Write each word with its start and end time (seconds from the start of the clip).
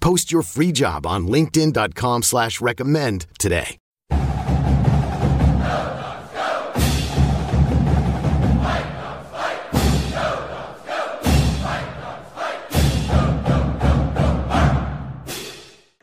Post 0.00 0.32
your 0.32 0.42
free 0.42 0.72
job 0.72 1.06
on 1.06 1.26
linkedin.com 1.26 2.22
slash 2.22 2.60
recommend 2.60 3.26
today. 3.38 3.78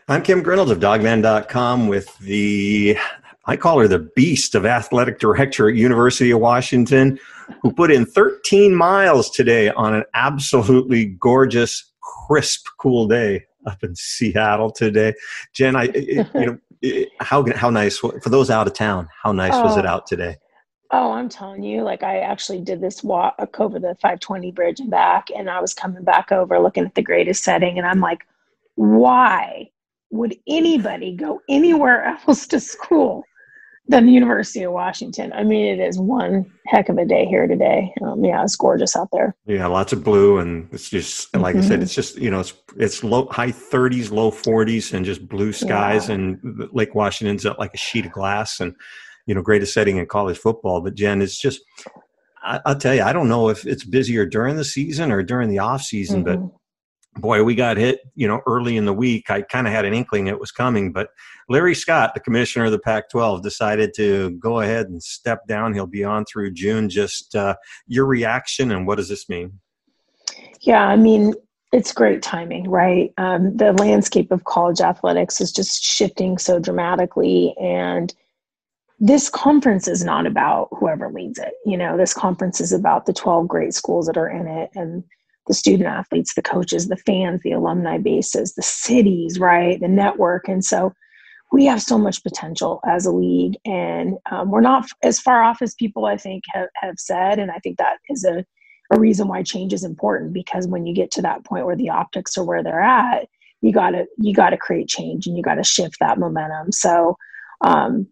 I'm 0.07 0.21
Kim 0.21 0.43
Grinolds 0.43 0.69
of 0.69 0.79
dawgman.com 0.79 1.87
with 1.87 2.15
the, 2.19 2.95
I 3.45 3.57
call 3.57 3.79
her 3.79 3.87
the 3.87 4.07
beast 4.15 4.53
of 4.53 4.63
athletic 4.63 5.17
director 5.17 5.67
at 5.67 5.75
University 5.75 6.29
of 6.29 6.39
Washington, 6.39 7.17
who 7.63 7.73
put 7.73 7.89
in 7.89 8.05
13 8.05 8.75
miles 8.75 9.31
today 9.31 9.71
on 9.71 9.95
an 9.95 10.03
absolutely 10.13 11.05
gorgeous, 11.05 11.91
crisp, 12.01 12.67
cool 12.77 13.07
day 13.07 13.45
up 13.65 13.83
in 13.83 13.95
Seattle 13.95 14.71
today. 14.71 15.13
Jen, 15.53 15.75
I, 15.75 15.83
you 15.93 16.25
know, 16.33 17.05
how, 17.19 17.45
how 17.55 17.69
nice, 17.69 17.97
for 17.97 18.29
those 18.29 18.49
out 18.49 18.67
of 18.67 18.73
town, 18.73 19.07
how 19.23 19.31
nice 19.31 19.53
oh. 19.53 19.63
was 19.63 19.77
it 19.77 19.85
oh. 19.85 19.89
out 19.89 20.07
today? 20.07 20.37
Oh, 20.91 21.11
I'm 21.11 21.29
telling 21.29 21.63
you, 21.63 21.81
like 21.81 22.03
I 22.03 22.19
actually 22.19 22.61
did 22.61 22.79
this 22.79 23.03
walk 23.03 23.59
over 23.59 23.79
the 23.79 23.95
520 23.95 24.51
bridge 24.51 24.79
and 24.79 24.91
back, 24.91 25.27
and 25.35 25.49
I 25.49 25.59
was 25.59 25.73
coming 25.73 26.03
back 26.03 26.31
over 26.31 26.59
looking 26.59 26.85
at 26.85 26.95
the 26.95 27.01
greatest 27.01 27.43
setting, 27.43 27.77
and 27.77 27.87
I'm 27.87 27.99
like, 27.99 28.25
why 28.75 29.69
would 30.11 30.37
anybody 30.47 31.15
go 31.15 31.41
anywhere 31.49 32.17
else 32.27 32.47
to 32.47 32.59
school 32.59 33.23
than 33.87 34.05
the 34.05 34.11
University 34.11 34.63
of 34.63 34.71
Washington? 34.71 35.31
I 35.33 35.43
mean, 35.43 35.65
it 35.65 35.79
is 35.79 35.99
one 35.99 36.51
heck 36.67 36.89
of 36.89 36.97
a 36.97 37.05
day 37.05 37.25
here 37.25 37.47
today. 37.47 37.93
Um, 38.01 38.23
yeah, 38.23 38.43
it's 38.43 38.55
gorgeous 38.55 38.95
out 38.95 39.09
there. 39.11 39.35
Yeah, 39.45 39.67
lots 39.67 39.93
of 39.93 40.03
blue, 40.03 40.39
and 40.39 40.67
it's 40.71 40.89
just 40.89 41.35
like 41.35 41.55
mm-hmm. 41.55 41.65
I 41.65 41.67
said, 41.67 41.81
it's 41.81 41.93
just 41.93 42.17
you 42.17 42.29
know, 42.31 42.39
it's 42.39 42.53
it's 42.77 43.03
low 43.03 43.27
high 43.27 43.51
30s, 43.51 44.11
low 44.11 44.31
40s, 44.31 44.93
and 44.93 45.05
just 45.05 45.27
blue 45.27 45.53
skies, 45.53 46.09
yeah. 46.09 46.15
and 46.15 46.69
Lake 46.71 46.95
Washington's 46.95 47.45
like 47.45 47.73
a 47.73 47.77
sheet 47.77 48.05
of 48.05 48.11
glass, 48.11 48.59
and 48.59 48.75
you 49.25 49.35
know, 49.35 49.41
greatest 49.41 49.73
setting 49.73 49.97
in 49.97 50.05
college 50.05 50.37
football. 50.37 50.81
But 50.81 50.95
Jen, 50.95 51.21
it's 51.21 51.39
just. 51.39 51.61
I, 52.47 52.61
will 52.63 52.75
tell 52.75 52.93
you, 52.93 53.01
I 53.01 53.11
don't 53.11 53.27
know 53.27 53.49
if 53.49 53.65
it's 53.65 53.83
busier 53.83 54.23
during 54.23 54.55
the 54.55 54.63
season 54.63 55.11
or 55.11 55.23
during 55.23 55.49
the 55.49 55.57
off 55.57 55.81
season, 55.81 56.23
mm-hmm. 56.23 56.45
but 56.45 56.55
boy, 57.15 57.43
we 57.43 57.55
got 57.55 57.77
hit, 57.77 57.99
you 58.15 58.27
know, 58.27 58.41
early 58.45 58.77
in 58.77 58.85
the 58.85 58.93
week. 58.93 59.29
I 59.29 59.41
kind 59.41 59.67
of 59.67 59.73
had 59.73 59.85
an 59.85 59.93
inkling 59.93 60.27
it 60.27 60.39
was 60.39 60.51
coming, 60.51 60.91
but 60.91 61.09
Larry 61.49 61.75
Scott, 61.75 62.13
the 62.13 62.19
commissioner 62.19 62.65
of 62.65 62.71
the 62.71 62.79
Pac 62.79 63.09
12, 63.09 63.41
decided 63.41 63.93
to 63.95 64.31
go 64.31 64.61
ahead 64.61 64.87
and 64.87 65.01
step 65.01 65.47
down. 65.47 65.73
He'll 65.73 65.87
be 65.87 66.03
on 66.03 66.25
through 66.25 66.51
June. 66.51 66.89
Just 66.89 67.35
uh, 67.35 67.55
your 67.87 68.05
reaction 68.05 68.71
and 68.71 68.85
what 68.85 68.95
does 68.95 69.09
this 69.09 69.29
mean? 69.29 69.59
Yeah, 70.61 70.85
I 70.85 70.95
mean, 70.95 71.33
it's 71.71 71.91
great 71.91 72.21
timing, 72.21 72.69
right? 72.69 73.13
Um, 73.17 73.55
the 73.55 73.73
landscape 73.73 74.31
of 74.31 74.45
college 74.45 74.81
athletics 74.81 75.39
is 75.39 75.51
just 75.51 75.83
shifting 75.83 76.37
so 76.37 76.59
dramatically. 76.59 77.53
And 77.59 78.13
this 78.99 79.29
conference 79.29 79.87
is 79.87 80.03
not 80.03 80.25
about 80.25 80.69
whoever 80.71 81.11
leads 81.11 81.37
it. 81.37 81.53
You 81.65 81.77
know, 81.77 81.97
this 81.97 82.13
conference 82.13 82.61
is 82.61 82.71
about 82.71 83.05
the 83.05 83.13
12 83.13 83.47
great 83.47 83.73
schools 83.73 84.07
that 84.07 84.17
are 84.17 84.29
in 84.29 84.47
it 84.47 84.71
and 84.73 85.03
the 85.47 85.53
student 85.53 85.87
athletes, 85.87 86.33
the 86.33 86.41
coaches, 86.41 86.87
the 86.87 86.97
fans, 86.97 87.41
the 87.43 87.51
alumni 87.51 87.97
bases, 87.97 88.53
the 88.55 88.63
cities, 88.63 89.39
right? 89.39 89.79
The 89.79 89.87
network. 89.87 90.47
And 90.47 90.63
so 90.63 90.93
we 91.51 91.65
have 91.65 91.81
so 91.81 91.97
much 91.97 92.23
potential 92.23 92.79
as 92.85 93.05
a 93.05 93.11
league. 93.11 93.55
And 93.65 94.17
um, 94.31 94.51
we're 94.51 94.61
not 94.61 94.87
as 95.03 95.19
far 95.19 95.43
off 95.43 95.61
as 95.61 95.75
people, 95.75 96.05
I 96.05 96.17
think, 96.17 96.43
have, 96.47 96.69
have 96.75 96.95
said. 96.97 97.39
And 97.39 97.51
I 97.51 97.59
think 97.59 97.77
that 97.77 97.97
is 98.09 98.25
a, 98.25 98.45
a 98.91 98.99
reason 98.99 99.27
why 99.27 99.43
change 99.43 99.73
is 99.73 99.83
important 99.83 100.33
because 100.33 100.67
when 100.67 100.85
you 100.85 100.93
get 100.93 101.11
to 101.11 101.21
that 101.21 101.43
point 101.45 101.65
where 101.65 101.75
the 101.75 101.89
optics 101.89 102.37
are 102.37 102.43
where 102.43 102.63
they're 102.63 102.81
at, 102.81 103.27
you 103.61 103.71
gotta 103.71 104.05
you 104.17 104.33
gotta 104.33 104.57
create 104.57 104.87
change 104.87 105.25
and 105.25 105.35
you 105.35 105.41
gotta 105.41 105.63
shift 105.63 105.97
that 105.99 106.19
momentum. 106.19 106.71
So 106.71 107.17
um, 107.61 108.07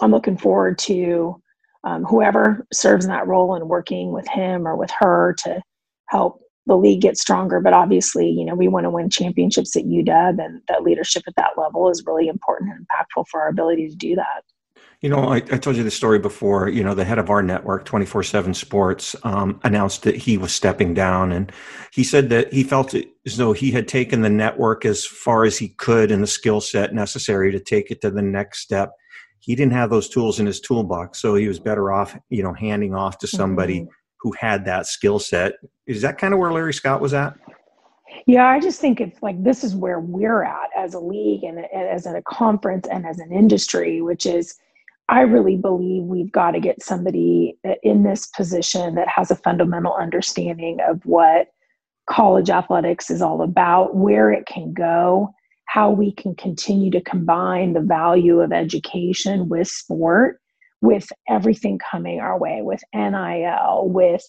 I'm 0.00 0.10
looking 0.10 0.36
forward 0.36 0.78
to 0.78 1.40
um, 1.84 2.04
whoever 2.04 2.66
serves 2.72 3.04
in 3.04 3.12
that 3.12 3.28
role 3.28 3.54
and 3.54 3.68
working 3.68 4.10
with 4.10 4.26
him 4.26 4.66
or 4.66 4.76
with 4.76 4.90
her 4.98 5.34
to 5.44 5.62
help 6.08 6.40
the 6.66 6.76
league 6.76 7.00
gets 7.00 7.20
stronger. 7.20 7.60
But 7.60 7.72
obviously, 7.72 8.28
you 8.28 8.44
know, 8.44 8.54
we 8.54 8.68
want 8.68 8.84
to 8.84 8.90
win 8.90 9.08
championships 9.08 9.76
at 9.76 9.84
UW, 9.84 10.44
and 10.44 10.62
that 10.68 10.82
leadership 10.82 11.22
at 11.26 11.36
that 11.36 11.52
level 11.56 11.88
is 11.88 12.04
really 12.06 12.28
important 12.28 12.72
and 12.72 12.86
impactful 12.86 13.26
for 13.30 13.40
our 13.40 13.48
ability 13.48 13.88
to 13.88 13.94
do 13.94 14.16
that. 14.16 14.42
You 15.02 15.10
know, 15.10 15.28
I, 15.28 15.36
I 15.36 15.58
told 15.58 15.76
you 15.76 15.84
the 15.84 15.90
story 15.90 16.18
before. 16.18 16.68
You 16.68 16.82
know, 16.82 16.94
the 16.94 17.04
head 17.04 17.18
of 17.18 17.28
our 17.28 17.42
network, 17.42 17.84
24 17.84 18.22
7 18.22 18.54
Sports, 18.54 19.14
um, 19.24 19.60
announced 19.62 20.02
that 20.04 20.16
he 20.16 20.38
was 20.38 20.54
stepping 20.54 20.94
down. 20.94 21.32
And 21.32 21.52
he 21.92 22.02
said 22.02 22.30
that 22.30 22.52
he 22.52 22.62
felt 22.62 22.94
as 22.94 23.36
though 23.36 23.52
he 23.52 23.70
had 23.70 23.88
taken 23.88 24.22
the 24.22 24.30
network 24.30 24.84
as 24.84 25.04
far 25.04 25.44
as 25.44 25.58
he 25.58 25.68
could 25.68 26.10
and 26.10 26.22
the 26.22 26.26
skill 26.26 26.60
set 26.60 26.94
necessary 26.94 27.52
to 27.52 27.60
take 27.60 27.90
it 27.90 28.00
to 28.00 28.10
the 28.10 28.22
next 28.22 28.60
step. 28.60 28.92
He 29.38 29.54
didn't 29.54 29.74
have 29.74 29.90
those 29.90 30.08
tools 30.08 30.40
in 30.40 30.46
his 30.46 30.60
toolbox. 30.60 31.20
So 31.20 31.34
he 31.34 31.46
was 31.46 31.60
better 31.60 31.92
off, 31.92 32.18
you 32.30 32.42
know, 32.42 32.54
handing 32.54 32.94
off 32.94 33.18
to 33.18 33.26
somebody. 33.26 33.80
Mm-hmm 33.80 33.90
who 34.26 34.32
had 34.40 34.64
that 34.64 34.88
skill 34.88 35.20
set. 35.20 35.52
Is 35.86 36.02
that 36.02 36.18
kind 36.18 36.34
of 36.34 36.40
where 36.40 36.52
Larry 36.52 36.74
Scott 36.74 37.00
was 37.00 37.14
at? 37.14 37.34
Yeah, 38.26 38.48
I 38.48 38.58
just 38.58 38.80
think 38.80 39.00
it's 39.00 39.22
like 39.22 39.40
this 39.44 39.62
is 39.62 39.76
where 39.76 40.00
we're 40.00 40.42
at 40.42 40.68
as 40.76 40.94
a 40.94 40.98
league 40.98 41.44
and 41.44 41.64
as 41.72 42.06
a 42.06 42.20
conference 42.22 42.88
and 42.88 43.06
as 43.06 43.20
an 43.20 43.30
industry, 43.30 44.02
which 44.02 44.26
is 44.26 44.56
I 45.08 45.20
really 45.20 45.54
believe 45.54 46.02
we've 46.02 46.32
got 46.32 46.50
to 46.52 46.60
get 46.60 46.82
somebody 46.82 47.56
in 47.84 48.02
this 48.02 48.26
position 48.26 48.96
that 48.96 49.06
has 49.06 49.30
a 49.30 49.36
fundamental 49.36 49.94
understanding 49.94 50.78
of 50.84 51.06
what 51.06 51.52
college 52.10 52.50
athletics 52.50 53.12
is 53.12 53.22
all 53.22 53.42
about, 53.42 53.94
where 53.94 54.32
it 54.32 54.46
can 54.46 54.72
go, 54.72 55.32
how 55.66 55.92
we 55.92 56.10
can 56.10 56.34
continue 56.34 56.90
to 56.90 57.00
combine 57.00 57.74
the 57.74 57.80
value 57.80 58.40
of 58.40 58.52
education 58.52 59.48
with 59.48 59.68
sport 59.68 60.40
with 60.86 61.08
everything 61.28 61.80
coming 61.90 62.20
our 62.20 62.38
way, 62.38 62.60
with 62.62 62.80
NIL, 62.94 63.88
with 63.88 64.22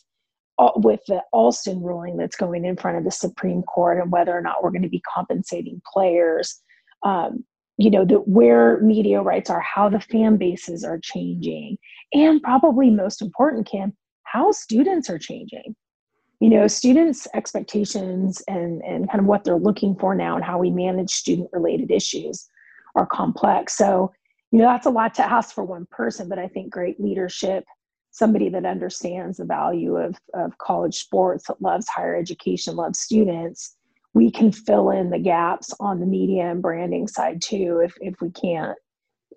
uh, 0.57 0.71
with 0.77 0.99
the 1.07 1.21
Alston 1.31 1.83
ruling 1.83 2.17
that's 2.17 2.35
going 2.35 2.65
in 2.65 2.75
front 2.75 2.97
of 2.97 3.03
the 3.03 3.11
Supreme 3.11 3.61
Court, 3.61 4.01
and 4.01 4.11
whether 4.11 4.35
or 4.35 4.41
not 4.41 4.63
we're 4.63 4.71
going 4.71 4.81
to 4.81 4.89
be 4.89 5.03
compensating 5.13 5.79
players. 5.93 6.59
Um, 7.03 7.45
you 7.77 7.91
know, 7.91 8.03
the, 8.03 8.15
where 8.15 8.81
media 8.81 9.21
rights 9.21 9.51
are, 9.51 9.59
how 9.61 9.87
the 9.87 9.99
fan 9.99 10.37
bases 10.37 10.83
are 10.83 10.99
changing, 10.99 11.77
and 12.11 12.41
probably 12.41 12.89
most 12.89 13.21
important, 13.21 13.67
Kim, 13.67 13.95
how 14.23 14.51
students 14.51 15.11
are 15.11 15.19
changing. 15.19 15.75
You 16.39 16.49
know, 16.49 16.65
students' 16.65 17.27
expectations 17.35 18.41
and 18.47 18.81
and 18.81 19.07
kind 19.11 19.19
of 19.19 19.27
what 19.27 19.43
they're 19.43 19.59
looking 19.59 19.95
for 19.95 20.15
now, 20.15 20.35
and 20.35 20.43
how 20.43 20.57
we 20.57 20.71
manage 20.71 21.11
student-related 21.11 21.91
issues 21.91 22.47
are 22.95 23.05
complex. 23.05 23.77
So 23.77 24.11
you 24.57 24.63
know 24.63 24.69
that's 24.69 24.87
a 24.87 24.89
lot 24.89 25.13
to 25.13 25.23
ask 25.23 25.53
for 25.53 25.63
one 25.63 25.85
person 25.91 26.27
but 26.27 26.39
i 26.39 26.47
think 26.47 26.71
great 26.71 26.99
leadership 26.99 27.63
somebody 28.09 28.49
that 28.49 28.65
understands 28.65 29.37
the 29.37 29.45
value 29.45 29.95
of, 29.95 30.15
of 30.33 30.57
college 30.57 30.95
sports 30.95 31.45
that 31.47 31.61
loves 31.61 31.87
higher 31.87 32.15
education 32.15 32.75
loves 32.75 32.99
students 32.99 33.77
we 34.15 34.31
can 34.31 34.51
fill 34.51 34.89
in 34.89 35.11
the 35.11 35.19
gaps 35.19 35.71
on 35.79 35.99
the 35.99 36.07
media 36.07 36.49
and 36.49 36.63
branding 36.63 37.07
side 37.07 37.39
too 37.39 37.81
if, 37.83 37.93
if 38.01 38.15
we 38.19 38.31
can't 38.31 38.75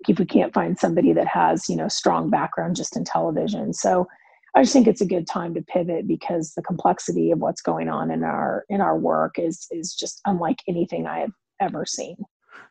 if 0.08 0.19
we 0.19 0.25
can't 0.25 0.54
find 0.54 0.78
somebody 0.78 1.12
that 1.12 1.26
has 1.26 1.69
you 1.69 1.76
know 1.76 1.88
strong 1.88 2.31
background 2.31 2.75
just 2.75 2.96
in 2.96 3.05
television. 3.05 3.75
So 3.75 4.06
i 4.55 4.62
just 4.62 4.73
think 4.73 4.88
it's 4.88 5.02
a 5.02 5.06
good 5.06 5.26
time 5.26 5.52
to 5.52 5.61
pivot 5.61 6.08
because 6.08 6.55
the 6.55 6.62
complexity 6.62 7.31
of 7.31 7.40
what's 7.40 7.61
going 7.61 7.90
on 7.90 8.11
in 8.11 8.25
our 8.25 8.64
in 8.70 8.81
our 8.81 8.99
work 8.99 9.38
is 9.38 9.66
is 9.70 9.94
just 9.94 10.23
unlike 10.25 10.61
anything 10.66 11.06
i 11.06 11.19
have 11.19 11.32
ever 11.61 11.84
seen 11.84 12.16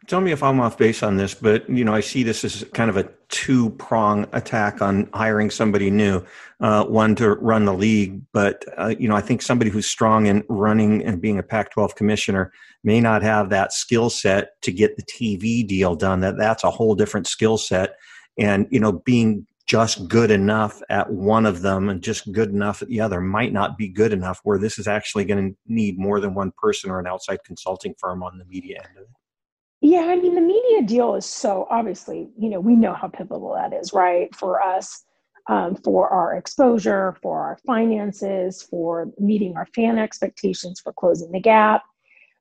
Tell 0.08 0.22
me 0.22 0.32
if 0.32 0.42
I'm 0.42 0.60
off 0.60 0.78
base 0.78 1.04
on 1.04 1.18
this, 1.18 1.36
but 1.36 1.70
you 1.70 1.84
know, 1.84 1.94
I 1.94 2.00
see 2.00 2.24
this 2.24 2.44
as 2.44 2.66
kind 2.74 2.90
of 2.90 2.98
a 2.98 3.10
two 3.28 3.70
prong 3.72 4.26
attack 4.32 4.82
on 4.82 5.10
hiring 5.14 5.52
somebody 5.52 5.92
new. 5.92 6.24
Uh, 6.60 6.84
one 6.86 7.16
to 7.16 7.36
run 7.36 7.66
the 7.66 7.74
league, 7.74 8.22
but 8.34 8.66
uh, 8.78 8.96
you 8.98 9.08
know, 9.08 9.16
I 9.16 9.22
think 9.22 9.42
somebody 9.42 9.70
who's 9.70 9.86
strong 9.86 10.26
in 10.26 10.44
running 10.50 11.04
and 11.04 11.22
being 11.22 11.38
a 11.38 11.44
Pac-12 11.44 11.96
commissioner 11.96 12.52
may 12.84 13.00
not 13.00 13.22
have 13.22 13.50
that 13.50 13.72
skill 13.72 14.10
set 14.10 14.60
to 14.64 14.72
get 14.72 14.96
the 14.96 15.04
TV 15.04 15.68
deal 15.68 15.96
done. 15.96 16.22
That 16.22 16.38
that's 16.38 16.64
a 16.64 16.72
whole 16.72 16.96
different 16.96 17.28
skill 17.28 17.58
set, 17.58 17.96
and 18.38 18.68
you 18.72 18.80
know, 18.80 18.94
being 18.94 19.46
just 19.68 20.08
good 20.08 20.32
enough 20.32 20.82
at 20.90 21.12
one 21.12 21.46
of 21.46 21.62
them 21.62 21.90
and 21.90 22.02
just 22.02 22.32
good 22.32 22.50
enough 22.50 22.82
at 22.82 22.88
the 22.88 23.00
other 23.00 23.22
might 23.22 23.54
not 23.54 23.78
be 23.78 23.88
good 23.88 24.12
enough. 24.12 24.40
Where 24.44 24.58
this 24.58 24.80
is 24.80 24.88
actually 24.88 25.26
going 25.26 25.52
to 25.52 25.58
need 25.68 26.00
more 26.00 26.20
than 26.20 26.34
one 26.34 26.52
person 26.58 26.90
or 26.90 27.00
an 27.00 27.06
outside 27.06 27.44
consulting 27.46 27.94
firm 28.00 28.24
on 28.24 28.40
the 28.40 28.46
media 28.46 28.78
end 28.78 28.98
of 28.98 29.04
it. 29.04 29.19
Yeah, 29.82 30.02
I 30.02 30.16
mean, 30.18 30.36
the 30.36 30.42
media 30.42 30.82
deal 30.84 31.16
is 31.16 31.26
so 31.26 31.66
obviously, 31.70 32.30
you 32.38 32.50
know, 32.50 32.60
we 32.60 32.76
know 32.76 32.94
how 32.94 33.08
pivotal 33.08 33.54
that 33.54 33.74
is, 33.74 33.94
right? 33.94 34.34
For 34.36 34.62
us, 34.62 35.06
um, 35.48 35.76
for 35.76 36.10
our 36.10 36.36
exposure, 36.36 37.18
for 37.22 37.40
our 37.40 37.58
finances, 37.66 38.62
for 38.62 39.10
meeting 39.18 39.56
our 39.56 39.68
fan 39.74 39.98
expectations, 39.98 40.82
for 40.82 40.92
closing 40.94 41.32
the 41.32 41.40
gap. 41.40 41.84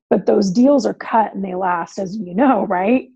But 0.09 0.25
those 0.25 0.51
deals 0.51 0.85
are 0.85 0.93
cut 0.93 1.33
and 1.33 1.43
they 1.43 1.55
last, 1.55 1.97
as 1.97 2.17
you 2.17 2.33
know, 2.33 2.65
right? 2.67 3.09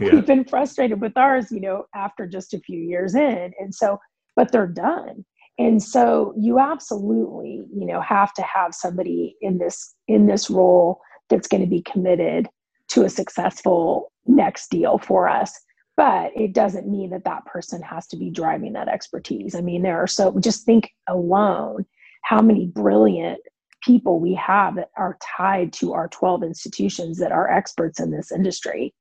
Yeah. 0.00 0.14
We've 0.14 0.26
been 0.26 0.44
frustrated 0.44 1.00
with 1.00 1.16
ours, 1.16 1.50
you 1.50 1.60
know, 1.60 1.86
after 1.94 2.26
just 2.26 2.54
a 2.54 2.58
few 2.60 2.80
years 2.80 3.14
in. 3.14 3.52
And 3.58 3.74
so, 3.74 3.98
but 4.36 4.52
they're 4.52 4.66
done. 4.66 5.24
And 5.58 5.82
so 5.82 6.34
you 6.36 6.58
absolutely, 6.58 7.62
you 7.72 7.86
know, 7.86 8.00
have 8.00 8.32
to 8.34 8.42
have 8.42 8.74
somebody 8.74 9.36
in 9.40 9.58
this 9.58 9.94
in 10.08 10.26
this 10.26 10.50
role 10.50 11.00
that's 11.30 11.46
going 11.46 11.62
to 11.62 11.68
be 11.68 11.82
committed 11.82 12.48
to 12.94 13.04
a 13.04 13.10
successful 13.10 14.12
next 14.26 14.70
deal 14.70 14.98
for 14.98 15.28
us 15.28 15.52
but 15.96 16.32
it 16.34 16.52
doesn't 16.52 16.88
mean 16.88 17.10
that 17.10 17.24
that 17.24 17.44
person 17.46 17.80
has 17.82 18.06
to 18.08 18.16
be 18.16 18.30
driving 18.30 18.72
that 18.72 18.88
expertise. 18.88 19.54
I 19.54 19.60
mean 19.60 19.82
there 19.82 19.98
are 19.98 20.06
so 20.06 20.38
just 20.40 20.64
think 20.64 20.90
alone 21.08 21.86
how 22.22 22.40
many 22.40 22.66
brilliant 22.66 23.40
people 23.82 24.18
we 24.18 24.34
have 24.34 24.76
that 24.76 24.88
are 24.96 25.18
tied 25.36 25.72
to 25.74 25.92
our 25.92 26.08
12 26.08 26.42
institutions 26.42 27.18
that 27.18 27.32
are 27.32 27.50
experts 27.50 28.00
in 28.00 28.10
this 28.10 28.32
industry 28.32 28.94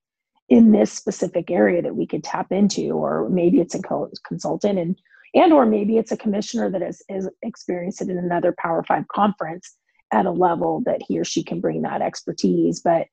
in 0.50 0.72
this 0.72 0.92
specific 0.92 1.50
area 1.50 1.82
that 1.82 1.96
we 1.96 2.06
could 2.06 2.24
tap 2.24 2.52
into 2.52 2.92
or 2.92 3.30
maybe 3.30 3.62
it's 3.62 3.76
a 3.76 3.82
consultant 4.28 4.78
and 4.78 5.00
and 5.36 5.52
or 5.52 5.66
maybe 5.66 5.98
it's 5.98 6.12
a 6.12 6.18
commissioner 6.18 6.70
that 6.70 6.82
has, 6.82 7.02
experienced 7.42 8.02
it 8.02 8.10
in 8.10 8.20
another 8.20 8.54
power 8.60 8.84
five 8.84 9.08
conference 9.08 9.76
at 10.12 10.28
a 10.28 10.32
level 10.32 10.84
that 10.86 11.02
he 11.08 11.18
or 11.18 11.24
she 11.24 11.44
can 11.44 11.60
bring 11.60 11.82
that 11.82 12.04
expertise. 12.04 12.82
But 12.82 13.08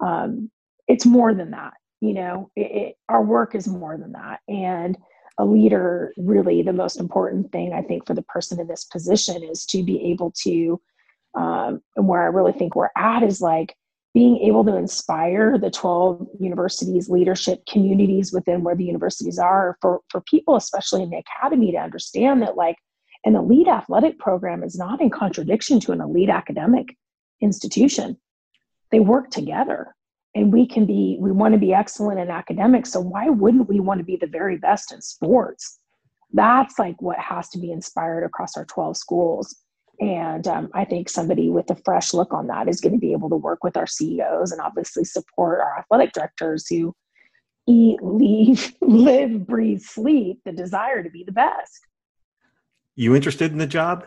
um, 0.00 0.50
it's 0.88 1.06
more 1.06 1.34
than 1.34 1.50
that 1.50 1.74
you 2.00 2.14
know 2.14 2.50
it, 2.56 2.60
it, 2.60 2.94
our 3.08 3.22
work 3.22 3.54
is 3.54 3.66
more 3.66 3.96
than 3.96 4.12
that. 4.12 4.40
And 4.48 4.96
a 5.38 5.44
leader 5.44 6.12
really 6.16 6.62
the 6.62 6.72
most 6.72 7.00
important 7.00 7.50
thing 7.50 7.72
i 7.72 7.82
think 7.82 8.06
for 8.06 8.14
the 8.14 8.22
person 8.22 8.60
in 8.60 8.68
this 8.68 8.84
position 8.84 9.42
is 9.42 9.66
to 9.66 9.82
be 9.82 10.00
able 10.10 10.30
to 10.30 10.80
um, 11.34 11.80
and 11.96 12.06
where 12.06 12.22
i 12.22 12.26
really 12.26 12.52
think 12.52 12.74
we're 12.74 12.90
at 12.96 13.22
is 13.22 13.40
like 13.40 13.74
being 14.12 14.36
able 14.38 14.64
to 14.64 14.76
inspire 14.76 15.58
the 15.58 15.70
12 15.70 16.28
universities 16.38 17.08
leadership 17.08 17.60
communities 17.68 18.32
within 18.32 18.62
where 18.62 18.76
the 18.76 18.84
universities 18.84 19.38
are 19.38 19.76
for, 19.80 20.00
for 20.08 20.20
people 20.20 20.56
especially 20.56 21.02
in 21.02 21.10
the 21.10 21.18
academy 21.18 21.72
to 21.72 21.78
understand 21.78 22.40
that 22.40 22.56
like 22.56 22.76
an 23.24 23.34
elite 23.34 23.68
athletic 23.68 24.18
program 24.18 24.62
is 24.62 24.76
not 24.76 25.00
in 25.00 25.10
contradiction 25.10 25.80
to 25.80 25.92
an 25.92 26.00
elite 26.00 26.30
academic 26.30 26.96
institution 27.40 28.16
they 28.94 29.00
work 29.00 29.28
together 29.28 29.92
and 30.36 30.52
we 30.52 30.68
can 30.68 30.86
be 30.86 31.16
we 31.20 31.32
want 31.32 31.52
to 31.52 31.58
be 31.58 31.74
excellent 31.74 32.20
in 32.20 32.30
academics. 32.30 32.92
So 32.92 33.00
why 33.00 33.28
wouldn't 33.28 33.68
we 33.68 33.80
want 33.80 33.98
to 33.98 34.04
be 34.04 34.16
the 34.16 34.28
very 34.28 34.56
best 34.56 34.92
in 34.92 35.02
sports? 35.02 35.80
That's 36.32 36.78
like 36.78 37.02
what 37.02 37.18
has 37.18 37.48
to 37.50 37.58
be 37.58 37.72
inspired 37.72 38.22
across 38.24 38.56
our 38.56 38.64
12 38.66 38.96
schools. 38.96 39.56
And 40.00 40.46
um, 40.48 40.70
i 40.74 40.84
think 40.84 41.08
somebody 41.08 41.50
with 41.50 41.70
a 41.70 41.76
fresh 41.84 42.14
look 42.14 42.32
on 42.32 42.48
that 42.48 42.68
is 42.68 42.80
going 42.80 42.94
to 42.94 42.98
be 42.98 43.12
able 43.12 43.30
to 43.30 43.36
work 43.36 43.62
with 43.62 43.76
our 43.76 43.86
ceos 43.86 44.50
and 44.50 44.60
obviously 44.60 45.04
support 45.04 45.60
our 45.60 45.78
athletic 45.78 46.12
directors 46.12 46.66
who 46.68 46.92
eat 47.68 48.02
leave 48.02 48.74
live 48.80 49.46
breathe 49.46 49.82
sleep 49.82 50.40
the 50.44 50.52
desire 50.52 51.02
to 51.02 51.10
be 51.10 51.24
the 51.24 51.32
best. 51.32 51.80
You 52.96 53.14
interested 53.14 53.50
in 53.52 53.58
the 53.58 53.66
job 53.66 54.04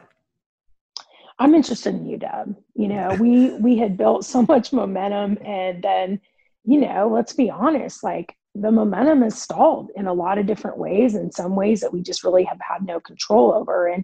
I'm 1.40 1.54
interested 1.54 1.94
in 1.94 2.06
UW. 2.06 2.56
You 2.76 2.88
know, 2.88 3.16
we 3.20 3.54
we 3.56 3.78
had 3.78 3.98
built 3.98 4.26
so 4.26 4.44
much 4.44 4.74
momentum, 4.74 5.38
and 5.46 5.84
then, 5.84 6.22
you 6.66 6.80
know, 6.80 7.10
let's 7.12 7.34
be 7.34 7.50
honest, 7.50 8.04
like 8.04 8.36
the 8.56 8.72
momentum 8.72 9.22
has 9.22 9.40
stalled 9.40 9.92
in 9.96 10.08
a 10.08 10.14
lot 10.14 10.38
of 10.38 10.48
different 10.48 10.78
ways, 10.78 11.16
in 11.16 11.32
some 11.32 11.56
ways 11.56 11.82
that 11.82 11.94
we 11.94 12.02
just 12.02 12.24
really 12.24 12.44
have 12.44 12.60
had 12.68 12.86
no 12.86 13.00
control 13.00 13.54
over. 13.54 13.88
And 13.88 14.04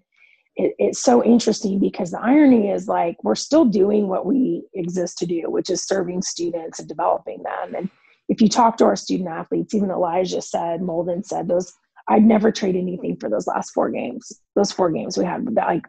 it, 0.55 0.75
it's 0.77 1.01
so 1.01 1.23
interesting 1.23 1.79
because 1.79 2.11
the 2.11 2.21
irony 2.21 2.69
is 2.69 2.87
like 2.87 3.15
we're 3.23 3.35
still 3.35 3.65
doing 3.65 4.07
what 4.07 4.25
we 4.25 4.63
exist 4.73 5.17
to 5.19 5.25
do, 5.25 5.43
which 5.47 5.69
is 5.69 5.83
serving 5.85 6.21
students 6.21 6.79
and 6.79 6.87
developing 6.87 7.41
them. 7.41 7.75
And 7.75 7.89
if 8.29 8.41
you 8.41 8.47
talk 8.47 8.77
to 8.77 8.85
our 8.85 8.95
student 8.95 9.29
athletes, 9.29 9.73
even 9.73 9.89
Elijah 9.89 10.41
said, 10.41 10.81
Molden 10.81 11.25
said, 11.25 11.47
those 11.47 11.73
I'd 12.07 12.25
never 12.25 12.51
trade 12.51 12.75
anything 12.75 13.15
for 13.17 13.29
those 13.29 13.47
last 13.47 13.71
four 13.71 13.89
games. 13.89 14.31
Those 14.55 14.71
four 14.71 14.91
games 14.91 15.17
we 15.17 15.23
had, 15.23 15.53
like 15.53 15.83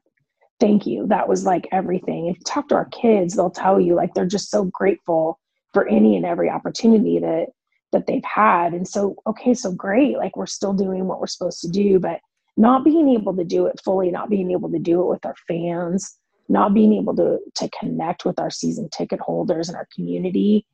thank 0.60 0.86
you. 0.86 1.06
That 1.06 1.28
was 1.28 1.44
like 1.44 1.68
everything. 1.72 2.26
If 2.26 2.38
you 2.38 2.44
talk 2.44 2.68
to 2.68 2.74
our 2.74 2.86
kids, 2.86 3.34
they'll 3.34 3.50
tell 3.50 3.80
you 3.80 3.94
like 3.94 4.14
they're 4.14 4.26
just 4.26 4.50
so 4.50 4.64
grateful 4.72 5.38
for 5.72 5.88
any 5.88 6.16
and 6.16 6.24
every 6.24 6.50
opportunity 6.50 7.18
that 7.18 7.46
that 7.92 8.06
they've 8.06 8.24
had. 8.24 8.72
And 8.72 8.86
so, 8.86 9.16
okay, 9.26 9.54
so 9.54 9.72
great. 9.72 10.16
Like 10.16 10.36
we're 10.36 10.46
still 10.46 10.72
doing 10.72 11.06
what 11.06 11.20
we're 11.20 11.28
supposed 11.28 11.60
to 11.60 11.68
do, 11.68 12.00
but 12.00 12.18
not 12.56 12.84
being 12.84 13.08
able 13.10 13.36
to 13.36 13.44
do 13.44 13.66
it 13.66 13.80
fully, 13.84 14.10
not 14.10 14.30
being 14.30 14.50
able 14.50 14.70
to 14.70 14.80
do 14.80 15.00
it 15.00 15.06
with 15.06 15.24
our 15.24 15.34
fans, 15.46 16.18
not 16.48 16.74
being 16.74 16.92
able 16.92 17.14
to 17.16 17.38
to 17.54 17.70
connect 17.78 18.24
with 18.24 18.38
our 18.38 18.50
season 18.50 18.88
ticket 18.90 19.20
holders 19.20 19.68
and 19.68 19.76
our 19.76 19.88
community, 19.94 20.66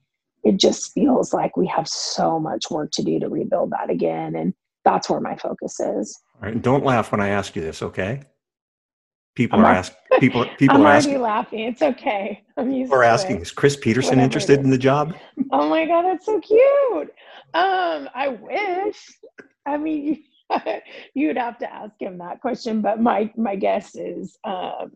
it 0.44 0.58
just 0.58 0.92
feels 0.92 1.32
like 1.32 1.56
we 1.56 1.66
have 1.66 1.86
so 1.86 2.38
much 2.40 2.70
work 2.70 2.90
to 2.92 3.02
do 3.02 3.20
to 3.20 3.28
rebuild 3.28 3.70
that 3.70 3.90
again. 3.90 4.34
And 4.34 4.54
that's 4.84 5.10
where 5.10 5.20
my 5.20 5.36
focus 5.36 5.78
is. 5.80 6.18
All 6.42 6.48
right. 6.48 6.60
Don't 6.60 6.84
laugh 6.84 7.12
when 7.12 7.20
I 7.20 7.28
ask 7.28 7.54
you 7.54 7.62
this, 7.62 7.82
okay? 7.82 8.22
People 9.40 9.60
are 9.60 9.72
asking. 9.72 9.96
People 10.18 10.44
people 10.58 10.76
I'm 10.76 10.82
are 10.82 10.92
asking. 10.98 11.18
laughing. 11.22 11.60
It's 11.60 11.80
okay. 11.80 12.44
I'm 12.58 12.70
used. 12.70 12.92
Asking. 12.92 13.36
It. 13.36 13.42
Is 13.42 13.50
Chris 13.50 13.74
Petersen 13.74 14.10
Whatever 14.10 14.24
interested 14.24 14.60
in 14.60 14.68
the 14.68 14.76
job? 14.76 15.14
Oh 15.50 15.66
my 15.66 15.86
god, 15.86 16.02
that's 16.02 16.26
so 16.26 16.38
cute. 16.40 17.10
Um, 17.54 18.06
I 18.14 18.36
wish. 18.38 18.98
I 19.64 19.78
mean, 19.78 20.24
you'd 21.14 21.38
have 21.38 21.56
to 21.60 21.72
ask 21.72 21.94
him 21.98 22.18
that 22.18 22.42
question, 22.42 22.82
but 22.82 23.00
my 23.00 23.32
my 23.34 23.56
guess 23.56 23.94
is, 23.94 24.36
um, 24.44 24.92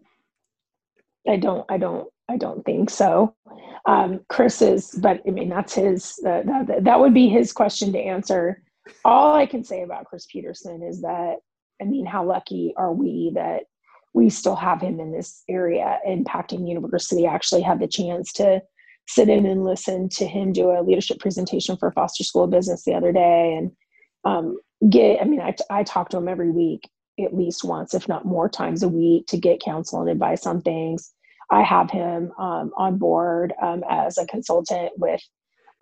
I 1.27 1.39
don't, 1.39 1.65
I 1.71 1.79
don't, 1.79 2.07
I 2.29 2.37
don't 2.37 2.63
think 2.67 2.91
so. 2.91 3.35
Um, 3.87 4.21
Chris 4.29 4.61
is, 4.61 4.91
but 5.01 5.23
I 5.27 5.31
mean, 5.31 5.49
that's 5.49 5.73
his. 5.75 6.21
Uh, 6.23 6.43
that, 6.45 6.81
that 6.85 7.01
would 7.01 7.15
be 7.15 7.31
his 7.31 7.51
question 7.51 7.95
to 7.95 7.99
answer. 7.99 8.63
All 9.07 9.35
I 9.35 9.47
can 9.47 9.65
say 9.65 9.85
about 9.85 10.05
Chris 10.05 10.27
Petersen 10.31 10.83
is 10.83 11.01
that, 11.01 11.37
I 11.81 11.85
mean, 11.87 12.05
how 12.05 12.27
lucky 12.27 12.75
are 12.77 12.93
we 12.93 13.33
that 13.37 13.63
we 14.15 14.31
still 14.31 14.57
have 14.57 14.81
him 14.81 15.01
in 15.01 15.13
this 15.13 15.43
area 15.49 15.99
impacting 16.09 16.69
university. 16.69 17.27
Actually 17.27 17.63
had 17.63 17.81
the 17.81 17.89
chance 17.89 18.33
to 18.35 18.63
sit 19.07 19.29
in 19.29 19.45
and 19.45 19.65
listen 19.65 20.09
to 20.09 20.27
him 20.27 20.53
do 20.53 20.71
a 20.71 20.81
leadership 20.81 21.19
presentation 21.19 21.77
for 21.77 21.93
Foster 21.93 22.25
School 22.25 22.45
of 22.45 22.51
Business 22.51 22.85
the 22.85 22.95
other 22.95 23.13
day 23.13 23.55
and 23.59 23.71
um, 24.25 24.59
get, 24.89 25.21
I 25.21 25.25
mean, 25.25 25.41
I, 25.41 25.55
I 25.69 25.83
talk 25.83 26.09
to 26.11 26.17
him 26.17 26.29
every 26.29 26.51
week, 26.51 26.89
at 27.23 27.35
least 27.35 27.65
once, 27.65 27.93
if 27.93 28.09
not 28.09 28.25
more 28.25 28.49
times 28.49 28.83
a 28.83 28.89
week 28.89 29.27
to 29.27 29.37
get 29.37 29.61
counsel 29.61 30.01
and 30.01 30.09
advice 30.09 30.47
on 30.47 30.63
things. 30.63 31.13
I 31.51 31.63
have 31.63 31.91
him 31.91 32.33
um, 32.39 32.71
on 32.79 32.97
board 32.97 33.53
um, 33.61 33.85
as 33.91 34.17
a 34.17 34.27
consultant 34.27 34.93
with 34.97 35.21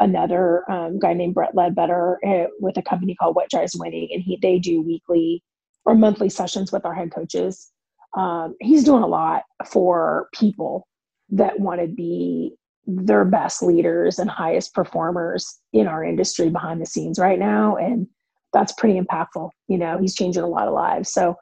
another 0.01 0.69
um, 0.69 0.99
guy 0.99 1.13
named 1.13 1.35
Brett 1.35 1.55
Ledbetter 1.55 2.19
uh, 2.27 2.49
with 2.59 2.77
a 2.77 2.83
company 2.83 3.15
called 3.15 3.37
What 3.37 3.51
Drives 3.51 3.77
Winning, 3.79 4.09
and 4.13 4.23
he 4.23 4.37
they 4.43 4.59
do 4.59 4.83
weekly 4.83 5.45
or 5.85 5.95
monthly 5.95 6.29
sessions 6.29 6.73
with 6.73 6.85
our 6.85 6.95
head 6.95 7.13
coaches 7.13 7.72
um, 8.15 8.55
he's 8.61 8.85
doing 8.85 9.03
a 9.03 9.07
lot 9.07 9.43
for 9.67 10.29
people 10.35 10.87
that 11.31 11.59
want 11.59 11.81
to 11.81 11.87
be 11.87 12.55
their 12.87 13.25
best 13.25 13.63
leaders 13.63 14.19
and 14.19 14.29
highest 14.29 14.75
performers 14.75 15.61
in 15.73 15.87
our 15.87 16.05
industry 16.05 16.51
behind 16.51 16.81
the 16.81 16.87
scenes 16.87 17.19
right 17.19 17.39
now 17.39 17.77
and 17.77 18.07
that's 18.53 18.73
pretty 18.73 19.01
impactful 19.01 19.49
you 19.69 19.79
know 19.79 19.99
he's 19.99 20.17
changing 20.17 20.43
a 20.43 20.49
lot 20.49 20.67
of 20.67 20.75
lives 20.75 21.13
so 21.13 21.37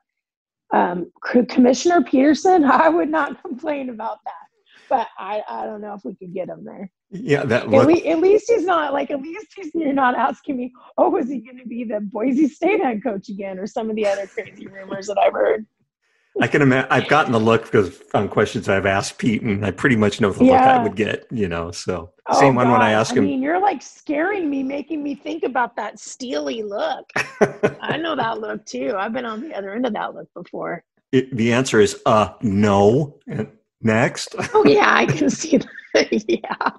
um, 0.73 1.11
commissioner 1.49 2.03
Petersen, 2.03 2.65
i 2.71 2.89
would 2.89 3.09
not 3.09 3.41
complain 3.43 3.89
about 3.89 4.19
that 4.25 4.35
but 4.91 5.07
I, 5.17 5.41
I 5.49 5.65
don't 5.65 5.81
know 5.81 5.95
if 5.95 6.05
we 6.05 6.17
could 6.17 6.35
get 6.35 6.49
him 6.49 6.65
there. 6.65 6.91
Yeah, 7.13 7.45
that 7.45 7.73
at, 7.73 7.87
least, 7.87 8.07
at 8.07 8.19
least 8.19 8.51
he's 8.51 8.65
not 8.65 8.93
like 8.93 9.11
at 9.11 9.23
least 9.23 9.47
he's, 9.57 9.71
you're 9.73 9.93
not 9.93 10.17
asking 10.17 10.57
me, 10.57 10.73
oh, 10.99 11.17
is 11.17 11.31
he 11.31 11.39
going 11.39 11.59
to 11.59 11.67
be 11.67 11.85
the 11.85 12.01
Boise 12.01 12.49
State 12.49 12.83
head 12.83 13.03
coach 13.03 13.29
again, 13.29 13.59
or 13.59 13.67
some 13.67 13.89
of 13.89 13.97
the 13.97 14.07
other 14.07 14.27
crazy 14.27 14.67
rumors 14.67 15.07
that 15.07 15.17
I've 15.17 15.33
heard. 15.33 15.65
I 16.41 16.47
can 16.47 16.63
imagine. 16.63 16.91
I've 16.91 17.09
gotten 17.09 17.33
the 17.33 17.41
look 17.41 17.65
because 17.65 18.01
on 18.15 18.29
questions 18.29 18.69
I've 18.69 18.87
asked 18.87 19.19
Pete, 19.19 19.43
and 19.43 19.65
I 19.65 19.71
pretty 19.71 19.97
much 19.97 20.21
know 20.21 20.33
the 20.33 20.45
yeah. 20.45 20.53
look 20.53 20.61
I 20.61 20.83
would 20.83 20.97
get. 20.97 21.27
You 21.31 21.49
know, 21.49 21.71
so 21.71 22.13
oh, 22.27 22.41
same 22.41 22.55
one 22.55 22.71
when 22.71 22.81
I 22.81 22.93
ask 22.93 23.15
him. 23.15 23.25
I 23.25 23.27
mean, 23.27 23.43
you're 23.43 23.61
like 23.61 23.83
scaring 23.83 24.49
me, 24.49 24.63
making 24.63 25.03
me 25.03 25.15
think 25.15 25.43
about 25.43 25.77
that 25.77 25.99
steely 25.99 26.63
look. 26.63 27.11
I 27.81 27.97
know 27.97 28.15
that 28.17 28.41
look 28.41 28.65
too. 28.65 28.95
I've 28.97 29.13
been 29.13 29.27
on 29.27 29.41
the 29.41 29.55
other 29.55 29.75
end 29.75 29.87
of 29.87 29.93
that 29.95 30.15
look 30.15 30.29
before. 30.35 30.85
It, 31.13 31.37
the 31.37 31.53
answer 31.53 31.81
is 31.81 32.01
uh 32.07 32.35
no. 32.41 33.19
And 33.27 33.49
next. 33.81 34.35
oh 34.55 34.65
yeah, 34.65 34.95
I 34.95 35.07
can 35.07 35.31
see 35.31 35.59
that. 35.59 36.25
yeah. 36.29 36.71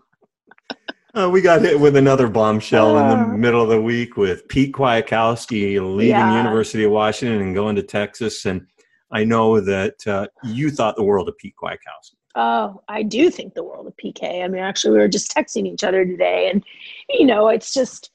Uh, 1.13 1.29
we 1.29 1.41
got 1.41 1.62
hit 1.62 1.77
with 1.77 1.98
another 1.98 2.29
bombshell 2.29 2.98
uh, 2.98 3.01
in 3.01 3.20
the 3.20 3.25
uh. 3.25 3.38
middle 3.38 3.62
of 3.62 3.67
the 3.67 3.81
week 3.81 4.15
with 4.15 4.48
Pete 4.48 4.74
Kwiatkowski 4.74 5.96
leaving 5.96 6.12
yeah. 6.12 6.38
University 6.38 6.86
of 6.86 6.91
Washington 6.91 7.41
and 7.41 7.53
going 7.53 7.75
to 7.75 7.84
Texas, 7.84 8.46
and 8.46 8.65
I 9.11 9.23
know 9.23 9.59
that 9.59 10.07
uh, 10.07 10.27
you 10.43 10.71
thought 10.71 10.95
the 10.95 11.03
world 11.03 11.27
of 11.27 11.37
Pete 11.37 11.55
Kwiatkowski. 11.61 12.15
Oh, 12.35 12.81
I 12.87 13.03
do 13.03 13.29
think 13.29 13.53
the 13.53 13.63
world 13.63 13.87
of 13.87 13.93
PK. 13.97 14.43
I 14.43 14.47
mean, 14.47 14.61
actually, 14.61 14.93
we 14.93 14.99
were 14.99 15.07
just 15.07 15.35
texting 15.35 15.67
each 15.67 15.83
other 15.83 16.05
today, 16.05 16.49
and 16.49 16.63
you 17.09 17.25
know, 17.25 17.49
it's 17.49 17.73
just, 17.73 18.11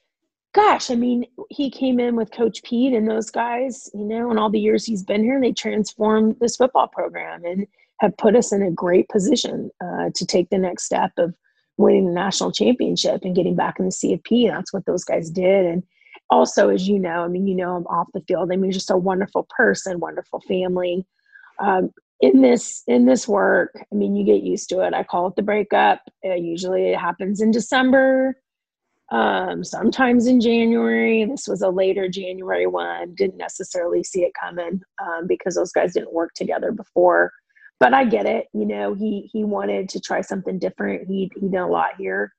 gosh, 0.55 0.91
I 0.91 0.95
mean, 0.95 1.27
he 1.51 1.71
came 1.71 2.01
in 2.01 2.17
with 2.17 2.33
Coach 2.33 2.63
Pete 2.63 2.95
and 2.95 3.09
those 3.09 3.31
guys, 3.31 3.91
you 3.93 4.05
know, 4.05 4.31
and 4.31 4.39
all 4.39 4.51
the 4.51 4.61
years 4.61 4.87
he's 4.87 5.03
been 5.03 5.23
here, 5.23 5.41
they 5.41 5.53
transformed 5.53 6.37
this 6.41 6.57
football 6.57 6.89
program 6.89 7.45
and 7.45 7.67
have 8.01 8.17
put 8.17 8.37
us 8.37 8.53
in 8.53 8.63
a 8.63 8.71
great 8.71 9.09
position 9.09 9.71
uh, 9.85 10.11
to 10.15 10.27
take 10.27 10.49
the 10.51 10.59
next 10.59 10.85
step 10.85 11.13
of 11.19 11.35
winning 11.77 12.07
the 12.07 12.13
national 12.13 12.53
championship 12.53 13.21
and 13.23 13.37
getting 13.37 13.55
back 13.55 13.79
in 13.79 13.85
the 13.85 13.91
CFP. 13.91 14.49
That's 14.49 14.73
what 14.73 14.87
those 14.87 15.05
guys 15.05 15.29
did, 15.29 15.67
and 15.67 15.83
also, 16.31 16.69
as 16.71 16.89
you 16.89 16.99
know, 16.99 17.23
I 17.23 17.29
mean, 17.29 17.47
you 17.47 17.55
know, 17.55 17.77
I'm 17.77 17.87
off 17.87 18.09
the 18.13 18.23
field. 18.23 18.51
I 18.53 18.57
mean, 18.57 18.73
just 18.73 18.91
a 18.91 18.97
wonderful 18.97 19.47
person, 19.51 20.01
wonderful 20.01 20.41
family. 20.41 21.07
Um, 21.59 21.91
in 22.21 22.41
this 22.41 22.83
in 22.87 23.05
this 23.05 23.29
work 23.29 23.73
i 23.93 23.95
mean 23.95 24.17
you 24.17 24.25
get 24.25 24.43
used 24.43 24.69
to 24.71 24.81
it. 24.81 24.95
I 24.95 25.03
call 25.03 25.27
it 25.29 25.37
the 25.37 25.43
breakup. 25.43 26.01
Uh, 26.25 26.35
usually 26.35 26.89
it 26.89 26.99
happens 26.99 27.41
in 27.41 27.51
december 27.51 28.37
um, 29.13 29.63
sometimes 29.63 30.27
in 30.27 30.41
january. 30.41 31.25
This 31.25 31.47
was 31.47 31.63
a 31.63 31.69
later 31.69 32.09
january 32.09 32.67
one. 32.67 33.15
Didn't 33.15 33.37
necessarily 33.37 34.03
see 34.03 34.23
it 34.23 34.33
coming 34.41 34.81
um, 35.01 35.27
because 35.27 35.55
those 35.55 35.73
guys 35.73 35.93
didn't 35.95 36.13
work 36.13 36.33
together 36.35 36.73
before. 36.73 37.33
But 37.79 37.93
i 37.93 38.05
get 38.05 38.25
it. 38.25 38.47
You 38.55 38.65
know 38.65 38.95
he 38.95 39.29
he 39.33 39.45
wanted 39.45 39.89
to 39.91 40.01
try 40.01 40.23
something 40.23 40.59
different. 40.59 41.07
He 41.07 41.31
he 41.37 41.49
done 41.49 41.69
a 41.69 41.71
lot 41.71 41.91
here 41.99 42.33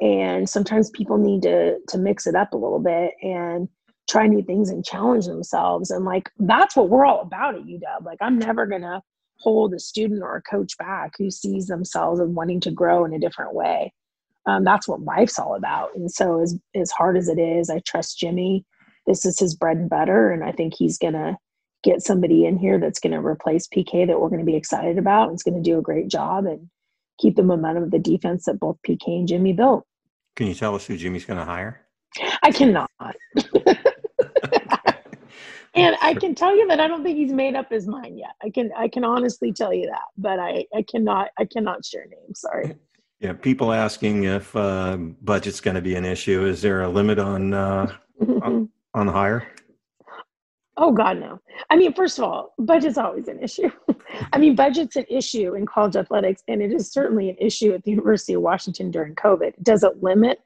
and 0.00 0.48
sometimes 0.48 0.90
people 0.90 1.18
need 1.18 1.42
to 1.42 1.78
to 1.88 1.98
mix 1.98 2.26
it 2.26 2.34
up 2.34 2.52
a 2.52 2.56
little 2.56 2.80
bit 2.80 3.12
and 3.22 3.68
try 4.08 4.26
new 4.26 4.42
things 4.42 4.68
and 4.68 4.84
challenge 4.84 5.26
themselves 5.26 5.90
and 5.90 6.04
like 6.04 6.30
that's 6.40 6.76
what 6.76 6.88
we're 6.88 7.06
all 7.06 7.22
about 7.22 7.54
at 7.54 7.62
uw 7.62 8.04
like 8.04 8.18
i'm 8.20 8.38
never 8.38 8.66
gonna 8.66 9.00
hold 9.44 9.74
a 9.74 9.78
student 9.78 10.22
or 10.22 10.36
a 10.36 10.42
coach 10.42 10.76
back 10.78 11.12
who 11.18 11.30
sees 11.30 11.66
themselves 11.66 12.18
and 12.18 12.34
wanting 12.34 12.60
to 12.60 12.70
grow 12.70 13.04
in 13.04 13.12
a 13.12 13.18
different 13.18 13.54
way. 13.54 13.92
Um, 14.46 14.64
that's 14.64 14.88
what 14.88 15.02
life's 15.02 15.38
all 15.38 15.54
about. 15.54 15.94
And 15.94 16.10
so, 16.10 16.40
as 16.40 16.58
as 16.74 16.90
hard 16.90 17.16
as 17.16 17.28
it 17.28 17.38
is, 17.38 17.70
I 17.70 17.80
trust 17.80 18.18
Jimmy. 18.18 18.64
This 19.06 19.24
is 19.24 19.38
his 19.38 19.54
bread 19.54 19.76
and 19.76 19.90
butter, 19.90 20.30
and 20.30 20.44
I 20.44 20.52
think 20.52 20.74
he's 20.74 20.98
gonna 20.98 21.38
get 21.82 22.02
somebody 22.02 22.46
in 22.46 22.56
here 22.56 22.78
that's 22.78 22.98
going 22.98 23.12
to 23.12 23.18
replace 23.18 23.68
PK 23.68 24.06
that 24.06 24.18
we're 24.18 24.30
going 24.30 24.40
to 24.40 24.46
be 24.46 24.56
excited 24.56 24.96
about 24.96 25.24
and 25.24 25.34
it's 25.34 25.42
going 25.42 25.54
to 25.54 25.60
do 25.60 25.78
a 25.78 25.82
great 25.82 26.08
job 26.08 26.46
and 26.46 26.70
keep 27.18 27.36
the 27.36 27.42
momentum 27.42 27.84
of 27.84 27.90
the 27.90 27.98
defense 27.98 28.44
that 28.44 28.60
both 28.60 28.76
PK 28.86 29.06
and 29.06 29.28
Jimmy 29.28 29.52
built. 29.52 29.84
Can 30.36 30.46
you 30.46 30.54
tell 30.54 30.74
us 30.74 30.86
who 30.86 30.96
Jimmy's 30.96 31.24
going 31.24 31.38
to 31.38 31.44
hire? 31.44 31.80
I 32.42 32.50
cannot. 32.50 32.90
and 35.74 35.96
I 36.00 36.14
can 36.14 36.34
tell 36.34 36.56
you 36.56 36.66
that 36.68 36.80
I 36.80 36.88
don't 36.88 37.02
think 37.02 37.16
he's 37.16 37.32
made 37.32 37.54
up 37.56 37.70
his 37.70 37.86
mind 37.86 38.18
yet. 38.18 38.32
I 38.42 38.50
can 38.50 38.70
I 38.76 38.88
can 38.88 39.04
honestly 39.04 39.52
tell 39.52 39.72
you 39.72 39.86
that, 39.86 40.04
but 40.16 40.38
I 40.38 40.66
I 40.74 40.82
cannot 40.82 41.30
I 41.38 41.44
cannot 41.44 41.84
share 41.84 42.06
names. 42.06 42.40
Sorry. 42.40 42.76
Yeah, 43.20 43.32
people 43.32 43.72
asking 43.72 44.24
if 44.24 44.54
uh, 44.54 44.96
budget's 45.22 45.60
going 45.60 45.76
to 45.76 45.80
be 45.80 45.94
an 45.94 46.04
issue. 46.04 46.44
Is 46.44 46.60
there 46.62 46.82
a 46.82 46.88
limit 46.88 47.18
on 47.18 47.54
uh, 47.54 47.96
on, 48.42 48.68
on 48.92 49.06
the 49.06 49.12
hire? 49.12 49.48
Oh 50.76 50.90
God, 50.90 51.20
no. 51.20 51.40
I 51.70 51.76
mean, 51.76 51.92
first 51.92 52.18
of 52.18 52.24
all, 52.24 52.52
budget's 52.58 52.98
always 52.98 53.28
an 53.28 53.40
issue. 53.40 53.70
I 54.32 54.38
mean, 54.38 54.56
budget's 54.56 54.96
an 54.96 55.04
issue 55.08 55.54
in 55.54 55.66
college 55.66 55.94
athletics, 55.94 56.42
and 56.48 56.60
it 56.60 56.72
is 56.72 56.90
certainly 56.90 57.30
an 57.30 57.36
issue 57.38 57.72
at 57.72 57.84
the 57.84 57.92
University 57.92 58.34
of 58.34 58.42
Washington 58.42 58.90
during 58.90 59.14
COVID. 59.14 59.52
Does 59.62 59.84
it 59.84 60.02
limit 60.02 60.40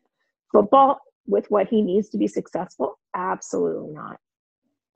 football 0.52 1.00
with 1.26 1.50
what 1.50 1.68
he 1.68 1.80
needs 1.80 2.10
to 2.10 2.18
be 2.18 2.26
successful? 2.26 2.98
Absolutely 3.14 3.94
not. 3.94 4.18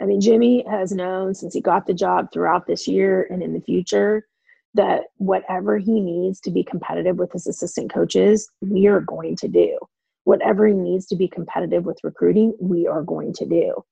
I 0.00 0.04
mean, 0.04 0.20
Jimmy 0.20 0.64
has 0.68 0.92
known 0.92 1.34
since 1.34 1.54
he 1.54 1.60
got 1.60 1.86
the 1.86 1.94
job 1.94 2.28
throughout 2.32 2.66
this 2.66 2.86
year 2.86 3.26
and 3.30 3.42
in 3.42 3.54
the 3.54 3.60
future 3.60 4.26
that 4.74 5.04
whatever 5.16 5.78
he 5.78 6.00
needs 6.00 6.40
to 6.40 6.50
be 6.50 6.64
competitive 6.64 7.16
with 7.16 7.32
his 7.32 7.46
assistant 7.46 7.92
coaches, 7.92 8.50
we 8.60 8.86
are 8.86 9.00
going 9.00 9.36
to 9.36 9.48
do. 9.48 9.78
Whatever 10.24 10.66
he 10.66 10.74
needs 10.74 11.06
to 11.06 11.16
be 11.16 11.28
competitive 11.28 11.84
with 11.84 11.98
recruiting, 12.02 12.54
we 12.60 12.86
are 12.86 13.02
going 13.02 13.32
to 13.34 13.46
do. 13.46 13.84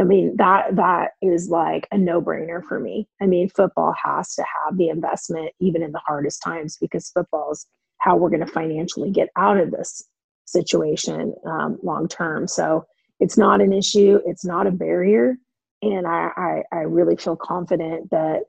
I 0.00 0.04
mean, 0.04 0.36
that 0.36 0.76
that 0.76 1.12
is 1.22 1.48
like 1.48 1.88
a 1.90 1.98
no-brainer 1.98 2.62
for 2.64 2.78
me. 2.78 3.08
I 3.20 3.26
mean, 3.26 3.48
football 3.48 3.94
has 4.02 4.34
to 4.36 4.42
have 4.42 4.76
the 4.76 4.88
investment 4.88 5.52
even 5.60 5.82
in 5.82 5.92
the 5.92 6.02
hardest 6.06 6.42
times 6.42 6.76
because 6.80 7.10
football 7.10 7.50
is 7.52 7.66
how 7.98 8.16
we're 8.16 8.30
going 8.30 8.46
to 8.46 8.52
financially 8.52 9.10
get 9.10 9.28
out 9.36 9.58
of 9.58 9.72
this 9.72 10.04
situation 10.44 11.34
um, 11.46 11.78
long 11.82 12.06
term. 12.06 12.46
So 12.46 12.84
it's 13.18 13.36
not 13.36 13.60
an 13.60 13.72
issue. 13.72 14.20
It's 14.24 14.44
not 14.44 14.68
a 14.68 14.70
barrier 14.70 15.36
and 15.82 16.06
I, 16.06 16.30
I, 16.36 16.62
I 16.72 16.80
really 16.80 17.16
feel 17.16 17.36
confident 17.36 18.10
that 18.10 18.42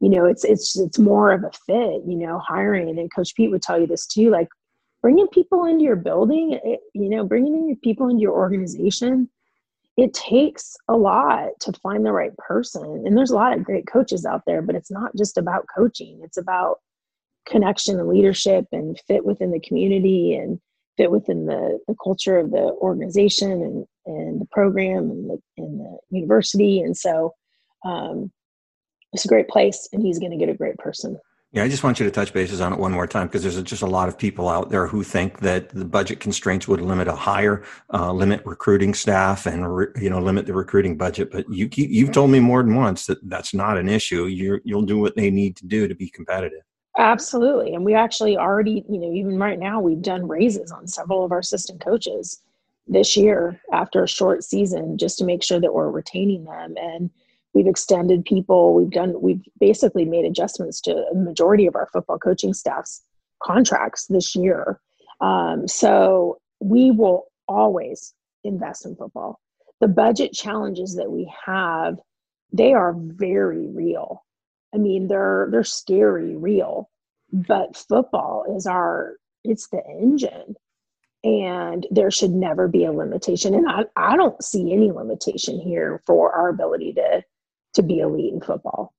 you 0.00 0.10
know 0.10 0.26
it's 0.26 0.44
it's 0.44 0.78
it's 0.78 0.98
more 0.98 1.32
of 1.32 1.44
a 1.44 1.50
fit 1.66 2.02
you 2.06 2.16
know 2.16 2.38
hiring 2.38 2.88
and 2.88 3.14
coach 3.14 3.34
pete 3.34 3.50
would 3.50 3.62
tell 3.62 3.80
you 3.80 3.86
this 3.86 4.06
too 4.06 4.30
like 4.30 4.48
bringing 5.00 5.28
people 5.28 5.64
into 5.64 5.84
your 5.84 5.96
building 5.96 6.52
it, 6.52 6.62
eh, 6.64 6.76
you 6.94 7.08
know 7.08 7.24
bringing 7.24 7.54
in 7.54 7.76
people 7.82 8.08
into 8.08 8.20
your 8.20 8.32
organization 8.32 9.28
it 9.96 10.12
takes 10.12 10.76
a 10.88 10.96
lot 10.96 11.50
to 11.60 11.72
find 11.74 12.04
the 12.04 12.12
right 12.12 12.36
person 12.36 13.04
and 13.06 13.16
there's 13.16 13.30
a 13.30 13.36
lot 13.36 13.56
of 13.56 13.64
great 13.64 13.86
coaches 13.86 14.24
out 14.24 14.42
there 14.46 14.62
but 14.62 14.74
it's 14.74 14.90
not 14.90 15.14
just 15.16 15.38
about 15.38 15.66
coaching 15.74 16.20
it's 16.22 16.36
about 16.36 16.78
connection 17.46 17.98
and 17.98 18.08
leadership 18.08 18.66
and 18.72 18.98
fit 19.06 19.24
within 19.24 19.50
the 19.50 19.60
community 19.60 20.34
and 20.34 20.60
fit 20.96 21.10
within 21.10 21.46
the, 21.46 21.78
the 21.88 21.94
culture 22.02 22.38
of 22.38 22.50
the 22.50 22.76
organization 22.80 23.50
and, 23.50 23.86
and 24.06 24.40
the 24.40 24.46
program 24.50 25.10
and 25.10 25.30
the, 25.30 25.38
and 25.58 25.80
the 25.80 25.98
university. 26.10 26.80
And 26.80 26.96
so 26.96 27.34
um, 27.84 28.30
it's 29.12 29.24
a 29.24 29.28
great 29.28 29.48
place, 29.48 29.88
and 29.92 30.02
he's 30.02 30.18
going 30.18 30.30
to 30.30 30.38
get 30.38 30.48
a 30.48 30.56
great 30.56 30.76
person. 30.78 31.18
Yeah, 31.54 31.62
I 31.62 31.68
just 31.68 31.84
want 31.84 32.00
you 32.00 32.04
to 32.04 32.10
touch 32.10 32.32
bases 32.32 32.60
on 32.60 32.72
it 32.72 32.80
one 32.80 32.90
more 32.90 33.06
time 33.06 33.28
because 33.28 33.44
there's 33.44 33.62
just 33.62 33.82
a 33.82 33.86
lot 33.86 34.08
of 34.08 34.18
people 34.18 34.48
out 34.48 34.70
there 34.70 34.88
who 34.88 35.04
think 35.04 35.38
that 35.38 35.68
the 35.68 35.84
budget 35.84 36.18
constraints 36.18 36.66
would 36.66 36.80
limit 36.80 37.06
a 37.06 37.14
hire, 37.14 37.62
uh, 37.92 38.12
limit 38.12 38.44
recruiting 38.44 38.92
staff, 38.92 39.46
and 39.46 39.72
re, 39.72 39.86
you 40.00 40.10
know 40.10 40.18
limit 40.18 40.46
the 40.46 40.52
recruiting 40.52 40.96
budget. 40.96 41.30
But 41.30 41.48
you 41.48 41.68
you've 41.72 42.10
told 42.10 42.30
me 42.30 42.40
more 42.40 42.64
than 42.64 42.74
once 42.74 43.06
that 43.06 43.18
that's 43.28 43.54
not 43.54 43.78
an 43.78 43.88
issue. 43.88 44.26
you 44.26 44.60
you'll 44.64 44.82
do 44.82 44.98
what 44.98 45.14
they 45.14 45.30
need 45.30 45.54
to 45.58 45.66
do 45.66 45.86
to 45.86 45.94
be 45.94 46.10
competitive. 46.10 46.62
Absolutely. 46.98 47.74
And 47.74 47.84
we 47.84 47.94
actually 47.94 48.36
already, 48.36 48.84
you 48.88 48.98
know, 48.98 49.12
even 49.12 49.38
right 49.38 49.58
now, 49.58 49.80
we've 49.80 50.02
done 50.02 50.26
raises 50.26 50.72
on 50.72 50.88
several 50.88 51.24
of 51.24 51.30
our 51.30 51.38
assistant 51.38 51.80
coaches 51.80 52.40
this 52.88 53.16
year 53.16 53.60
after 53.72 54.02
a 54.02 54.08
short 54.08 54.42
season 54.42 54.98
just 54.98 55.18
to 55.18 55.24
make 55.24 55.44
sure 55.44 55.60
that 55.60 55.72
we're 55.72 55.90
retaining 55.90 56.44
them. 56.44 56.74
And 56.76 57.10
we've 57.54 57.66
extended 57.66 58.24
people. 58.24 58.74
We've 58.74 58.90
done, 58.90 59.20
we've 59.20 59.42
basically 59.60 60.04
made 60.04 60.24
adjustments 60.24 60.80
to 60.82 61.06
a 61.10 61.14
majority 61.14 61.66
of 61.66 61.76
our 61.76 61.88
football 61.92 62.18
coaching 62.18 62.54
staff's 62.54 63.02
contracts 63.42 64.06
this 64.06 64.34
year. 64.34 64.80
Um, 65.20 65.68
so 65.68 66.38
we 66.60 66.90
will 66.90 67.26
always 67.48 68.14
invest 68.42 68.86
in 68.86 68.96
football. 68.96 69.40
The 69.80 69.88
budget 69.88 70.32
challenges 70.32 70.96
that 70.96 71.10
we 71.10 71.32
have, 71.46 71.98
they 72.52 72.72
are 72.72 72.94
very 72.96 73.66
real 73.68 74.24
I 74.74 74.78
mean, 74.78 75.06
they're 75.06 75.48
they're 75.50 75.64
scary, 75.64 76.34
real, 76.34 76.90
but 77.32 77.76
football 77.76 78.44
is 78.56 78.66
our 78.66 79.16
it's 79.44 79.68
the 79.68 79.82
engine, 79.86 80.56
and 81.22 81.86
there 81.90 82.10
should 82.10 82.32
never 82.32 82.66
be 82.66 82.84
a 82.84 82.92
limitation. 82.92 83.54
And 83.54 83.68
I 83.68 83.84
I 83.96 84.16
don't 84.16 84.42
see 84.42 84.72
any 84.72 84.90
limitation 84.90 85.60
here 85.60 86.02
for 86.06 86.32
our 86.32 86.48
ability 86.48 86.94
to 86.94 87.22
to 87.74 87.82
be 87.82 87.98
elite 87.98 88.32
in 88.32 88.40
football 88.40 88.94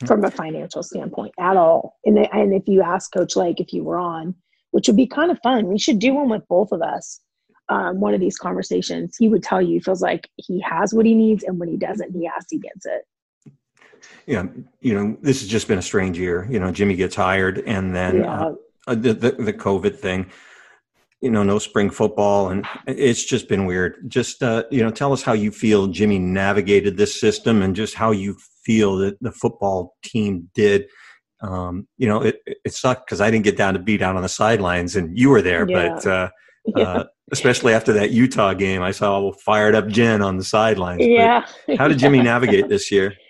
hmm. 0.00 0.06
from 0.06 0.24
a 0.24 0.30
financial 0.30 0.82
standpoint 0.82 1.34
at 1.38 1.56
all. 1.56 1.96
And 2.04 2.18
and 2.18 2.54
if 2.54 2.66
you 2.66 2.82
ask 2.82 3.12
Coach 3.12 3.36
Lake 3.36 3.60
if 3.60 3.72
you 3.72 3.84
were 3.84 3.98
on, 3.98 4.34
which 4.70 4.88
would 4.88 4.96
be 4.96 5.06
kind 5.06 5.30
of 5.30 5.38
fun, 5.42 5.66
we 5.66 5.78
should 5.78 5.98
do 5.98 6.14
one 6.14 6.28
with 6.28 6.46
both 6.48 6.72
of 6.72 6.82
us. 6.82 7.20
Um, 7.68 8.00
one 8.00 8.14
of 8.14 8.20
these 8.20 8.36
conversations, 8.36 9.14
he 9.16 9.28
would 9.28 9.44
tell 9.44 9.62
you 9.62 9.74
he 9.74 9.80
feels 9.80 10.02
like 10.02 10.28
he 10.34 10.60
has 10.60 10.92
what 10.92 11.06
he 11.06 11.14
needs, 11.14 11.44
and 11.44 11.60
when 11.60 11.68
he 11.68 11.76
doesn't, 11.76 12.10
he 12.12 12.24
has 12.24 12.44
he 12.50 12.58
gets 12.58 12.84
it 12.84 13.02
yeah, 14.26 14.46
you 14.80 14.94
know, 14.94 15.16
this 15.20 15.40
has 15.40 15.48
just 15.48 15.68
been 15.68 15.78
a 15.78 15.82
strange 15.82 16.18
year. 16.18 16.46
You 16.50 16.60
know, 16.60 16.70
Jimmy 16.70 16.94
gets 16.96 17.14
hired, 17.14 17.58
and 17.66 17.94
then 17.94 18.18
yeah. 18.18 18.40
uh, 18.40 18.54
uh 18.86 18.94
the, 18.94 19.14
the, 19.14 19.30
the 19.32 19.52
COVID 19.52 19.98
thing. 19.98 20.30
You 21.20 21.30
know, 21.30 21.42
no 21.42 21.58
spring 21.58 21.90
football, 21.90 22.48
and 22.48 22.66
it's 22.86 23.24
just 23.24 23.48
been 23.48 23.66
weird. 23.66 24.08
Just 24.08 24.42
uh, 24.42 24.64
you 24.70 24.82
know, 24.82 24.90
tell 24.90 25.12
us 25.12 25.22
how 25.22 25.34
you 25.34 25.50
feel 25.50 25.86
Jimmy 25.88 26.18
navigated 26.18 26.96
this 26.96 27.20
system, 27.20 27.62
and 27.62 27.76
just 27.76 27.94
how 27.94 28.10
you 28.10 28.36
feel 28.64 28.96
that 28.98 29.20
the 29.20 29.32
football 29.32 29.96
team 30.02 30.50
did. 30.54 30.86
Um, 31.42 31.86
you 31.98 32.08
know, 32.08 32.22
it 32.22 32.40
it 32.46 32.72
sucked 32.72 33.06
because 33.06 33.20
I 33.20 33.30
didn't 33.30 33.44
get 33.44 33.56
down 33.56 33.74
to 33.74 33.80
be 33.80 33.98
down 33.98 34.16
on 34.16 34.22
the 34.22 34.28
sidelines, 34.28 34.96
and 34.96 35.18
you 35.18 35.30
were 35.30 35.42
there, 35.42 35.68
yeah. 35.68 35.88
but. 35.94 36.06
Uh, 36.06 36.28
yeah. 36.30 36.34
Uh, 36.76 37.04
especially 37.32 37.72
after 37.72 37.92
that 37.92 38.10
Utah 38.10 38.54
game, 38.54 38.82
I 38.82 38.90
saw 38.90 39.32
fired 39.32 39.74
up 39.74 39.88
Jen 39.88 40.22
on 40.22 40.36
the 40.36 40.44
sidelines. 40.44 41.06
Yeah. 41.06 41.46
But 41.66 41.78
how 41.78 41.88
did 41.88 41.98
Jimmy 41.98 42.20
navigate 42.22 42.68
this 42.68 42.90
year? 42.90 43.14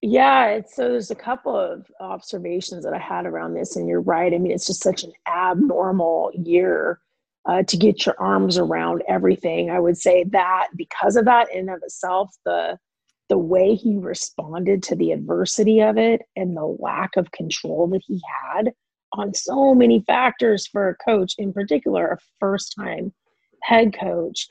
Yeah, 0.00 0.50
it's, 0.50 0.76
so 0.76 0.88
there's 0.90 1.10
a 1.10 1.16
couple 1.16 1.58
of 1.58 1.84
observations 1.98 2.84
that 2.84 2.94
I 2.94 2.98
had 2.98 3.26
around 3.26 3.54
this, 3.54 3.74
and 3.74 3.88
you're 3.88 4.00
right. 4.00 4.32
I 4.32 4.38
mean, 4.38 4.52
it's 4.52 4.66
just 4.66 4.80
such 4.80 5.02
an 5.02 5.12
abnormal 5.26 6.30
year 6.34 7.00
uh, 7.48 7.62
to 7.62 7.76
get 7.76 8.04
your 8.04 8.14
arms 8.20 8.58
around 8.58 9.02
everything. 9.08 9.70
I 9.70 9.80
would 9.80 9.96
say 9.96 10.24
that 10.30 10.68
because 10.76 11.16
of 11.16 11.24
that, 11.24 11.50
in 11.50 11.60
and 11.60 11.70
of 11.70 11.82
itself, 11.82 12.30
the 12.44 12.78
the 13.28 13.38
way 13.38 13.74
he 13.74 13.96
responded 13.98 14.82
to 14.82 14.96
the 14.96 15.12
adversity 15.12 15.80
of 15.80 15.98
it 15.98 16.22
and 16.34 16.56
the 16.56 16.64
lack 16.64 17.10
of 17.16 17.30
control 17.30 17.86
that 17.88 18.00
he 18.06 18.18
had 18.42 18.72
on 19.12 19.34
so 19.34 19.74
many 19.74 20.02
factors 20.06 20.66
for 20.66 20.88
a 20.88 20.96
coach, 20.96 21.34
in 21.36 21.52
particular, 21.52 22.06
a 22.08 22.18
first 22.40 22.74
time 22.78 23.12
head 23.62 23.92
coach, 23.92 24.48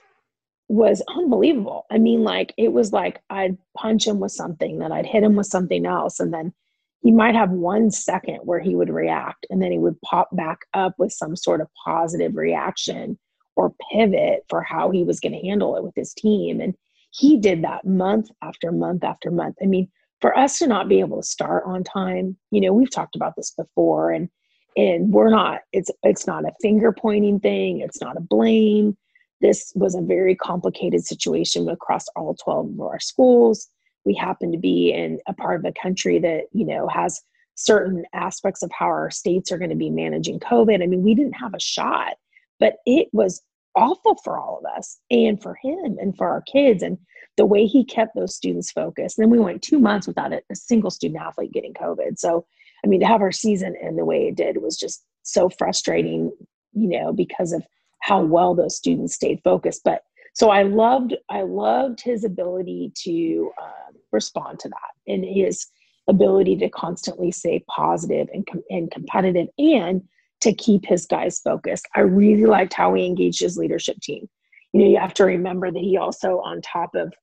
was 0.68 1.02
unbelievable. 1.08 1.86
I 1.90 1.98
mean, 1.98 2.24
like, 2.24 2.54
it 2.58 2.72
was 2.74 2.92
like 2.94 3.22
I'd 3.30 3.58
punch 3.76 4.06
him 4.06 4.20
with 4.20 4.32
something, 4.32 4.80
then 4.80 4.92
I'd 4.92 5.06
hit 5.06 5.24
him 5.24 5.36
with 5.36 5.48
something 5.48 5.86
else, 5.86 6.20
and 6.20 6.34
then 6.34 6.54
he 7.02 7.12
might 7.12 7.36
have 7.36 7.52
one 7.52 7.92
second 7.92 8.40
where 8.44 8.60
he 8.60 8.76
would 8.76 8.90
react, 8.90 9.46
and 9.50 9.62
then 9.62 9.72
he 9.72 9.78
would 9.78 10.00
pop 10.02 10.30
back 10.36 10.60
up 10.74 10.94
with 10.98 11.12
some 11.12 11.36
sort 11.36 11.62
of 11.62 11.68
positive 11.86 12.36
reaction 12.36 13.18
or 13.56 13.74
pivot 13.92 14.46
for 14.50 14.62
how 14.62 14.92
he 14.92 15.04
was 15.04 15.20
going 15.20 15.34
to 15.34 15.48
handle 15.48 15.76
it 15.76 15.84
with 15.84 15.96
his 15.96 16.14
team. 16.14 16.62
And 16.62 16.76
he 17.12 17.38
did 17.38 17.64
that 17.64 17.86
month 17.86 18.30
after 18.42 18.72
month 18.72 19.04
after 19.04 19.32
month. 19.32 19.56
I 19.62 19.66
mean, 19.66 19.90
for 20.22 20.38
us 20.38 20.60
to 20.60 20.68
not 20.68 20.90
be 20.90 21.00
able 21.00 21.18
to 21.18 21.28
start 21.28 21.64
on 21.66 21.84
time, 21.84 22.38
you 22.52 22.62
know, 22.62 22.74
we've 22.74 22.92
talked 22.92 23.16
about 23.16 23.36
this 23.36 23.52
before 23.52 24.12
and 24.12 24.30
and 24.76 25.12
we're 25.12 25.30
not 25.30 25.62
it's 25.74 25.90
it's 26.04 26.28
not 26.28 26.46
a 26.46 26.54
finger 26.62 26.92
pointing 26.92 27.40
thing, 27.40 27.82
it's 27.82 28.02
not 28.02 28.18
a 28.18 28.22
blame. 28.22 28.96
This 29.42 29.72
was 29.76 29.96
a 29.96 30.02
very 30.02 30.36
complicated 30.36 31.06
situation 31.06 31.70
across 31.70 32.06
all 32.16 32.36
12 32.36 32.72
of 32.72 32.82
our 32.82 33.00
schools. 33.00 33.68
We 34.08 34.16
happen 34.16 34.52
to 34.54 34.58
be 34.58 34.92
in 34.94 35.20
a 35.28 35.34
part 35.34 35.58
of 35.58 35.64
the 35.64 35.80
country 35.80 36.18
that, 36.20 36.46
you 36.54 36.66
know, 36.66 36.88
has 36.88 37.22
certain 37.56 38.06
aspects 38.14 38.64
of 38.64 38.72
how 38.72 38.86
our 38.86 39.12
states 39.12 39.52
are 39.52 39.58
going 39.58 39.70
to 39.70 39.76
be 39.76 39.90
managing 39.90 40.40
COVID. 40.40 40.82
I 40.82 40.88
mean, 40.88 41.04
we 41.04 41.14
didn't 41.14 41.34
have 41.34 41.54
a 41.54 41.60
shot, 41.60 42.14
but 42.60 42.78
it 42.86 43.10
was 43.12 43.42
awful 43.76 44.16
for 44.24 44.40
all 44.40 44.60
of 44.60 44.78
us 44.78 44.98
and 45.12 45.42
for 45.42 45.58
him 45.62 45.98
and 46.00 46.16
for 46.16 46.30
our 46.30 46.42
kids 46.42 46.82
and 46.82 46.98
the 47.36 47.46
way 47.46 47.66
he 47.66 47.84
kept 47.84 48.16
those 48.16 48.36
students 48.36 48.72
focused. 48.72 49.18
And 49.18 49.26
then 49.26 49.30
we 49.30 49.44
went 49.44 49.62
two 49.62 49.80
months 49.80 50.08
without 50.08 50.34
a, 50.34 50.42
a 50.50 50.56
single 50.56 50.90
student 50.90 51.22
athlete 51.22 51.52
getting 51.52 51.74
COVID. 51.74 52.18
So, 52.18 52.46
I 52.84 52.88
mean, 52.88 53.02
to 53.02 53.08
have 53.08 53.22
our 53.22 53.32
season 53.32 53.76
end 53.84 53.98
the 53.98 54.06
way 54.06 54.28
it 54.28 54.36
did 54.36 54.62
was 54.62 54.78
just 54.78 55.04
so 55.24 55.50
frustrating, 55.50 56.32
you 56.74 56.88
know, 56.88 57.12
because 57.12 57.52
of 57.52 57.64
how 58.02 58.22
well 58.22 58.56
those 58.56 58.78
students 58.78 59.16
stayed 59.16 59.42
focused. 59.44 59.82
But 59.84 60.02
so 60.34 60.50
I 60.50 60.64
loved, 60.64 61.16
I 61.30 61.42
loved 61.42 62.02
his 62.02 62.24
ability 62.24 62.94
to 63.04 63.52
um, 63.62 63.96
respond 64.12 64.60
to 64.60 64.70
that 64.70 65.12
and 65.12 65.24
his 65.26 65.68
ability 66.08 66.56
to 66.58 66.70
constantly 66.70 67.32
stay 67.32 67.64
positive 67.68 68.28
and, 68.34 68.46
com- 68.48 68.64
and 68.70 68.90
competitive 68.92 69.48
and 69.58 70.02
to 70.42 70.54
keep 70.54 70.86
his 70.86 71.06
guys 71.06 71.40
focused. 71.40 71.86
I 71.96 72.02
really 72.02 72.46
liked 72.46 72.74
how 72.74 72.94
he 72.94 73.06
engaged 73.06 73.42
his 73.42 73.58
leadership 73.58 73.98
team. 74.02 74.30
You 74.74 74.82
know, 74.82 74.90
you 74.90 75.00
have 75.00 75.14
to 75.16 75.26
remember 75.26 75.72
that 75.72 75.80
he 75.80 75.98
also, 75.98 76.40
on 76.40 76.62
top 76.62 76.96
of 76.96 77.14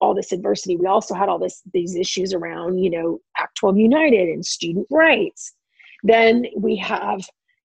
all 0.00 0.14
this 0.14 0.32
adversity, 0.32 0.76
we 0.76 0.86
also 0.86 1.14
had 1.14 1.28
all 1.28 1.38
this 1.38 1.62
these 1.72 1.94
issues 1.94 2.32
around, 2.32 2.78
you 2.78 2.90
know, 2.90 3.18
Pac-12 3.36 3.80
United 3.80 4.28
and 4.28 4.44
student 4.44 4.86
rights. 4.90 5.52
Then 6.02 6.46
we 6.56 6.76
have 6.76 7.20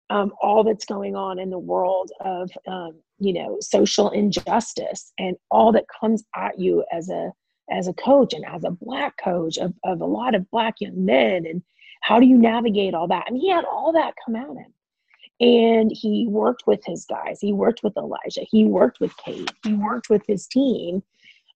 um, 0.10 0.34
all 0.42 0.64
that's 0.64 0.86
going 0.86 1.16
on 1.16 1.40
in 1.40 1.50
the 1.50 1.60
world 1.60 2.12
of, 2.20 2.50
um, 2.68 3.00
you 3.20 3.34
know, 3.34 3.58
social 3.62 4.10
injustice 4.10 5.14
and 5.18 5.36
all 5.50 5.72
that 5.72 5.86
comes 6.00 6.24
at 6.36 6.60
you 6.60 6.84
as 6.92 7.10
a 7.10 7.32
as 7.70 7.88
a 7.88 7.94
coach 7.94 8.34
and 8.34 8.46
as 8.46 8.64
a 8.64 8.72
black 8.72 9.18
coach 9.18 9.58
of, 9.58 9.74
of 9.84 10.02
a 10.02 10.06
lot 10.06 10.36
of 10.36 10.50
black 10.52 10.76
young 10.80 11.06
men 11.06 11.46
and 11.46 11.62
how 12.02 12.20
do 12.20 12.28
you 12.28 12.38
navigate 12.38 12.94
all 12.94 13.08
that? 13.08 13.32
Mean, 13.32 13.42
he 13.42 13.50
had 13.50 13.66
all 13.66 13.92
that 13.94 14.14
come 14.24 14.36
at 14.36 14.48
him. 14.48 14.74
And 15.42 15.92
he 15.92 16.28
worked 16.30 16.64
with 16.68 16.82
his 16.86 17.06
guys. 17.06 17.40
He 17.42 17.52
worked 17.52 17.82
with 17.84 17.98
elijah. 17.98 18.46
He 18.50 18.66
worked 18.66 19.00
with 19.00 19.16
kate. 19.18 19.52
He 19.64 19.74
worked 19.74 20.10
with 20.10 20.24
his 20.28 20.48
team. 20.48 21.04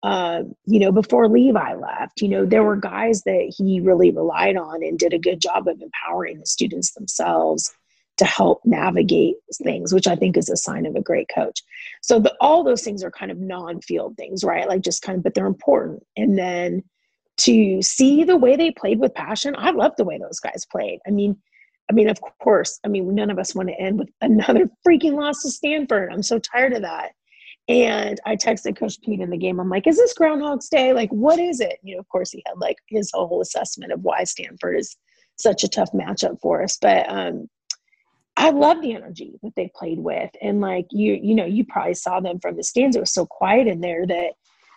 Uh, 0.02 0.42
you 0.66 0.78
know 0.78 0.92
before 0.92 1.26
levi 1.26 1.74
left 1.74 2.20
you 2.20 2.28
know 2.28 2.44
there 2.44 2.62
were 2.62 2.76
guys 2.76 3.22
that 3.22 3.52
he 3.56 3.80
really 3.80 4.10
relied 4.10 4.56
on 4.56 4.82
and 4.84 4.98
did 4.98 5.14
a 5.14 5.18
good 5.18 5.40
job 5.40 5.66
of 5.66 5.80
empowering 5.80 6.38
the 6.38 6.46
students 6.46 6.92
themselves 6.92 7.72
to 8.16 8.24
help 8.24 8.60
navigate 8.64 9.36
things 9.62 9.92
which 9.92 10.06
i 10.06 10.16
think 10.16 10.36
is 10.36 10.48
a 10.48 10.56
sign 10.56 10.86
of 10.86 10.94
a 10.96 11.02
great 11.02 11.28
coach 11.34 11.60
so 12.02 12.18
the, 12.18 12.34
all 12.40 12.64
those 12.64 12.82
things 12.82 13.02
are 13.02 13.10
kind 13.10 13.30
of 13.30 13.38
non-field 13.38 14.16
things 14.16 14.44
right 14.44 14.68
like 14.68 14.82
just 14.82 15.02
kind 15.02 15.18
of 15.18 15.24
but 15.24 15.34
they're 15.34 15.46
important 15.46 16.02
and 16.16 16.38
then 16.38 16.82
to 17.36 17.82
see 17.82 18.24
the 18.24 18.36
way 18.36 18.56
they 18.56 18.70
played 18.70 18.98
with 18.98 19.14
passion 19.14 19.54
i 19.58 19.70
love 19.70 19.92
the 19.96 20.04
way 20.04 20.18
those 20.18 20.40
guys 20.40 20.66
played 20.70 20.98
i 21.06 21.10
mean 21.10 21.36
I 21.88 21.92
mean, 21.92 22.08
of 22.08 22.18
course, 22.42 22.80
I 22.84 22.88
mean, 22.88 23.14
none 23.14 23.30
of 23.30 23.38
us 23.38 23.54
want 23.54 23.68
to 23.68 23.80
end 23.80 23.98
with 23.98 24.08
another 24.20 24.68
freaking 24.86 25.14
loss 25.14 25.42
to 25.42 25.50
Stanford. 25.50 26.12
I'm 26.12 26.22
so 26.22 26.38
tired 26.38 26.72
of 26.72 26.82
that. 26.82 27.12
And 27.68 28.20
I 28.24 28.36
texted 28.36 28.78
Coach 28.78 29.00
Pete 29.02 29.20
in 29.20 29.30
the 29.30 29.36
game. 29.36 29.58
I'm 29.58 29.68
like, 29.68 29.86
is 29.86 29.96
this 29.96 30.14
Groundhog's 30.14 30.68
Day? 30.68 30.92
Like, 30.92 31.10
what 31.10 31.38
is 31.38 31.60
it? 31.60 31.78
You 31.82 31.94
know, 31.94 32.00
of 32.00 32.08
course, 32.08 32.30
he 32.30 32.42
had 32.46 32.58
like 32.58 32.76
his 32.86 33.10
whole 33.12 33.40
assessment 33.40 33.92
of 33.92 34.02
why 34.02 34.22
Stanford 34.24 34.78
is 34.78 34.96
such 35.36 35.64
a 35.64 35.68
tough 35.68 35.90
matchup 35.92 36.40
for 36.40 36.62
us. 36.62 36.78
But 36.80 37.10
um, 37.10 37.48
I 38.36 38.50
love 38.50 38.82
the 38.82 38.94
energy 38.94 39.38
that 39.42 39.54
they 39.56 39.70
played 39.74 39.98
with. 39.98 40.30
And 40.42 40.60
like 40.60 40.86
you, 40.90 41.14
you 41.14 41.34
know, 41.34 41.46
you 41.46 41.64
probably 41.64 41.94
saw 41.94 42.20
them 42.20 42.38
from 42.40 42.56
the 42.56 42.62
stands. 42.62 42.96
It 42.96 43.00
was 43.00 43.12
so 43.14 43.26
quiet 43.26 43.66
in 43.66 43.80
there 43.80 44.06
that 44.06 44.32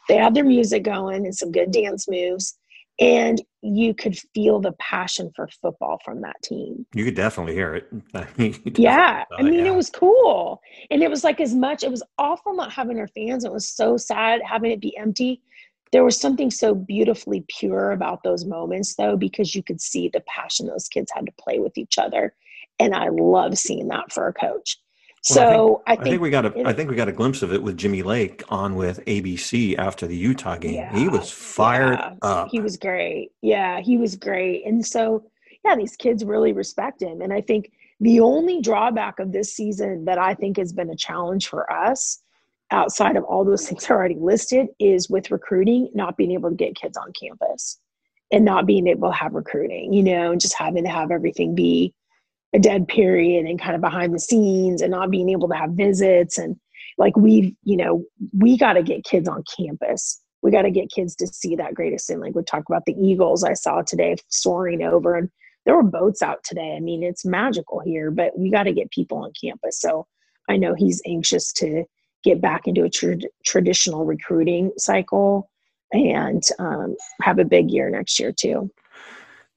they 0.08 0.16
had 0.16 0.34
their 0.34 0.46
music 0.46 0.84
going 0.84 1.26
and 1.26 1.36
some 1.36 1.52
good 1.52 1.72
dance 1.72 2.08
moves 2.10 2.58
and 3.00 3.42
you 3.62 3.94
could 3.94 4.18
feel 4.34 4.60
the 4.60 4.74
passion 4.74 5.32
for 5.36 5.48
football 5.62 6.00
from 6.04 6.22
that 6.22 6.36
team. 6.44 6.86
You 6.94 7.06
could 7.06 7.16
definitely 7.16 7.54
hear 7.54 7.76
it. 7.76 8.78
yeah, 8.78 9.24
I 9.38 9.42
mean, 9.42 9.54
yeah. 9.66 9.72
it 9.72 9.76
was 9.76 9.90
cool, 9.90 10.62
and 10.92 11.02
it 11.02 11.10
was 11.10 11.24
like 11.24 11.40
as 11.40 11.56
much. 11.56 11.84
It 11.84 11.92
was 11.92 12.04
awful 12.18 12.54
not 12.54 12.72
having 12.72 13.00
our 13.00 13.08
fans. 13.08 13.46
It 13.46 13.54
was 13.54 13.70
so 13.70 13.98
sad 13.98 14.42
having 14.44 14.72
it 14.72 14.82
be 14.82 14.96
empty. 14.98 15.42
There 15.92 16.04
was 16.04 16.20
something 16.20 16.52
so 16.52 16.76
beautifully 16.76 17.46
pure 17.48 17.92
about 17.92 18.22
those 18.24 18.46
moments, 18.46 18.96
though, 18.96 19.18
because 19.18 19.56
you 19.56 19.64
could 19.64 19.82
see 19.82 20.10
the 20.10 20.22
passion 20.22 20.68
those 20.68 20.88
kids 20.88 21.12
had 21.14 21.26
to 21.26 21.32
play 21.40 21.60
with 21.60 21.78
each 21.78 21.98
other, 21.98 22.36
and 22.80 22.96
I 22.96 23.10
love 23.10 23.58
seeing 23.58 23.88
that 23.90 24.12
for 24.12 24.28
a 24.28 24.34
coach. 24.34 24.78
So 25.22 25.84
I, 25.86 25.96
think, 25.96 26.02
I, 26.02 26.04
think, 26.04 26.08
I 26.08 26.10
think, 26.10 26.22
we 26.22 26.30
got 26.30 26.46
a 26.46 26.68
I 26.68 26.74
think 26.74 26.90
we 26.90 26.96
got 26.96 27.10
a 27.10 27.12
glimpse 27.12 27.42
of 27.42 27.52
it 27.52 27.62
with 27.62 27.78
Jimmy 27.78 28.04
Lake 28.04 28.42
on 28.50 28.76
with 28.76 29.04
ABC 29.06 29.78
after 29.78 30.08
the 30.08 30.16
Utah 30.16 30.56
game. 30.56 30.76
Yeah, 30.76 30.98
he 30.98 31.10
was 31.10 31.30
fired 31.30 32.00
yeah. 32.00 32.16
up. 32.22 32.48
He 32.50 32.62
was 32.62 32.78
great. 32.78 33.32
Yeah, 33.42 33.82
he 33.82 33.98
was 33.98 34.16
great. 34.16 34.66
And 34.66 34.86
so 34.86 35.30
yeah, 35.66 35.76
these 35.76 35.96
kids 35.96 36.24
really 36.24 36.54
respect 36.54 37.02
him. 37.02 37.22
And 37.22 37.34
I 37.34 37.42
think 37.42 37.72
the 38.00 38.22
only 38.22 38.62
drawback 38.62 39.20
of 39.20 39.32
this 39.32 39.54
season 39.54 40.06
that 40.06 40.18
I 40.18 40.34
think 40.34 40.58
has 40.58 40.72
been 40.72 40.90
a 40.90 40.96
challenge 40.96 41.48
for 41.48 41.72
us 41.72 42.22
outside 42.72 43.18
of 43.18 43.24
all 43.26 43.44
those 43.44 43.68
things 43.70 43.90
already 43.90 44.16
listed 44.16 44.68
is 44.80 45.10
with 45.10 45.32
recruiting, 45.32 45.90
not 45.94 46.18
being 46.18 46.32
able 46.32 46.50
to 46.50 46.56
get 46.56 46.76
kids 46.76 46.98
on 46.98 47.12
campus 47.12 47.80
and 48.32 48.46
not 48.46 48.66
being 48.66 48.88
able 48.88 49.10
to 49.10 49.16
have 49.16 49.34
recruiting, 49.34 49.92
you 49.92 50.04
know, 50.04 50.32
and 50.32 50.40
just 50.40 50.58
having 50.58 50.84
to 50.84 50.90
have 50.90 51.12
everything 51.12 51.56
be 51.56 51.94
a 52.54 52.60
dead 52.60 52.88
period 52.88 53.46
and 53.46 53.62
kind 53.62 53.76
of 53.76 53.82
behind 53.82 54.14
the 54.14 54.20
scenes 54.20 54.82
and 54.82 54.92
not 54.92 55.12
being 55.12 55.30
able 55.30 55.48
to 55.50 55.56
have 55.56 55.72
visits. 55.72 56.38
And 56.38 56.60
like 56.98 57.16
we've 57.16 57.54
you 57.64 57.78
know 57.78 58.04
we 58.38 58.58
got 58.58 58.74
to 58.74 58.84
get 58.84 59.04
kids 59.04 59.28
on 59.28 59.44
campus. 59.58 60.22
We 60.42 60.52
got 60.52 60.62
to 60.62 60.72
get 60.72 60.92
kids 60.92 61.16
to 61.16 61.28
see 61.28 61.56
that 61.56 61.74
greatest 61.74 62.08
thing 62.08 62.20
like 62.20 62.36
we 62.36 62.44
talked 62.44 62.70
about 62.70 62.86
the 62.86 62.94
eagles 62.94 63.44
i 63.44 63.52
saw 63.54 63.82
today 63.82 64.16
soaring 64.30 64.82
over 64.82 65.16
and 65.16 65.30
there 65.66 65.76
were 65.76 65.84
boats 65.84 66.22
out 66.22 66.44
today. 66.44 66.76
I 66.78 66.80
mean 66.80 67.04
it's 67.04 67.26
magical 67.26 67.82
here 67.82 68.12
but 68.12 68.38
we 68.38 68.50
got 68.50 68.64
to 68.64 68.74
get 68.74 68.92
people 68.92 69.18
on 69.20 69.32
campus. 69.42 69.80
So 69.80 70.08
i 70.48 70.58
know 70.58 70.76
he's 70.76 71.02
anxious 71.06 71.52
to 71.54 71.84
get 72.24 72.42
back 72.42 72.68
into 72.68 72.84
a 72.84 72.90
tra- 72.90 73.18
traditional 73.46 74.06
recruiting 74.06 74.72
cycle 74.78 75.50
and 75.92 76.44
um, 76.60 76.96
have 77.22 77.40
a 77.40 77.46
big 77.46 77.72
year 77.72 77.90
next 77.90 78.20
year 78.20 78.32
too 78.32 78.70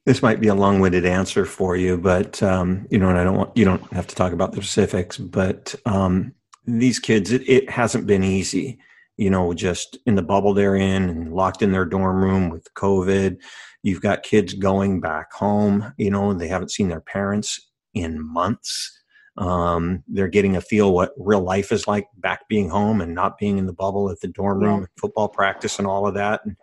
this 0.05 0.23
might 0.23 0.41
be 0.41 0.49
a 0.49 0.55
long-winded 0.55 1.07
answer 1.07 1.45
for 1.45 1.77
you, 1.77 1.97
but 1.97 2.43
um, 2.43 2.87
you 2.91 2.99
know, 2.99 3.09
and 3.09 3.19
I 3.19 3.25
don't 3.25 3.37
want 3.37 3.57
you 3.57 3.65
don't 3.65 3.93
have 3.93 4.07
to 4.09 4.15
talk 4.15 4.33
about 4.33 4.53
the 4.53 4.63
specifics, 4.63 5.17
but 5.17 5.75
um, 5.87 6.35
these 6.67 6.99
kids, 6.99 7.31
it, 7.31 7.49
it, 7.49 7.71
hasn't 7.71 8.07
been 8.07 8.25
easy. 8.25 8.79
You 9.17 9.31
know, 9.31 9.53
just 9.55 9.99
in 10.07 10.15
the 10.15 10.23
bubble 10.23 10.55
they're 10.55 10.75
in 10.75 11.09
and 11.09 11.35
locked 11.35 11.63
in 11.63 11.73
their 11.73 11.85
dorm 11.85 12.23
room 12.23 12.49
with 12.49 12.73
COVID. 12.75 13.37
You've 13.83 14.01
got 14.01 14.23
kids 14.23 14.55
going 14.55 15.01
back 15.01 15.33
home. 15.33 15.93
You 15.99 16.11
know, 16.11 16.33
they 16.33 16.49
haven't 16.49 16.71
seen 16.71 16.89
their 16.89 17.01
parents 17.01 17.61
in 17.95 18.25
months. 18.25 18.91
Um, 19.39 20.03
they're 20.09 20.29
getting 20.29 20.57
a 20.57 20.61
feel 20.61 20.93
what 20.93 21.13
real 21.17 21.41
life 21.41 21.73
is 21.73 21.87
like 21.87 22.07
back 22.19 22.49
being 22.49 22.69
home 22.69 23.01
and 23.01 23.15
not 23.15 23.39
being 23.39 23.59
in 23.59 23.67
the 23.67 23.73
bubble 23.73 24.11
at 24.11 24.21
the 24.21 24.29
dorm 24.29 24.61
room, 24.61 24.81
yeah. 24.81 24.87
football 25.01 25.29
practice, 25.29 25.79
and 25.79 25.87
all 25.87 26.07
of 26.07 26.15
that, 26.15 26.41
and 26.45 26.57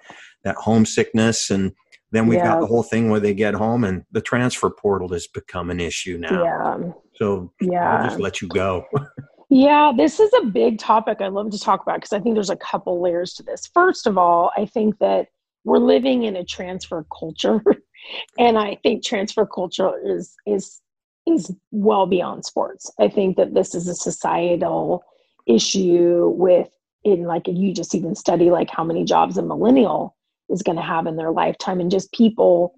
that 0.44 0.56
homesickness 0.56 1.50
and 1.50 1.72
then 2.12 2.28
we've 2.28 2.40
yeah. 2.40 2.48
got 2.48 2.60
the 2.60 2.66
whole 2.66 2.84
thing 2.84 3.10
where 3.10 3.20
they 3.20 3.34
get 3.34 3.54
home 3.54 3.84
and 3.84 4.04
the 4.12 4.22
transfer 4.22 4.70
portal 4.70 5.10
has 5.10 5.28
become 5.28 5.70
an 5.70 5.80
issue 5.80 6.18
now. 6.18 6.44
Yeah. 6.44 6.92
So 7.16 7.54
yeah. 7.62 7.98
I'll 7.98 8.08
just 8.08 8.20
let 8.20 8.42
you 8.42 8.48
go. 8.48 8.86
yeah, 9.50 9.92
this 9.96 10.20
is 10.20 10.32
a 10.42 10.46
big 10.46 10.80
topic 10.80 11.20
I 11.22 11.28
love 11.28 11.52
to 11.52 11.60
talk 11.60 11.82
about 11.82 11.98
because 11.98 12.14
I 12.14 12.20
think 12.20 12.36
there's 12.36 12.50
a 12.50 12.56
couple 12.56 13.02
layers 13.02 13.34
to 13.36 13.44
this. 13.44 13.70
First 13.74 14.08
of 14.08 14.18
all, 14.18 14.52
I 14.58 14.66
think 14.66 14.98
that 15.00 15.28
we're 15.64 15.78
living 15.80 16.24
in 16.24 16.36
a 16.36 16.44
transfer 16.44 17.06
culture. 17.18 17.62
and 18.40 18.58
I 18.58 18.78
think 18.82 19.04
transfer 19.04 19.46
culture 19.46 19.92
is 20.04 20.36
is 20.46 20.82
is 21.28 21.54
well 21.72 22.08
beyond 22.08 22.46
sports. 22.46 22.90
I 23.00 23.08
think 23.08 23.38
that 23.38 23.54
this 23.54 23.76
is 23.76 23.88
a 23.88 23.96
societal 23.96 25.04
issue 25.48 26.34
with 26.36 26.70
in 27.04 27.24
like 27.24 27.44
you 27.48 27.74
just 27.74 27.96
even 27.96 28.16
study 28.16 28.50
like 28.50 28.70
how 28.70 28.84
many 28.84 29.04
jobs 29.04 29.38
a 29.38 29.42
millennial 29.42 30.16
is 30.50 30.62
going 30.62 30.78
to 30.78 30.84
have 30.84 31.08
in 31.08 31.16
their 31.16 31.32
lifetime 31.32 31.80
and 31.80 31.92
just 31.92 32.12
people 32.12 32.76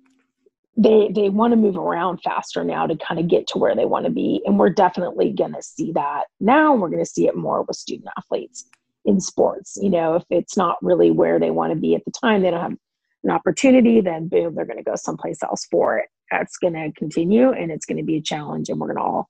they 0.78 1.10
they 1.14 1.30
want 1.30 1.52
to 1.52 1.58
move 1.58 1.78
around 1.78 2.20
faster 2.24 2.64
now 2.64 2.88
to 2.88 2.96
kind 2.96 3.20
of 3.20 3.28
get 3.28 3.46
to 3.48 3.58
where 3.58 3.76
they 3.76 3.86
want 3.86 4.06
to 4.06 4.12
be 4.12 4.42
and 4.46 4.58
we're 4.58 4.70
definitely 4.70 5.32
going 5.32 5.54
to 5.54 5.62
see 5.62 5.92
that 5.92 6.24
now 6.40 6.74
we're 6.74 6.90
going 6.90 7.04
to 7.04 7.10
see 7.10 7.28
it 7.28 7.36
more 7.36 7.64
with 7.64 7.76
student 7.76 8.10
athletes 8.18 8.66
in 9.06 9.20
sports 9.20 9.78
you 9.82 9.90
know 9.90 10.16
if 10.16 10.24
it's 10.30 10.56
not 10.56 10.78
really 10.82 11.12
where 11.12 11.40
they 11.40 11.52
want 11.52 11.74
to 11.74 11.80
be 11.80 11.94
at 11.94 12.06
the 12.06 12.12
time 12.12 12.42
they 12.42 12.52
don't 12.52 12.62
have 12.62 12.78
an 13.24 13.32
opportunity 13.32 14.00
then 14.00 14.28
boom 14.28 14.56
they're 14.56 14.66
going 14.66 14.78
to 14.78 14.84
go 14.84 14.96
someplace 14.96 15.44
else 15.44 15.68
for 15.70 15.98
it. 15.98 16.08
That's 16.32 16.58
going 16.58 16.74
to 16.74 16.92
continue 16.98 17.52
and 17.52 17.72
it's 17.72 17.86
going 17.86 17.98
to 17.98 18.04
be 18.04 18.18
a 18.18 18.22
challenge 18.22 18.70
and 18.70 18.80
we're 18.80 18.88
going 18.88 18.98
to 18.98 19.04
all 19.04 19.30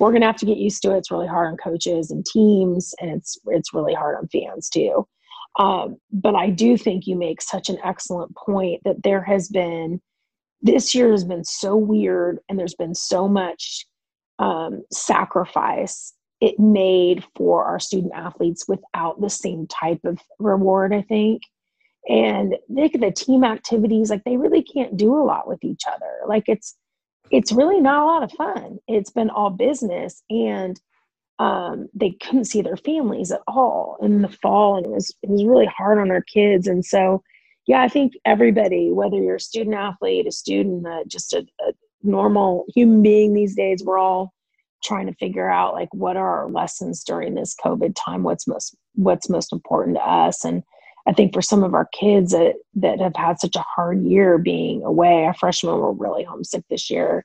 we're 0.00 0.10
going 0.10 0.22
to 0.22 0.26
have 0.26 0.38
to 0.38 0.46
get 0.46 0.56
used 0.56 0.80
to 0.82 0.92
it. 0.92 0.96
It's 0.96 1.10
really 1.10 1.26
hard 1.26 1.46
on 1.48 1.58
coaches 1.58 2.10
and 2.10 2.24
teams 2.24 2.94
and 3.00 3.10
it's 3.10 3.38
it's 3.46 3.72
really 3.72 3.94
hard 3.94 4.16
on 4.16 4.28
fans 4.28 4.68
too 4.68 5.06
um, 5.58 5.96
but 6.12 6.34
i 6.34 6.48
do 6.48 6.76
think 6.76 7.06
you 7.06 7.16
make 7.16 7.42
such 7.42 7.68
an 7.68 7.78
excellent 7.84 8.34
point 8.36 8.80
that 8.84 9.02
there 9.02 9.22
has 9.22 9.48
been 9.48 10.00
this 10.62 10.94
year 10.94 11.10
has 11.10 11.24
been 11.24 11.44
so 11.44 11.76
weird 11.76 12.38
and 12.48 12.58
there's 12.58 12.74
been 12.74 12.94
so 12.94 13.26
much 13.26 13.86
um, 14.38 14.82
sacrifice 14.92 16.14
it 16.40 16.58
made 16.58 17.24
for 17.36 17.64
our 17.64 17.78
student 17.78 18.12
athletes 18.14 18.66
without 18.68 19.20
the 19.20 19.30
same 19.30 19.66
type 19.66 20.00
of 20.04 20.18
reward 20.38 20.94
i 20.94 21.02
think. 21.02 21.42
And 22.08 22.56
they, 22.68 22.88
the 22.88 23.10
team 23.10 23.44
activities 23.44 24.10
like 24.10 24.24
they 24.24 24.36
really 24.36 24.62
can't 24.62 24.96
do 24.96 25.14
a 25.14 25.22
lot 25.22 25.46
with 25.46 25.62
each 25.62 25.82
other. 25.86 26.10
Like 26.26 26.44
it's 26.48 26.76
it's 27.30 27.52
really 27.52 27.80
not 27.80 28.02
a 28.02 28.06
lot 28.06 28.22
of 28.22 28.32
fun. 28.32 28.78
It's 28.88 29.10
been 29.10 29.30
all 29.30 29.50
business 29.50 30.22
and 30.30 30.80
um, 31.40 31.88
they 31.94 32.12
couldn't 32.22 32.44
see 32.44 32.62
their 32.62 32.76
families 32.76 33.32
at 33.32 33.40
all 33.48 33.96
in 34.02 34.22
the 34.22 34.28
fall 34.28 34.76
and 34.76 34.86
it 34.86 34.92
was 34.92 35.14
it 35.22 35.30
was 35.30 35.44
really 35.44 35.66
hard 35.66 35.98
on 35.98 36.10
our 36.10 36.22
kids 36.22 36.66
and 36.66 36.84
so 36.84 37.22
yeah, 37.70 37.82
I 37.82 37.88
think 37.88 38.14
everybody, 38.24 38.90
whether 38.90 39.16
you're 39.16 39.36
a 39.36 39.40
student 39.40 39.76
athlete, 39.76 40.26
a 40.26 40.32
student, 40.32 40.84
uh, 40.86 41.04
just 41.06 41.32
a, 41.32 41.46
a 41.60 41.72
normal 42.02 42.64
human 42.74 43.00
being 43.00 43.32
these 43.32 43.54
days, 43.54 43.84
we're 43.84 43.96
all 43.96 44.32
trying 44.82 45.06
to 45.06 45.14
figure 45.14 45.48
out 45.48 45.74
like 45.74 45.92
what 45.92 46.16
are 46.16 46.40
our 46.40 46.50
lessons 46.50 47.04
during 47.04 47.36
this 47.36 47.54
COVID 47.64 47.94
time. 47.94 48.24
What's 48.24 48.48
most 48.48 48.74
what's 48.96 49.28
most 49.28 49.52
important 49.52 49.98
to 49.98 50.02
us, 50.02 50.44
and 50.44 50.64
I 51.06 51.12
think 51.12 51.32
for 51.32 51.42
some 51.42 51.62
of 51.62 51.74
our 51.74 51.88
kids 51.92 52.32
that 52.32 52.54
that 52.74 52.98
have 52.98 53.14
had 53.14 53.38
such 53.38 53.54
a 53.54 53.64
hard 53.76 54.02
year 54.02 54.36
being 54.36 54.82
away, 54.82 55.24
our 55.24 55.34
freshmen 55.34 55.74
were 55.74 55.92
really 55.92 56.24
homesick 56.24 56.64
this 56.70 56.90
year. 56.90 57.24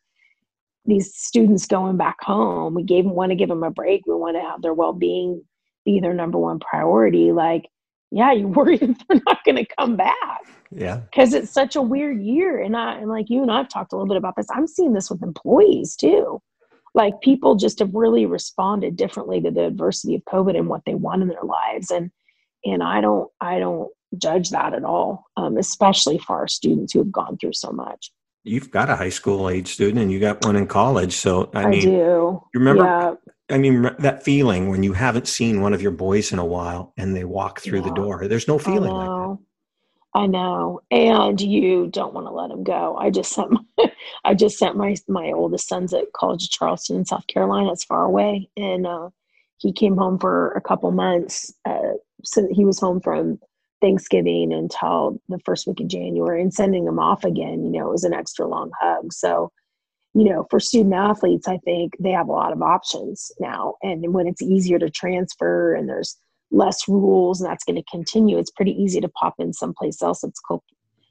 These 0.86 1.16
students 1.16 1.66
going 1.66 1.98
back 1.98 2.18
home, 2.22 2.76
we 2.76 2.84
gave 2.84 3.06
want 3.06 3.32
to 3.32 3.36
give 3.36 3.50
them 3.50 3.64
a 3.64 3.72
break. 3.72 4.06
We 4.06 4.14
want 4.14 4.38
to 4.38 4.42
have 4.42 4.62
their 4.62 4.74
well 4.74 4.94
being 4.94 5.44
be 5.84 6.00
their 6.00 6.14
number 6.14 6.38
one 6.38 6.60
priority. 6.60 7.32
Like 7.32 7.66
yeah, 8.12 8.32
you 8.32 8.48
worry 8.48 8.76
if 8.82 9.08
they're 9.08 9.22
not 9.26 9.44
going 9.44 9.58
to 9.58 9.76
come 9.78 9.96
back. 9.96 10.42
Yeah. 10.72 10.98
Because 10.98 11.34
it's 11.34 11.52
such 11.52 11.76
a 11.76 11.82
weird 11.82 12.22
year. 12.22 12.62
And 12.62 12.76
I, 12.76 12.96
and 12.96 13.10
like 13.10 13.30
you 13.30 13.42
and 13.42 13.52
I've 13.52 13.70
talked 13.70 13.94
a 13.94 13.96
little 13.96 14.08
bit 14.08 14.18
about 14.18 14.36
this, 14.36 14.48
I'm 14.52 14.68
seeing 14.68 14.94
this 14.94 15.10
with 15.10 15.22
employees 15.22 15.96
too. 15.96 16.42
Like 16.94 17.20
people 17.22 17.56
just 17.56 17.80
have 17.80 17.94
really 17.94 18.26
responded 18.26 18.96
differently 18.96 19.42
to 19.42 19.52
the 19.52 19.66
adversity 19.66 20.16
of 20.16 20.24
COVID 20.24 20.58
and 20.58 20.70
what 20.70 20.82
they 20.86 20.96
want 20.96 21.22
in 21.22 21.28
their 21.28 21.44
lives. 21.44 21.92
And, 21.92 22.10
and 22.64 22.82
I 22.82 23.02
don't, 23.02 23.30
I 23.42 23.60
don't 23.60 23.92
judge 24.18 24.50
that 24.52 24.74
at 24.74 24.86
all, 24.86 25.26
um, 25.36 25.58
especially 25.58 26.18
for 26.18 26.38
our 26.38 26.48
students 26.48 26.94
who 26.94 27.00
have 27.00 27.12
gone 27.12 27.38
through 27.38 27.54
so 27.54 27.72
much. 27.72 28.12
You've 28.46 28.72
got 28.72 28.90
a 28.92 28.96
high 28.96 29.10
school 29.10 29.50
age 29.50 29.74
student 29.74 30.00
and 30.00 30.12
you 30.12 30.20
got 30.22 30.46
one 30.46 30.56
in 30.56 30.68
college. 30.68 31.14
So, 31.16 31.52
I, 31.56 31.64
I 31.64 31.68
mean, 31.68 31.82
do. 31.82 31.90
you 31.92 32.60
remember 32.62 32.86
yeah. 32.86 33.16
I 33.50 33.58
mean, 33.60 33.84
that 34.00 34.24
feeling 34.24 34.70
when 34.70 34.84
you 34.84 34.94
haven't 34.94 35.28
seen 35.28 35.62
one 35.62 35.74
of 35.74 35.82
your 35.82 35.92
boys 35.92 36.32
in 36.32 36.40
a 36.40 36.46
while 36.46 36.94
and 36.98 37.16
they 37.16 37.26
walk 37.26 37.62
through 37.62 37.82
Yeah. 37.82 37.86
the 37.86 37.92
door. 37.94 38.28
There's 38.28 38.48
no 38.48 38.60
feeling 38.60 38.96
I 38.96 38.98
like 38.98 39.14
that. 39.20 39.30
know. 39.30 39.42
I 40.16 40.28
know. 40.28 40.82
And 40.92 41.42
you 41.42 41.88
don't 41.88 42.14
want 42.14 42.28
to 42.28 42.32
let 42.32 42.50
them 42.50 42.64
go. 42.64 42.98
I 42.98 43.10
just 43.12 43.34
sent 43.34 43.52
my, 43.52 43.92
I 44.26 44.34
just 44.34 44.58
sent 44.58 44.78
my 44.78 44.96
my 45.08 45.32
oldest 45.32 45.68
son's 45.68 45.94
at 45.94 46.14
College 46.14 46.46
of 46.46 46.52
Charleston 46.52 46.98
in 46.98 47.06
South 47.06 47.28
Carolina. 47.28 47.72
It's 47.72 47.84
far 47.84 48.06
away, 48.06 48.50
and 48.58 48.88
uh, 48.88 49.10
he 49.58 49.74
came 49.74 49.98
home 49.98 50.20
for 50.20 50.52
a 50.54 50.62
couple 50.62 50.92
months. 50.92 51.54
Uh, 51.66 51.96
so 52.24 52.48
he 52.52 52.66
was 52.66 52.80
home 52.80 53.02
from 53.02 53.40
Thanksgiving 53.86 54.52
until 54.52 55.22
the 55.30 55.40
first 55.46 55.68
week 55.68 55.80
of 55.80 55.88
January, 55.88 56.42
and 56.42 56.54
sending 56.54 56.86
them 56.86 57.00
off 57.00 57.24
again. 57.24 57.64
You 57.64 57.80
know, 57.80 57.88
it 57.88 57.92
was 57.92 58.04
an 58.04 58.14
extra 58.14 58.48
long 58.48 58.72
hug. 58.82 59.14
So, 59.14 59.52
you 60.16 60.24
know, 60.24 60.48
for 60.50 60.60
student 60.60 60.96
athletes, 60.96 61.48
I 61.48 61.58
think 61.60 61.94
they 62.00 62.12
have 62.12 62.28
a 62.28 62.32
lot 62.32 62.52
of 62.52 62.62
options 62.62 63.32
now, 63.40 63.76
and 63.84 64.14
when 64.14 64.28
it's 64.28 64.42
easier 64.42 64.80
to 64.80 64.90
transfer 64.90 65.76
and 65.76 65.88
there's 65.88 66.18
less 66.52 66.88
rules 66.88 67.42
and 67.42 67.50
that's 67.50 67.64
going 67.64 67.76
to 67.76 67.84
continue 67.92 68.38
it's 68.38 68.52
pretty 68.52 68.72
easy 68.72 69.02
to 69.02 69.10
pop 69.10 69.34
in 69.40 69.52
someplace 69.52 70.02
else 70.02 70.22
that's 70.22 70.40
clo- 70.40 70.64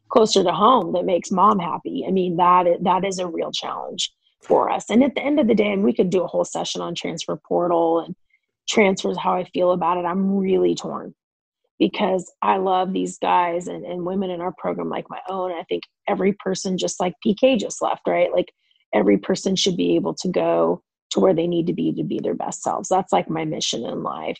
closer 0.08 0.44
to 0.44 0.52
home 0.52 0.92
that 0.92 1.04
makes 1.04 1.30
mom 1.30 1.58
happy 1.58 2.04
i 2.06 2.10
mean 2.10 2.36
that 2.36 2.66
that 2.80 3.04
is 3.04 3.18
a 3.18 3.26
real 3.26 3.50
challenge 3.50 4.12
for 4.42 4.70
us 4.70 4.88
and 4.90 5.02
at 5.02 5.14
the 5.14 5.20
end 5.20 5.40
of 5.40 5.48
the 5.48 5.54
day 5.54 5.72
and 5.72 5.82
we 5.82 5.92
could 5.92 6.08
do 6.08 6.22
a 6.22 6.26
whole 6.26 6.44
session 6.44 6.80
on 6.80 6.94
transfer 6.94 7.36
portal 7.48 7.98
and 7.98 8.14
transfers 8.68 9.18
how 9.18 9.34
i 9.34 9.44
feel 9.52 9.72
about 9.72 9.98
it 9.98 10.04
i'm 10.04 10.36
really 10.36 10.74
torn 10.74 11.12
because 11.78 12.32
i 12.42 12.56
love 12.56 12.92
these 12.92 13.18
guys 13.18 13.68
and, 13.68 13.84
and 13.84 14.04
women 14.04 14.30
in 14.30 14.40
our 14.40 14.52
program 14.58 14.88
like 14.88 15.08
my 15.10 15.20
own. 15.28 15.52
I 15.52 15.64
think 15.64 15.82
every 16.08 16.32
person 16.34 16.78
just 16.78 17.00
like 17.00 17.14
pk 17.24 17.58
just 17.58 17.82
left 17.82 18.02
right? 18.06 18.32
Like 18.32 18.52
every 18.92 19.18
person 19.18 19.56
should 19.56 19.76
be 19.76 19.96
able 19.96 20.14
to 20.14 20.28
go 20.28 20.82
to 21.10 21.20
where 21.20 21.34
they 21.34 21.46
need 21.46 21.66
to 21.66 21.72
be 21.72 21.92
to 21.92 22.02
be 22.02 22.20
their 22.20 22.34
best 22.34 22.62
selves. 22.62 22.88
That's 22.88 23.12
like 23.12 23.28
my 23.28 23.44
mission 23.44 23.84
in 23.84 24.02
life. 24.02 24.38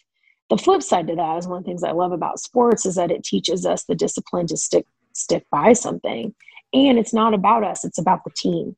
The 0.51 0.59
flip 0.59 0.83
side 0.83 1.07
to 1.09 1.17
that 1.17 1.39
is 1.39 1.47
one 1.47 1.59
of 1.59 1.65
the 1.65 1.69
things 1.69 1.83
I 1.83 1.93
love 1.93 2.13
about 2.13 2.41
sports 2.41 2.85
is 2.85 2.97
that 2.97 3.11
it 3.11 3.25
teaches 3.25 3.65
us 3.65 3.85
the 3.85 3.95
discipline 3.95 4.47
to 4.49 4.57
stick 4.57 4.87
stick 5.15 5.45
by 5.51 5.73
something. 5.73 6.35
And 6.73 6.99
it's 6.99 7.15
not 7.15 7.35
about 7.35 7.65
us, 7.65 7.85
it's 7.85 7.99
about 7.99 8.25
the 8.25 8.33
team. 8.37 8.77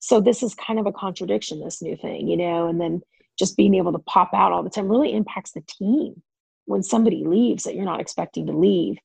So 0.00 0.20
this 0.20 0.42
is 0.42 0.54
kind 0.54 0.78
of 0.78 0.86
a 0.86 0.92
contradiction, 0.92 1.60
this 1.60 1.80
new 1.80 1.96
thing, 1.96 2.28
you 2.28 2.36
know, 2.36 2.68
and 2.68 2.80
then 2.80 3.00
just 3.38 3.56
being 3.56 3.74
able 3.74 3.92
to 3.92 4.00
pop 4.00 4.30
out 4.34 4.52
all 4.52 4.62
the 4.62 4.70
time 4.70 4.88
really 4.88 5.14
impacts 5.14 5.52
the 5.52 5.62
team 5.62 6.22
when 6.66 6.82
somebody 6.82 7.24
leaves 7.24 7.64
that 7.64 7.74
you're 7.74 7.84
not 7.84 8.00
expecting 8.00 8.46
to 8.46 8.52
leave. 8.52 8.98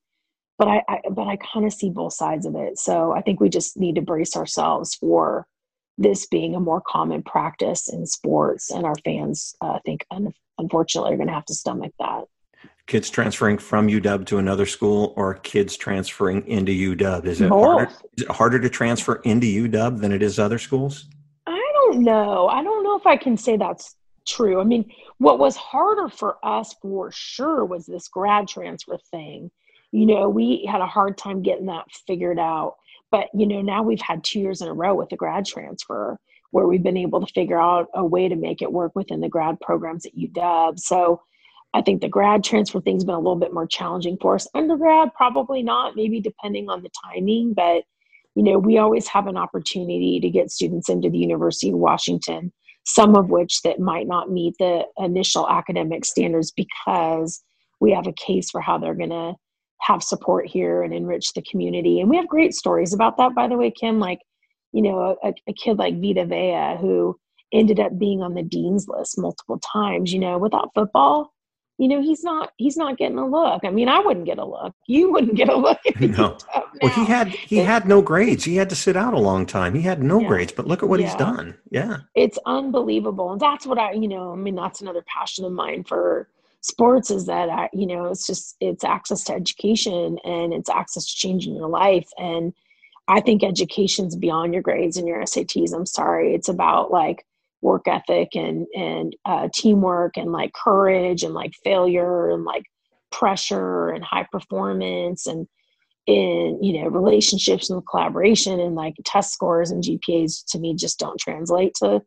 But 0.58 0.68
I, 0.68 0.82
I 0.88 1.00
but 1.10 1.26
I 1.26 1.36
kind 1.36 1.64
of 1.64 1.72
see 1.72 1.90
both 1.90 2.12
sides 2.12 2.44
of 2.44 2.54
it. 2.54 2.78
So 2.78 3.12
I 3.12 3.22
think 3.22 3.40
we 3.40 3.48
just 3.48 3.78
need 3.78 3.94
to 3.94 4.02
brace 4.02 4.36
ourselves 4.36 4.94
for 4.94 5.46
this 5.96 6.26
being 6.26 6.54
a 6.54 6.60
more 6.60 6.82
common 6.86 7.22
practice 7.22 7.88
in 7.88 8.06
sports, 8.06 8.70
and 8.70 8.84
our 8.84 8.96
fans, 9.04 9.54
uh, 9.62 9.72
I 9.72 9.80
think, 9.84 10.04
un- 10.10 10.34
unfortunately, 10.58 11.12
are 11.12 11.16
going 11.16 11.28
to 11.28 11.34
have 11.34 11.44
to 11.46 11.54
stomach 11.54 11.92
that. 11.98 12.24
Kids 12.86 13.08
transferring 13.08 13.58
from 13.58 13.86
UW 13.88 14.26
to 14.26 14.38
another 14.38 14.66
school 14.66 15.14
or 15.16 15.34
kids 15.34 15.76
transferring 15.76 16.46
into 16.48 16.72
UW? 16.72 17.24
Is 17.24 17.40
it, 17.40 17.48
Both. 17.48 17.64
harder, 17.64 17.92
is 18.16 18.24
it 18.24 18.30
harder 18.30 18.58
to 18.58 18.68
transfer 18.68 19.16
into 19.24 19.46
UW 19.46 20.00
than 20.00 20.10
it 20.10 20.22
is 20.22 20.38
other 20.38 20.58
schools? 20.58 21.06
I 21.46 21.72
don't 21.74 22.02
know. 22.02 22.48
I 22.48 22.62
don't 22.62 22.82
know 22.82 22.96
if 22.96 23.06
I 23.06 23.16
can 23.16 23.36
say 23.36 23.56
that's 23.56 23.94
true. 24.26 24.60
I 24.60 24.64
mean, 24.64 24.90
what 25.18 25.38
was 25.38 25.56
harder 25.56 26.08
for 26.08 26.36
us 26.44 26.74
for 26.80 27.10
sure 27.12 27.64
was 27.64 27.86
this 27.86 28.08
grad 28.08 28.48
transfer 28.48 28.98
thing. 29.10 29.50
You 29.92 30.06
know, 30.06 30.28
we 30.28 30.66
had 30.70 30.80
a 30.80 30.86
hard 30.86 31.18
time 31.18 31.42
getting 31.42 31.66
that 31.66 31.86
figured 32.06 32.38
out. 32.38 32.76
But, 33.10 33.28
you 33.34 33.46
know, 33.46 33.60
now 33.60 33.82
we've 33.82 34.00
had 34.00 34.22
two 34.22 34.38
years 34.38 34.62
in 34.62 34.68
a 34.68 34.72
row 34.72 34.94
with 34.94 35.08
the 35.08 35.16
grad 35.16 35.44
transfer 35.44 36.18
where 36.52 36.66
we've 36.66 36.82
been 36.82 36.96
able 36.96 37.24
to 37.24 37.32
figure 37.32 37.60
out 37.60 37.88
a 37.94 38.04
way 38.04 38.28
to 38.28 38.36
make 38.36 38.62
it 38.62 38.72
work 38.72 38.92
within 38.94 39.20
the 39.20 39.28
grad 39.28 39.58
programs 39.60 40.06
at 40.06 40.16
UW. 40.16 40.78
So 40.78 41.20
I 41.72 41.82
think 41.82 42.00
the 42.00 42.08
grad 42.08 42.42
transfer 42.42 42.80
thing's 42.80 43.04
been 43.04 43.14
a 43.14 43.18
little 43.18 43.36
bit 43.36 43.54
more 43.54 43.66
challenging 43.66 44.16
for 44.20 44.34
us. 44.34 44.48
Undergrad, 44.54 45.14
probably 45.14 45.62
not, 45.62 45.96
maybe 45.96 46.20
depending 46.20 46.68
on 46.68 46.82
the 46.82 46.90
timing, 47.04 47.54
but 47.54 47.84
you 48.34 48.42
know, 48.44 48.58
we 48.58 48.78
always 48.78 49.08
have 49.08 49.26
an 49.26 49.36
opportunity 49.36 50.20
to 50.20 50.30
get 50.30 50.50
students 50.50 50.88
into 50.88 51.10
the 51.10 51.18
University 51.18 51.70
of 51.70 51.78
Washington, 51.78 52.52
some 52.84 53.16
of 53.16 53.30
which 53.30 53.62
that 53.62 53.78
might 53.78 54.06
not 54.06 54.30
meet 54.30 54.54
the 54.58 54.84
initial 54.98 55.48
academic 55.48 56.04
standards 56.04 56.52
because 56.52 57.42
we 57.80 57.92
have 57.92 58.06
a 58.06 58.12
case 58.12 58.50
for 58.50 58.60
how 58.60 58.78
they're 58.78 58.94
going 58.94 59.10
to 59.10 59.34
have 59.80 60.02
support 60.02 60.46
here 60.46 60.82
and 60.82 60.92
enrich 60.92 61.32
the 61.34 61.42
community. 61.42 62.00
And 62.00 62.10
we 62.10 62.16
have 62.16 62.28
great 62.28 62.54
stories 62.54 62.92
about 62.92 63.16
that, 63.16 63.34
by 63.34 63.48
the 63.48 63.56
way, 63.56 63.70
Kim. 63.70 63.98
Like, 63.98 64.20
you 64.72 64.82
know, 64.82 65.16
a, 65.22 65.32
a 65.48 65.52
kid 65.52 65.78
like 65.78 66.00
Vita 66.00 66.26
Vea 66.26 66.76
who 66.80 67.18
ended 67.52 67.80
up 67.80 67.98
being 67.98 68.22
on 68.22 68.34
the 68.34 68.42
dean's 68.42 68.86
list 68.88 69.18
multiple 69.18 69.58
times. 69.72 70.12
You 70.12 70.18
know, 70.20 70.38
without 70.38 70.70
football, 70.74 71.32
you 71.80 71.88
know, 71.88 72.02
he's 72.02 72.22
not 72.22 72.52
he's 72.58 72.76
not 72.76 72.98
getting 72.98 73.18
a 73.18 73.26
look. 73.26 73.64
I 73.64 73.70
mean, 73.70 73.88
I 73.88 73.98
wouldn't 74.00 74.26
get 74.26 74.38
a 74.38 74.44
look. 74.44 74.74
You 74.86 75.10
wouldn't 75.12 75.34
get 75.36 75.48
a 75.48 75.56
look. 75.56 75.78
No. 76.00 76.36
Well, 76.82 76.92
he 76.92 77.04
had 77.06 77.28
he 77.28 77.56
had 77.56 77.86
no 77.88 78.02
grades. 78.02 78.44
He 78.44 78.56
had 78.56 78.68
to 78.70 78.76
sit 78.76 78.96
out 78.96 79.14
a 79.14 79.18
long 79.18 79.46
time. 79.46 79.74
He 79.74 79.82
had 79.82 80.02
no 80.02 80.20
Yeah. 80.20 80.28
grades, 80.28 80.52
but 80.52 80.66
look 80.66 80.82
at 80.82 80.88
what 80.88 81.00
he's 81.00 81.14
done. 81.14 81.56
Yeah. 81.70 81.98
it's 82.14 82.38
unbelievable 82.46 83.32
and 83.32 83.40
that's 83.40 83.64
what 83.66 83.78
i 83.78 83.92
you 83.92 84.08
know 84.08 84.32
i 84.32 84.36
mean 84.36 84.56
that's 84.56 84.80
another 84.80 85.04
passion 85.16 85.44
of 85.44 85.52
mine 85.52 85.84
for 85.84 86.28
sports 86.60 87.10
is 87.10 87.26
that 87.26 87.48
i 87.48 87.68
you 87.72 87.86
know 87.86 88.06
it's 88.06 88.26
just 88.26 88.56
it's 88.60 88.84
access 88.84 89.22
to 89.24 89.32
education 89.32 90.18
and 90.24 90.52
it's 90.52 90.68
access 90.68 91.04
to 91.06 91.16
changing 91.16 91.54
your 91.54 91.68
life 91.68 92.08
and 92.18 92.52
i 93.08 93.20
think 93.20 93.42
education's 93.44 94.16
beyond 94.16 94.52
your 94.52 94.62
grades 94.62 94.96
and 94.96 95.06
your 95.08 95.20
sats 95.22 95.72
i'm 95.74 95.86
sorry 95.86 96.34
it's 96.34 96.48
about 96.48 96.90
like 96.90 97.24
work 97.62 97.86
ethic 97.86 98.30
and 98.34 98.66
and 98.74 99.16
uh, 99.24 99.48
teamwork 99.54 100.16
and 100.16 100.32
like 100.32 100.52
courage 100.52 101.22
and 101.22 101.34
like 101.34 101.52
failure 101.64 102.30
and 102.30 102.44
like 102.44 102.64
pressure 103.10 103.90
and 103.90 104.04
high 104.04 104.26
performance 104.30 105.26
and 105.26 105.46
in 106.06 106.58
you 106.62 106.80
know 106.80 106.88
relationships 106.88 107.70
and 107.70 107.86
collaboration 107.86 108.58
and 108.58 108.74
like 108.74 108.94
test 109.04 109.32
scores 109.32 109.70
and 109.70 109.84
gpas 109.84 110.42
to 110.48 110.58
me 110.58 110.74
just 110.74 110.98
don't 110.98 111.20
translate 111.20 111.74
to 111.74 112.00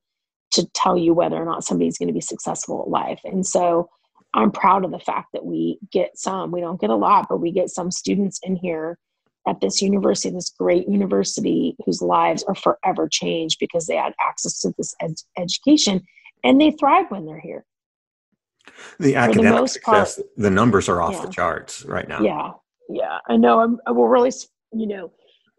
to 0.51 0.67
tell 0.73 0.97
you 0.97 1.13
whether 1.13 1.35
or 1.35 1.45
not 1.45 1.63
somebody's 1.63 1.97
going 1.97 2.07
to 2.07 2.13
be 2.13 2.21
successful 2.21 2.83
at 2.83 2.89
life. 2.89 3.19
And 3.23 3.45
so 3.45 3.89
i'm 4.35 4.51
proud 4.51 4.83
of 4.83 4.91
the 4.91 4.99
fact 4.99 5.27
that 5.33 5.45
we 5.45 5.77
get 5.91 6.17
some 6.17 6.51
we 6.51 6.59
don't 6.59 6.81
get 6.81 6.89
a 6.89 6.95
lot 6.95 7.27
but 7.29 7.37
we 7.37 7.51
get 7.51 7.69
some 7.69 7.91
students 7.91 8.39
in 8.41 8.55
here 8.55 8.97
at 9.47 9.60
this 9.62 9.82
university 9.82 10.34
this 10.34 10.49
great 10.49 10.88
university 10.88 11.75
whose 11.86 12.01
lives 12.01 12.43
are 12.43 12.56
forever 12.56 13.08
changed 13.10 13.58
because 13.60 13.86
they 13.86 13.95
had 13.95 14.13
access 14.21 14.62
to 14.62 14.73
this 14.77 14.95
ed- 15.01 15.15
education 15.38 16.01
and 16.43 16.60
they 16.60 16.71
thrive 16.71 17.06
when 17.10 17.25
they're 17.25 17.39
here 17.39 17.65
the 18.99 19.15
academic 19.15 19.62
the 19.62 19.67
success 19.67 20.15
part, 20.15 20.27
the 20.38 20.49
numbers 20.49 20.88
are 20.88 21.01
off 21.01 21.13
yeah. 21.13 21.25
the 21.25 21.32
charts 21.32 21.84
right 21.86 22.08
now 22.08 22.21
yeah 22.21 22.51
yeah, 22.89 23.19
I 23.27 23.38
know. 23.38 23.60
I'm, 23.60 23.79
we're 23.95 24.10
really, 24.10 24.32
you 24.73 24.88
know, 24.88 25.12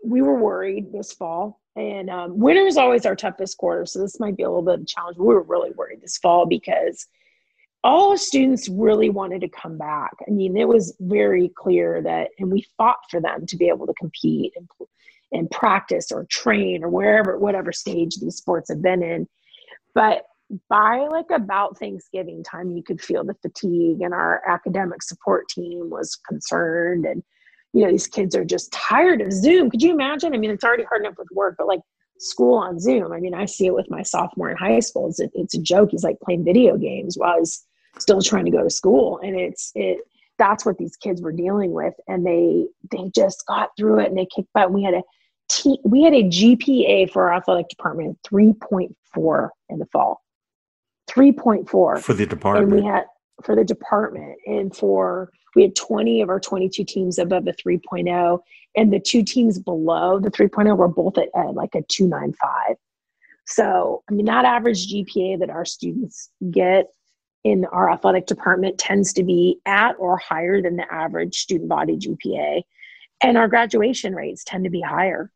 we 0.04 0.22
were 0.22 0.38
worried 0.38 0.92
this 0.92 1.12
fall, 1.12 1.60
and 1.76 2.10
um, 2.10 2.38
winter 2.38 2.66
is 2.66 2.76
always 2.76 3.06
our 3.06 3.16
toughest 3.16 3.56
quarter. 3.56 3.86
So 3.86 4.00
this 4.00 4.20
might 4.20 4.36
be 4.36 4.42
a 4.42 4.48
little 4.48 4.62
bit 4.62 4.74
of 4.74 4.82
a 4.82 4.86
challenge. 4.86 5.18
We 5.18 5.26
were 5.26 5.42
really 5.42 5.70
worried 5.72 6.02
this 6.02 6.18
fall 6.18 6.46
because 6.46 7.06
all 7.84 8.10
the 8.10 8.18
students 8.18 8.68
really 8.68 9.10
wanted 9.10 9.42
to 9.42 9.48
come 9.48 9.76
back. 9.76 10.14
I 10.26 10.30
mean, 10.30 10.56
it 10.56 10.66
was 10.66 10.96
very 11.00 11.50
clear 11.54 12.02
that, 12.02 12.30
and 12.38 12.50
we 12.50 12.66
fought 12.78 12.98
for 13.10 13.20
them 13.20 13.44
to 13.46 13.56
be 13.56 13.68
able 13.68 13.86
to 13.86 13.94
compete 13.94 14.54
and 14.56 14.68
and 15.32 15.50
practice 15.50 16.12
or 16.12 16.26
train 16.30 16.84
or 16.84 16.88
wherever, 16.88 17.36
whatever 17.38 17.72
stage 17.72 18.16
these 18.16 18.36
sports 18.36 18.70
have 18.70 18.80
been 18.80 19.02
in. 19.02 19.26
But 19.92 20.22
by 20.68 21.08
like 21.10 21.30
about 21.32 21.76
Thanksgiving 21.78 22.44
time, 22.44 22.70
you 22.70 22.82
could 22.82 23.00
feel 23.00 23.24
the 23.24 23.34
fatigue, 23.34 24.00
and 24.00 24.14
our 24.14 24.42
academic 24.48 25.02
support 25.02 25.48
team 25.48 25.90
was 25.90 26.16
concerned. 26.28 27.04
And, 27.04 27.22
you 27.72 27.84
know, 27.84 27.90
these 27.90 28.06
kids 28.06 28.36
are 28.36 28.44
just 28.44 28.72
tired 28.72 29.20
of 29.20 29.32
Zoom. 29.32 29.70
Could 29.70 29.82
you 29.82 29.92
imagine? 29.92 30.34
I 30.34 30.38
mean, 30.38 30.50
it's 30.50 30.64
already 30.64 30.84
hard 30.84 31.02
enough 31.02 31.18
with 31.18 31.28
work, 31.32 31.56
but 31.58 31.66
like 31.66 31.80
school 32.18 32.56
on 32.56 32.78
Zoom. 32.78 33.12
I 33.12 33.18
mean, 33.18 33.34
I 33.34 33.46
see 33.46 33.66
it 33.66 33.74
with 33.74 33.90
my 33.90 34.02
sophomore 34.02 34.50
in 34.50 34.56
high 34.56 34.80
school. 34.80 35.08
It's 35.08 35.20
a, 35.20 35.28
it's 35.34 35.54
a 35.54 35.62
joke. 35.62 35.90
He's 35.90 36.04
like 36.04 36.20
playing 36.20 36.44
video 36.44 36.76
games 36.76 37.16
while 37.18 37.38
he's 37.38 37.64
still 37.98 38.20
trying 38.20 38.44
to 38.44 38.50
go 38.50 38.62
to 38.62 38.70
school. 38.70 39.20
And 39.22 39.38
it's, 39.38 39.72
it, 39.74 39.98
that's 40.38 40.66
what 40.66 40.78
these 40.78 40.96
kids 40.96 41.22
were 41.22 41.32
dealing 41.32 41.72
with. 41.72 41.94
And 42.08 42.26
they, 42.26 42.66
they 42.90 43.10
just 43.14 43.46
got 43.46 43.70
through 43.76 44.00
it 44.00 44.08
and 44.08 44.18
they 44.18 44.26
kicked 44.26 44.52
butt. 44.52 44.72
We 44.72 44.82
had 44.82 44.94
a, 44.94 45.02
T, 45.50 45.78
we 45.84 46.02
had 46.02 46.14
a 46.14 46.24
GPA 46.24 47.10
for 47.10 47.30
our 47.30 47.36
athletic 47.36 47.68
department 47.68 48.18
3.4 48.26 49.48
in 49.68 49.78
the 49.78 49.86
fall. 49.86 50.22
3.4 51.10 51.68
for 51.68 52.14
the 52.14 52.26
department. 52.26 52.72
And 52.72 52.82
we 52.82 52.86
had 52.86 53.04
for 53.42 53.56
the 53.56 53.64
department 53.64 54.38
and 54.46 54.74
for 54.74 55.30
we 55.54 55.62
had 55.62 55.74
20 55.76 56.20
of 56.20 56.28
our 56.28 56.40
22 56.40 56.84
teams 56.84 57.18
above 57.18 57.46
a 57.46 57.52
3.0 57.52 58.38
and 58.76 58.92
the 58.92 59.00
two 59.00 59.22
teams 59.22 59.58
below 59.58 60.20
the 60.20 60.30
3.0 60.30 60.76
were 60.76 60.88
both 60.88 61.18
at, 61.18 61.28
at 61.36 61.54
like 61.54 61.74
a 61.74 61.82
295 61.82 62.76
so 63.46 64.02
i 64.08 64.12
mean 64.12 64.26
that 64.26 64.44
average 64.44 64.92
gpa 64.92 65.38
that 65.38 65.50
our 65.50 65.64
students 65.64 66.30
get 66.50 66.86
in 67.44 67.64
our 67.66 67.90
athletic 67.90 68.26
department 68.26 68.78
tends 68.78 69.12
to 69.12 69.22
be 69.22 69.58
at 69.66 69.92
or 69.98 70.16
higher 70.16 70.60
than 70.60 70.76
the 70.76 70.92
average 70.92 71.36
student 71.36 71.68
body 71.68 71.96
gpa 71.96 72.62
and 73.20 73.38
our 73.38 73.48
graduation 73.48 74.14
rates 74.14 74.44
tend 74.44 74.64
to 74.64 74.70
be 74.70 74.80
higher 74.80 75.30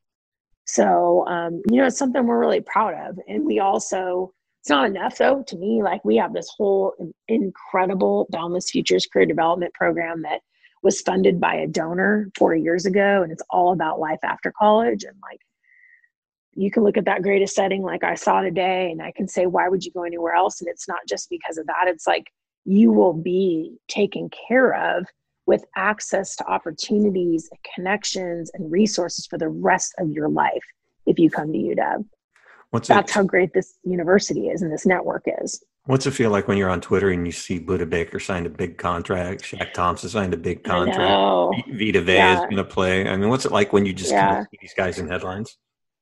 so 0.65 1.27
um, 1.27 1.63
you 1.71 1.79
know 1.79 1.87
it's 1.87 1.99
something 1.99 2.27
we're 2.27 2.39
really 2.39 2.61
proud 2.61 2.95
of 3.09 3.19
and 3.29 3.45
we 3.45 3.59
also 3.61 4.33
it's 4.61 4.71
not 4.71 4.87
enough 4.87 5.17
though 5.17 5.43
to 5.45 5.57
me. 5.57 5.83
Like 5.83 6.05
we 6.05 6.17
have 6.17 6.35
this 6.35 6.51
whole 6.55 6.95
incredible 7.29 8.27
Boundless 8.31 8.71
Futures 8.71 9.07
career 9.07 9.25
development 9.25 9.73
program 9.73 10.23
that 10.23 10.43
was 10.83 11.01
funded 11.01 11.41
by 11.41 11.55
a 11.55 11.67
donor 11.67 12.31
four 12.37 12.55
years 12.55 12.85
ago, 12.85 13.23
and 13.23 13.33
it's 13.33 13.43
all 13.49 13.73
about 13.73 13.99
life 13.99 14.19
after 14.23 14.53
college. 14.53 15.05
And 15.05 15.17
like 15.23 15.41
you 16.55 16.71
can 16.71 16.83
look 16.83 16.97
at 16.97 17.05
that 17.05 17.23
greatest 17.23 17.55
setting 17.55 17.83
like 17.83 18.05
I 18.05 18.15
saw 18.15 18.41
today, 18.41 18.91
and 18.91 19.01
I 19.03 19.13
can 19.13 19.29
say, 19.29 19.47
why 19.47 19.69
would 19.69 19.85
you 19.85 19.93
go 19.93 20.03
anywhere 20.03 20.35
else? 20.35 20.61
And 20.61 20.69
it's 20.69 20.89
not 20.89 21.01
just 21.09 21.31
because 21.31 21.59
of 21.59 21.67
that. 21.67 21.85
It's 21.87 22.07
like 22.07 22.33
you 22.65 22.93
will 22.93 23.15
be 23.15 23.79
taken 23.89 24.31
care 24.49 24.75
of 24.75 25.07
with 25.47 25.65
access 25.77 26.37
to 26.37 26.47
opportunities, 26.47 27.49
connections, 27.75 28.51
and 28.55 28.71
resources 28.71 29.27
for 29.27 29.39
the 29.39 29.49
rest 29.49 29.95
of 29.99 30.11
your 30.11 30.29
life 30.29 30.65
if 31.07 31.19
you 31.19 31.31
come 31.31 31.53
to 31.53 31.59
UW. 31.59 32.05
What's 32.71 32.89
That's 32.89 33.11
it, 33.11 33.15
how 33.15 33.23
great 33.23 33.55
this 33.55 33.79
university 33.83 34.49
is 34.49 34.61
and 34.61 34.71
this 34.71 34.85
network 34.85 35.25
is. 35.43 35.65
What's 35.87 36.05
it 36.05 36.11
feel 36.11 36.31
like 36.31 36.49
when 36.49 36.59
you're 36.59 36.69
on 36.69 36.83
Twitter 36.83 37.09
and 37.09 37.25
you 37.25 37.33
see 37.33 37.59
Budda 37.59 37.89
Baker 37.89 38.21
signed 38.21 38.45
a 38.45 38.51
big 38.51 38.77
contract, 38.77 39.43
Shaq 39.43 39.73
Thompson 39.73 40.11
signed 40.11 40.35
a 40.35 40.37
big 40.37 40.63
contract, 40.65 41.67
Vita 41.71 42.03
Vea 42.03 42.15
yeah. 42.15 42.35
is 42.35 42.41
going 42.41 42.57
to 42.57 42.65
play? 42.65 43.09
I 43.09 43.17
mean, 43.17 43.31
what's 43.31 43.47
it 43.47 43.53
like 43.53 43.73
when 43.73 43.87
you 43.87 43.95
just 43.95 44.11
yeah. 44.11 44.29
kind 44.29 44.41
of 44.41 44.47
see 44.51 44.59
these 44.61 44.75
guys 44.75 44.99
in 44.99 45.09
headlines? 45.09 45.57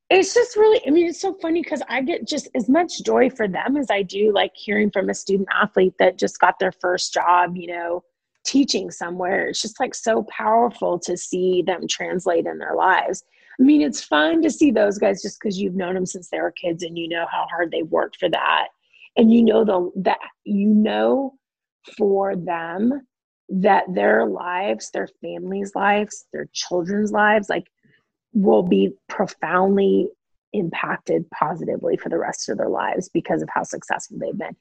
It's 0.08 0.34
just 0.34 0.56
really, 0.56 0.80
I 0.86 0.90
mean, 0.90 1.08
it's 1.08 1.20
so 1.20 1.34
funny 1.42 1.62
because 1.62 1.82
I 1.88 2.00
get 2.00 2.28
just 2.28 2.48
as 2.54 2.68
much 2.68 3.02
joy 3.02 3.28
for 3.28 3.48
them 3.48 3.76
as 3.76 3.90
I 3.90 4.02
do 4.02 4.32
like 4.32 4.52
hearing 4.54 4.90
from 4.90 5.10
a 5.10 5.14
student 5.14 5.48
athlete 5.52 5.94
that 5.98 6.18
just 6.18 6.38
got 6.38 6.60
their 6.60 6.70
first 6.70 7.12
job, 7.12 7.56
you 7.56 7.66
know, 7.66 8.04
teaching 8.44 8.92
somewhere. 8.92 9.48
It's 9.48 9.60
just 9.60 9.80
like 9.80 9.94
so 9.94 10.24
powerful 10.30 11.00
to 11.00 11.16
see 11.16 11.62
them 11.62 11.88
translate 11.88 12.46
in 12.46 12.58
their 12.58 12.76
lives. 12.76 13.24
I 13.58 13.62
mean, 13.64 13.82
it's 13.82 14.04
fun 14.04 14.42
to 14.42 14.50
see 14.50 14.70
those 14.70 14.98
guys 14.98 15.22
just 15.22 15.40
because 15.40 15.58
you've 15.58 15.74
known 15.74 15.94
them 15.94 16.06
since 16.06 16.28
they 16.28 16.40
were 16.40 16.52
kids 16.52 16.84
and 16.84 16.96
you 16.96 17.08
know 17.08 17.26
how 17.30 17.46
hard 17.50 17.72
they 17.72 17.82
worked 17.82 18.18
for 18.18 18.28
that. 18.28 18.68
And 19.16 19.32
you 19.32 19.42
know 19.42 19.64
the 19.64 19.90
that 20.02 20.18
you 20.44 20.68
know 20.68 21.34
for 21.96 22.36
them 22.36 23.06
that 23.48 23.84
their 23.92 24.26
lives, 24.26 24.90
their 24.90 25.08
families' 25.22 25.72
lives, 25.74 26.26
their 26.32 26.48
children's 26.52 27.12
lives, 27.12 27.48
like 27.48 27.68
will 28.36 28.62
be 28.62 28.92
profoundly 29.08 30.08
impacted 30.52 31.28
positively 31.30 31.96
for 31.96 32.08
the 32.08 32.18
rest 32.18 32.48
of 32.48 32.58
their 32.58 32.68
lives 32.68 33.08
because 33.08 33.42
of 33.42 33.48
how 33.52 33.62
successful 33.62 34.18
they've 34.18 34.38
been. 34.38 34.56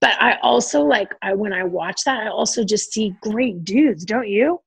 But 0.00 0.20
I 0.20 0.38
also 0.42 0.82
like 0.82 1.14
I 1.22 1.34
when 1.34 1.52
I 1.52 1.64
watch 1.64 2.02
that, 2.04 2.26
I 2.26 2.28
also 2.28 2.64
just 2.64 2.92
see 2.92 3.14
great 3.22 3.64
dudes, 3.64 4.04
don't 4.04 4.28
you? 4.28 4.60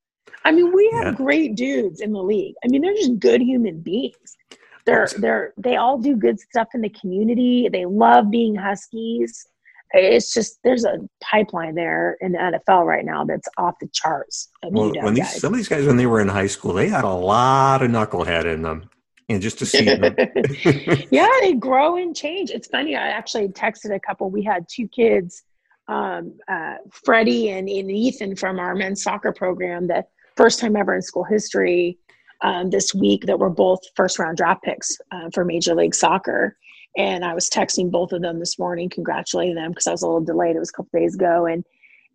I 0.46 0.52
mean, 0.52 0.74
we 0.74 0.90
have 0.94 1.06
yeah. 1.06 1.12
great 1.12 1.56
dudes 1.56 2.02
in 2.02 2.12
the 2.12 2.22
league. 2.22 2.56
I 2.64 2.68
mean, 2.68 2.82
they're 2.82 2.94
just 2.94 3.20
good 3.20 3.42
human 3.42 3.80
beings. 3.80 4.38
They're 4.86 5.08
they're 5.18 5.54
they 5.58 5.78
all 5.78 5.98
do 5.98 6.16
good 6.16 6.40
stuff 6.40 6.70
in 6.74 6.82
the 6.82 6.90
community. 6.90 7.70
They 7.72 7.86
love 7.86 8.30
being 8.32 8.56
Huskies. 8.56 9.46
It's 9.94 10.34
just 10.34 10.60
there's 10.64 10.86
a 10.86 10.98
pipeline 11.22 11.76
there 11.76 12.18
in 12.20 12.32
the 12.32 12.40
NFL 12.40 12.86
right 12.86 13.06
now 13.06 13.26
that's 13.26 13.48
off 13.58 13.76
the 13.80 13.88
charts. 13.94 14.50
Well, 14.64 14.92
when 14.92 15.14
these, 15.14 15.40
some 15.40 15.54
of 15.54 15.58
these 15.58 15.68
guys 15.68 15.86
when 15.86 15.98
they 15.98 16.08
were 16.08 16.20
in 16.20 16.28
high 16.28 16.48
school, 16.48 16.74
they 16.74 16.90
had 16.90 17.04
a 17.04 17.10
lot 17.10 17.84
of 17.84 17.92
knucklehead 17.92 18.46
in 18.46 18.64
them. 18.64 18.90
And 19.30 19.42
just 19.42 19.58
to 19.60 19.66
see 19.66 19.86
them. 19.86 20.16
yeah, 21.12 21.30
they 21.42 21.54
grow 21.54 21.96
and 21.96 22.14
change. 22.14 22.52
It's 22.52 22.68
funny. 22.68 22.98
I 22.98 23.08
actually 23.08 23.48
texted 23.48 23.96
a 23.96 24.00
couple. 24.00 24.30
We 24.30 24.44
had 24.44 24.68
two 24.70 24.88
kids 24.90 25.44
um, 25.88 26.38
uh, 26.48 26.76
Freddie 26.92 27.50
and, 27.50 27.68
and, 27.68 27.92
Ethan 27.92 28.36
from 28.36 28.60
our 28.60 28.76
men's 28.76 29.04
soccer 29.04 29.34
program 29.34 29.88
the 29.88 30.06
first 30.38 30.60
time 30.60 30.76
ever 30.76 30.96
in 30.96 31.02
school 31.02 31.26
history 31.26 31.98
um, 32.42 32.70
this 32.70 32.94
week 32.94 33.26
that 33.26 33.38
were 33.38 33.50
both 33.50 33.80
first 33.96 34.18
round 34.18 34.38
draft 34.38 34.64
picks 34.64 34.98
uh, 35.12 35.30
for 35.34 35.44
Major 35.44 35.76
League 35.76 35.96
Soccer. 35.96 36.58
And 36.96 37.26
I 37.26 37.34
was 37.34 37.50
texting 37.50 37.90
both 37.90 38.12
of 38.12 38.22
them 38.22 38.40
this 38.40 38.60
morning, 38.60 38.90
congratulating 38.90 39.56
them 39.56 39.72
because 39.72 39.88
I 39.88 39.92
was 39.92 40.04
a 40.04 40.08
little 40.08 40.22
delayed. 40.22 40.56
It 40.56 40.60
was 40.60 40.70
a 40.70 40.74
couple 40.74 41.00
days 41.00 41.16
ago, 41.16 41.46
and 41.46 41.66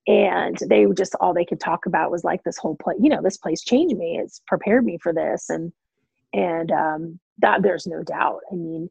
and 0.07 0.57
they 0.69 0.87
just 0.97 1.15
all 1.21 1.35
they 1.35 1.45
could 1.45 1.61
talk 1.61 1.87
about 1.87 2.11
was 2.11 2.25
like 2.25 2.43
this 2.45 2.57
whole 2.57 2.77
place. 2.77 2.99
You 3.01 3.11
know, 3.11 3.23
this 3.23 3.37
place 3.37 3.63
changed 3.63 3.97
me. 3.97 4.19
It's 4.23 4.41
prepared 4.47 4.85
me 4.85 4.99
for 5.03 5.13
this, 5.13 5.51
and 5.51 5.73
and 6.33 6.71
um, 6.71 7.21
that 7.39 7.63
there's 7.63 7.87
no 7.87 8.03
doubt. 8.03 8.41
I 8.53 8.55
mean, 8.55 8.89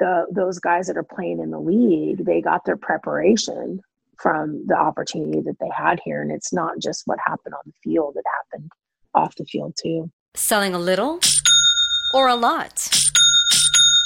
the 0.00 0.26
those 0.30 0.58
guys 0.58 0.86
that 0.86 0.96
are 0.96 1.02
playing 1.02 1.40
in 1.40 1.50
the 1.50 1.60
league, 1.60 2.24
they 2.24 2.40
got 2.40 2.64
their 2.64 2.76
preparation 2.76 3.80
from 4.18 4.66
the 4.66 4.76
opportunity 4.76 5.40
that 5.42 5.58
they 5.60 5.68
had 5.76 6.00
here. 6.04 6.22
And 6.22 6.32
it's 6.32 6.52
not 6.52 6.78
just 6.78 7.02
what 7.06 7.18
happened 7.24 7.54
on 7.54 7.60
the 7.66 7.72
field, 7.84 8.16
it 8.16 8.24
happened 8.42 8.70
off 9.14 9.34
the 9.36 9.44
field 9.44 9.74
too. 9.80 10.10
Selling 10.34 10.74
a 10.74 10.78
little 10.78 11.20
or 12.14 12.28
a 12.28 12.34
lot? 12.34 13.05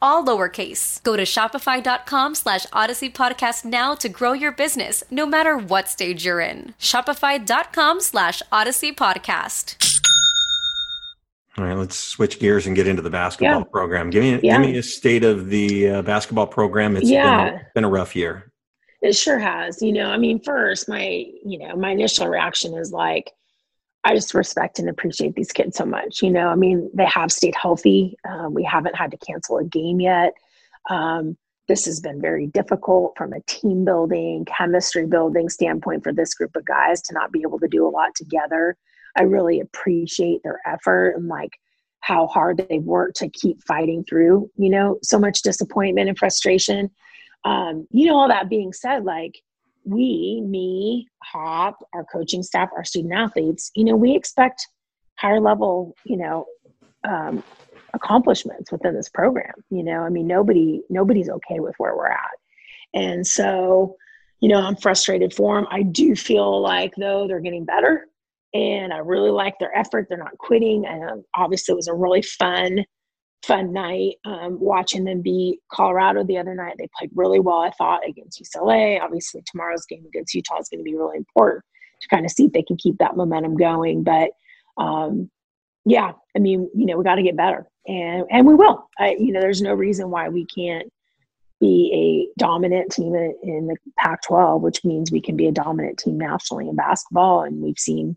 all 0.00 0.24
lowercase. 0.24 1.02
Go 1.02 1.16
to 1.16 1.22
shopify.com 1.22 2.34
slash 2.34 2.66
odyssey 2.72 3.10
podcast 3.10 3.64
now 3.64 3.94
to 3.94 4.08
grow 4.08 4.32
your 4.32 4.52
business, 4.52 5.04
no 5.10 5.26
matter 5.26 5.56
what 5.56 5.88
stage 5.88 6.24
you're 6.24 6.40
in. 6.40 6.74
Shopify.com 6.78 8.00
slash 8.00 8.42
odyssey 8.52 8.92
podcast. 8.92 9.76
All 11.58 11.64
right, 11.64 11.76
let's 11.76 11.96
switch 11.96 12.38
gears 12.38 12.66
and 12.66 12.76
get 12.76 12.86
into 12.86 13.02
the 13.02 13.10
basketball 13.10 13.60
yeah. 13.60 13.64
program. 13.70 14.10
Give 14.10 14.22
me, 14.22 14.40
yeah. 14.42 14.58
give 14.58 14.60
me 14.60 14.78
a 14.78 14.82
state 14.82 15.24
of 15.24 15.48
the 15.48 15.88
uh, 15.88 16.02
basketball 16.02 16.46
program. 16.46 16.96
It's 16.96 17.10
yeah. 17.10 17.50
been, 17.50 17.60
been 17.74 17.84
a 17.84 17.90
rough 17.90 18.14
year. 18.16 18.52
It 19.02 19.16
sure 19.16 19.38
has. 19.38 19.82
You 19.82 19.92
know, 19.92 20.06
I 20.10 20.16
mean, 20.16 20.40
first, 20.40 20.88
my, 20.88 21.24
you 21.44 21.58
know, 21.58 21.74
my 21.76 21.90
initial 21.90 22.28
reaction 22.28 22.74
is 22.74 22.92
like, 22.92 23.32
I 24.04 24.14
just 24.14 24.34
respect 24.34 24.78
and 24.78 24.88
appreciate 24.88 25.34
these 25.34 25.52
kids 25.52 25.76
so 25.76 25.84
much. 25.84 26.22
You 26.22 26.30
know, 26.30 26.48
I 26.48 26.54
mean, 26.54 26.90
they 26.94 27.06
have 27.06 27.30
stayed 27.30 27.54
healthy. 27.54 28.16
Um, 28.28 28.54
we 28.54 28.64
haven't 28.64 28.96
had 28.96 29.10
to 29.10 29.18
cancel 29.18 29.58
a 29.58 29.64
game 29.64 30.00
yet. 30.00 30.32
Um, 30.88 31.36
this 31.68 31.84
has 31.84 32.00
been 32.00 32.20
very 32.20 32.46
difficult 32.48 33.12
from 33.16 33.32
a 33.32 33.42
team 33.42 33.84
building, 33.84 34.44
chemistry 34.44 35.06
building 35.06 35.48
standpoint 35.48 36.02
for 36.02 36.12
this 36.12 36.34
group 36.34 36.56
of 36.56 36.64
guys 36.64 37.00
to 37.02 37.14
not 37.14 37.30
be 37.30 37.42
able 37.42 37.60
to 37.60 37.68
do 37.68 37.86
a 37.86 37.90
lot 37.90 38.14
together. 38.16 38.76
I 39.16 39.22
really 39.22 39.60
appreciate 39.60 40.42
their 40.42 40.60
effort 40.66 41.10
and 41.16 41.28
like 41.28 41.52
how 42.00 42.26
hard 42.26 42.66
they've 42.68 42.82
worked 42.82 43.18
to 43.18 43.28
keep 43.28 43.62
fighting 43.62 44.04
through, 44.04 44.50
you 44.56 44.70
know, 44.70 44.98
so 45.02 45.18
much 45.18 45.42
disappointment 45.42 46.08
and 46.08 46.18
frustration. 46.18 46.90
Um, 47.44 47.86
you 47.90 48.06
know, 48.06 48.16
all 48.16 48.28
that 48.28 48.48
being 48.48 48.72
said, 48.72 49.04
like 49.04 49.40
we, 49.84 50.42
me, 50.46 51.08
Hop, 51.22 51.78
our 51.94 52.04
coaching 52.04 52.42
staff, 52.42 52.70
our 52.76 52.84
student 52.84 53.14
athletes, 53.14 53.70
you 53.74 53.84
know, 53.84 53.96
we 53.96 54.14
expect 54.14 54.66
higher 55.18 55.40
level, 55.40 55.94
you 56.04 56.16
know, 56.16 56.46
um, 57.04 57.42
accomplishments 57.94 58.70
within 58.72 58.94
this 58.94 59.08
program. 59.08 59.52
You 59.70 59.82
know, 59.82 60.00
I 60.00 60.08
mean, 60.08 60.26
nobody, 60.26 60.82
nobody's 60.90 61.28
okay 61.28 61.60
with 61.60 61.74
where 61.78 61.96
we're 61.96 62.08
at. 62.08 62.30
And 62.94 63.26
so, 63.26 63.96
you 64.40 64.48
know, 64.48 64.60
I'm 64.60 64.76
frustrated 64.76 65.34
for 65.34 65.56
them. 65.56 65.66
I 65.70 65.82
do 65.82 66.16
feel 66.16 66.60
like 66.60 66.94
though 66.96 67.26
they're 67.26 67.40
getting 67.40 67.64
better 67.64 68.06
and 68.54 68.92
I 68.92 68.98
really 68.98 69.30
like 69.30 69.58
their 69.58 69.76
effort. 69.76 70.06
They're 70.08 70.18
not 70.18 70.38
quitting. 70.38 70.86
And 70.86 71.24
obviously 71.36 71.72
it 71.72 71.76
was 71.76 71.88
a 71.88 71.94
really 71.94 72.22
fun 72.22 72.84
fun 73.42 73.72
night 73.72 74.16
um, 74.24 74.58
watching 74.60 75.04
them 75.04 75.22
beat 75.22 75.60
Colorado 75.72 76.24
the 76.24 76.38
other 76.38 76.54
night. 76.54 76.76
They 76.78 76.88
played 76.98 77.10
really 77.14 77.40
well, 77.40 77.58
I 77.58 77.70
thought, 77.70 78.06
against 78.06 78.42
UCLA. 78.42 79.00
Obviously, 79.00 79.42
tomorrow's 79.46 79.86
game 79.86 80.04
against 80.06 80.34
Utah 80.34 80.58
is 80.60 80.68
going 80.68 80.80
to 80.80 80.84
be 80.84 80.96
really 80.96 81.16
important 81.16 81.64
to 82.02 82.08
kind 82.08 82.24
of 82.24 82.32
see 82.32 82.46
if 82.46 82.52
they 82.52 82.62
can 82.62 82.76
keep 82.76 82.98
that 82.98 83.16
momentum 83.16 83.56
going. 83.56 84.02
But 84.02 84.30
um, 84.76 85.30
yeah, 85.84 86.12
I 86.36 86.38
mean, 86.38 86.70
you 86.74 86.86
know, 86.86 86.96
we 86.96 87.04
got 87.04 87.16
to 87.16 87.22
get 87.22 87.36
better, 87.36 87.66
and 87.86 88.24
and 88.30 88.46
we 88.46 88.54
will. 88.54 88.88
I, 88.98 89.16
you 89.18 89.32
know, 89.32 89.40
there's 89.40 89.62
no 89.62 89.74
reason 89.74 90.10
why 90.10 90.28
we 90.28 90.46
can't 90.46 90.90
be 91.60 91.90
a 92.38 92.40
dominant 92.40 92.90
team 92.90 93.14
in, 93.14 93.34
in 93.42 93.66
the 93.66 93.76
Pac-12, 93.98 94.62
which 94.62 94.82
means 94.82 95.12
we 95.12 95.20
can 95.20 95.36
be 95.36 95.46
a 95.46 95.52
dominant 95.52 95.98
team 95.98 96.18
nationally 96.18 96.68
in 96.68 96.76
basketball, 96.76 97.42
and 97.42 97.62
we've 97.62 97.78
seen 97.78 98.16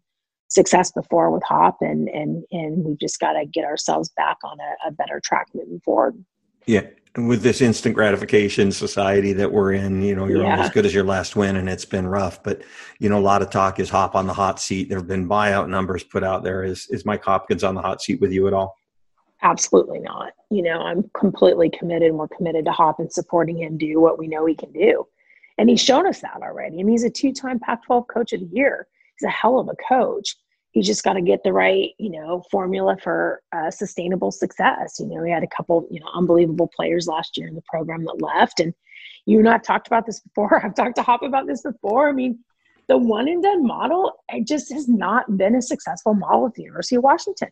success 0.53 0.91
before 0.91 1.31
with 1.31 1.43
Hop, 1.43 1.77
and 1.81 2.07
and 2.09 2.43
and 2.51 2.83
we've 2.83 2.99
just 2.99 3.19
got 3.19 3.33
to 3.33 3.45
get 3.45 3.65
ourselves 3.65 4.09
back 4.15 4.37
on 4.43 4.57
a, 4.59 4.89
a 4.89 4.91
better 4.91 5.19
track 5.23 5.47
moving 5.53 5.79
forward. 5.79 6.23
Yeah, 6.65 6.87
and 7.15 7.27
with 7.27 7.41
this 7.41 7.61
instant 7.61 7.95
gratification 7.95 8.71
society 8.71 9.33
that 9.33 9.51
we're 9.51 9.73
in, 9.73 10.01
you 10.01 10.15
know, 10.15 10.25
you're 10.25 10.43
yeah. 10.43 10.63
as 10.63 10.69
good 10.71 10.85
as 10.85 10.93
your 10.93 11.03
last 11.03 11.35
win, 11.35 11.55
and 11.55 11.69
it's 11.69 11.85
been 11.85 12.07
rough. 12.07 12.41
But 12.43 12.61
you 12.99 13.09
know, 13.09 13.17
a 13.17 13.21
lot 13.21 13.41
of 13.41 13.49
talk 13.49 13.79
is 13.79 13.89
Hop 13.89 14.15
on 14.15 14.27
the 14.27 14.33
hot 14.33 14.59
seat. 14.59 14.89
There 14.89 14.97
have 14.97 15.07
been 15.07 15.27
buyout 15.27 15.69
numbers 15.69 16.03
put 16.03 16.23
out 16.23 16.43
there. 16.43 16.63
Is 16.63 16.87
is 16.89 17.05
Mike 17.05 17.23
Hopkins 17.23 17.63
on 17.63 17.75
the 17.75 17.81
hot 17.81 18.01
seat 18.01 18.21
with 18.21 18.31
you 18.31 18.47
at 18.47 18.53
all? 18.53 18.75
Absolutely 19.41 19.99
not. 19.99 20.31
You 20.49 20.63
know, 20.63 20.79
I'm 20.79 21.09
completely 21.17 21.69
committed, 21.69 22.09
and 22.09 22.17
we're 22.17 22.29
committed 22.29 22.65
to 22.65 22.71
Hop 22.71 22.99
and 22.99 23.11
supporting 23.11 23.57
him 23.57 23.77
do 23.77 23.99
what 23.99 24.17
we 24.17 24.27
know 24.27 24.45
he 24.45 24.55
can 24.55 24.71
do. 24.71 25.05
And 25.57 25.69
he's 25.69 25.81
shown 25.81 26.07
us 26.07 26.21
that 26.21 26.41
already. 26.41 26.79
And 26.79 26.89
he's 26.89 27.03
a 27.03 27.09
two-time 27.09 27.59
Pac-12 27.59 28.07
Coach 28.07 28.33
of 28.33 28.39
the 28.39 28.49
Year. 28.51 28.87
He's 29.19 29.27
a 29.27 29.31
hell 29.31 29.59
of 29.59 29.69
a 29.69 29.75
coach 29.87 30.35
he's 30.73 30.87
just 30.87 31.03
got 31.03 31.13
to 31.13 31.21
get 31.21 31.43
the 31.43 31.53
right 31.53 31.91
you 31.97 32.09
know 32.09 32.43
formula 32.51 32.97
for 33.01 33.41
uh, 33.55 33.71
sustainable 33.71 34.31
success. 34.31 34.99
You 34.99 35.07
know 35.07 35.21
we 35.21 35.31
had 35.31 35.43
a 35.43 35.55
couple 35.55 35.87
you 35.89 36.01
know 36.01 36.07
unbelievable 36.13 36.69
players 36.75 37.07
last 37.07 37.37
year 37.37 37.47
in 37.47 37.55
the 37.55 37.63
program 37.69 38.03
that 38.03 38.21
left 38.21 38.59
and 38.59 38.73
you 39.25 39.39
and 39.39 39.47
i've 39.47 39.63
talked 39.63 39.87
about 39.87 40.05
this 40.05 40.19
before. 40.19 40.63
I've 40.65 40.75
talked 40.75 40.97
to 40.97 41.03
hop 41.03 41.23
about 41.23 41.47
this 41.47 41.61
before. 41.61 42.09
I 42.09 42.11
mean 42.11 42.39
the 42.89 42.97
one 42.97 43.29
and 43.29 43.41
done 43.41 43.65
model 43.65 44.11
it 44.27 44.45
just 44.45 44.73
has 44.73 44.89
not 44.89 45.37
been 45.37 45.55
a 45.55 45.61
successful 45.61 46.13
model 46.13 46.47
at 46.47 46.53
the 46.55 46.63
university 46.63 46.97
of 46.97 47.03
washington. 47.03 47.49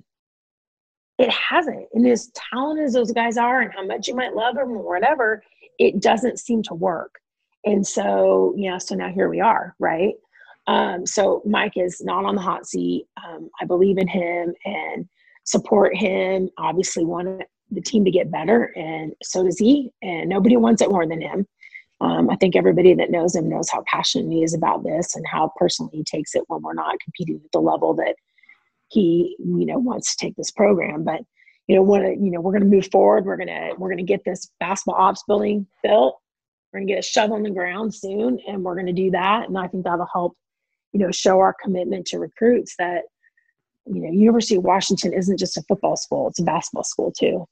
It 1.17 1.29
hasn't 1.29 1.87
and 1.93 2.05
as 2.07 2.31
talented 2.51 2.85
as 2.85 2.93
those 2.93 3.11
guys 3.13 3.37
are 3.37 3.61
and 3.61 3.71
how 3.71 3.85
much 3.85 4.07
you 4.07 4.15
might 4.15 4.35
love 4.35 4.55
them 4.55 4.71
or 4.71 4.83
whatever 4.83 5.41
it 5.79 5.99
doesn't 6.01 6.37
seem 6.37 6.61
to 6.63 6.73
work. 6.73 7.15
And 7.63 7.85
so 7.85 8.53
yeah 8.57 8.79
so 8.79 8.95
now 8.95 9.09
here 9.09 9.29
we 9.29 9.39
are 9.39 9.75
right 9.79 10.15
um, 10.71 11.05
so 11.05 11.41
Mike 11.45 11.73
is 11.75 12.01
not 12.01 12.23
on 12.23 12.35
the 12.35 12.41
hot 12.41 12.65
seat. 12.65 13.05
Um, 13.27 13.49
I 13.59 13.65
believe 13.65 13.97
in 13.97 14.07
him 14.07 14.53
and 14.63 15.07
support 15.43 15.95
him. 15.95 16.49
Obviously, 16.57 17.03
want 17.03 17.43
the 17.71 17.81
team 17.81 18.05
to 18.05 18.11
get 18.11 18.31
better, 18.31 18.71
and 18.77 19.13
so 19.21 19.43
does 19.43 19.59
he. 19.59 19.91
And 20.01 20.29
nobody 20.29 20.55
wants 20.55 20.81
it 20.81 20.89
more 20.89 21.05
than 21.05 21.21
him. 21.21 21.45
Um, 21.99 22.29
I 22.29 22.37
think 22.37 22.55
everybody 22.55 22.93
that 22.93 23.11
knows 23.11 23.35
him 23.35 23.49
knows 23.49 23.69
how 23.69 23.83
passionate 23.85 24.31
he 24.31 24.43
is 24.43 24.53
about 24.53 24.83
this 24.83 25.13
and 25.15 25.25
how 25.27 25.51
personally 25.57 25.91
he 25.93 26.03
takes 26.03 26.35
it 26.35 26.43
when 26.47 26.61
we're 26.61 26.73
not 26.73 26.99
competing 27.03 27.41
at 27.43 27.51
the 27.51 27.59
level 27.59 27.93
that 27.95 28.15
he, 28.87 29.35
you 29.39 29.65
know, 29.65 29.77
wants 29.77 30.15
to 30.15 30.25
take 30.25 30.35
this 30.37 30.51
program. 30.51 31.03
But 31.03 31.21
you 31.67 31.75
know, 31.75 31.97
to, 31.99 32.09
you 32.09 32.31
know, 32.31 32.39
we're 32.39 32.53
going 32.53 32.63
to 32.63 32.75
move 32.75 32.89
forward. 32.91 33.25
We're 33.25 33.37
gonna 33.37 33.71
we're 33.77 33.89
gonna 33.89 34.03
get 34.03 34.23
this 34.23 34.49
basketball 34.61 35.01
ops 35.01 35.23
building 35.27 35.67
built. 35.83 36.17
We're 36.71 36.79
gonna 36.79 36.87
get 36.87 36.99
a 36.99 37.01
shovel 37.01 37.35
in 37.35 37.43
the 37.43 37.49
ground 37.49 37.93
soon, 37.93 38.39
and 38.47 38.63
we're 38.63 38.75
gonna 38.75 38.93
do 38.93 39.11
that. 39.11 39.49
And 39.49 39.57
I 39.57 39.67
think 39.67 39.83
that'll 39.83 40.07
help 40.13 40.37
you 40.93 40.99
know 40.99 41.11
show 41.11 41.39
our 41.39 41.55
commitment 41.61 42.05
to 42.07 42.19
recruits 42.19 42.75
that 42.77 43.03
you 43.85 44.01
know 44.01 44.11
university 44.11 44.55
of 44.55 44.63
washington 44.63 45.13
isn't 45.13 45.37
just 45.37 45.57
a 45.57 45.61
football 45.63 45.95
school 45.95 46.27
it's 46.27 46.39
a 46.39 46.43
basketball 46.43 46.83
school 46.83 47.11
too. 47.11 47.47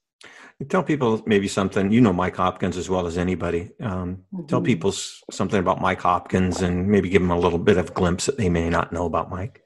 Tell 0.68 0.84
people 0.84 1.24
maybe 1.26 1.48
something 1.48 1.90
you 1.92 2.02
know 2.02 2.12
mike 2.12 2.36
hopkins 2.36 2.76
as 2.76 2.90
well 2.90 3.08
as 3.08 3.18
anybody 3.18 3.72
um, 3.80 4.18
mm-hmm. 4.34 4.46
tell 4.48 4.62
people 4.62 4.92
something 4.92 5.60
about 5.60 5.80
mike 5.80 6.02
hopkins 6.02 6.62
and 6.62 6.88
maybe 6.88 7.08
give 7.08 7.22
them 7.22 7.32
a 7.32 7.40
little 7.40 7.60
bit 7.60 7.78
of 7.78 7.94
glimpse 7.94 8.26
that 8.26 8.38
they 8.38 8.50
may 8.50 8.70
not 8.70 8.92
know 8.92 9.06
about 9.06 9.30
mike. 9.30 9.64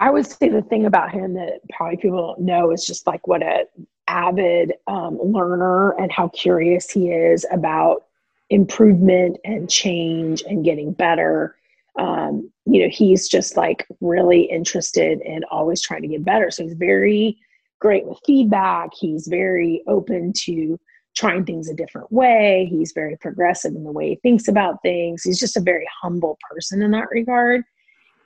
I 0.00 0.10
would 0.10 0.26
say 0.26 0.48
the 0.48 0.62
thing 0.62 0.86
about 0.86 1.10
him 1.10 1.34
that 1.34 1.60
probably 1.70 1.96
people 1.96 2.34
don't 2.34 2.40
know 2.40 2.70
is 2.70 2.86
just 2.86 3.06
like 3.06 3.26
what 3.26 3.42
a 3.42 3.66
avid 4.08 4.72
um, 4.86 5.18
learner 5.22 5.90
and 5.92 6.10
how 6.10 6.28
curious 6.28 6.90
he 6.90 7.10
is 7.10 7.46
about 7.52 8.04
improvement 8.50 9.36
and 9.44 9.68
change 9.68 10.42
and 10.42 10.64
getting 10.64 10.92
better 10.92 11.56
um, 11.98 12.50
you 12.64 12.82
know, 12.82 12.88
he's 12.90 13.28
just 13.28 13.56
like 13.56 13.86
really 14.00 14.42
interested 14.42 15.20
in 15.22 15.44
always 15.50 15.82
trying 15.82 16.02
to 16.02 16.08
get 16.08 16.24
better. 16.24 16.50
So 16.50 16.62
he's 16.62 16.74
very 16.74 17.36
great 17.80 18.06
with 18.06 18.18
feedback. 18.24 18.90
He's 18.98 19.26
very 19.26 19.82
open 19.86 20.32
to 20.44 20.78
trying 21.16 21.44
things 21.44 21.68
a 21.68 21.74
different 21.74 22.10
way. 22.12 22.68
He's 22.70 22.92
very 22.94 23.16
progressive 23.16 23.74
in 23.74 23.84
the 23.84 23.92
way 23.92 24.10
he 24.10 24.16
thinks 24.16 24.46
about 24.46 24.80
things. 24.82 25.22
He's 25.22 25.40
just 25.40 25.56
a 25.56 25.60
very 25.60 25.86
humble 26.00 26.38
person 26.50 26.82
in 26.82 26.92
that 26.92 27.08
regard. 27.10 27.64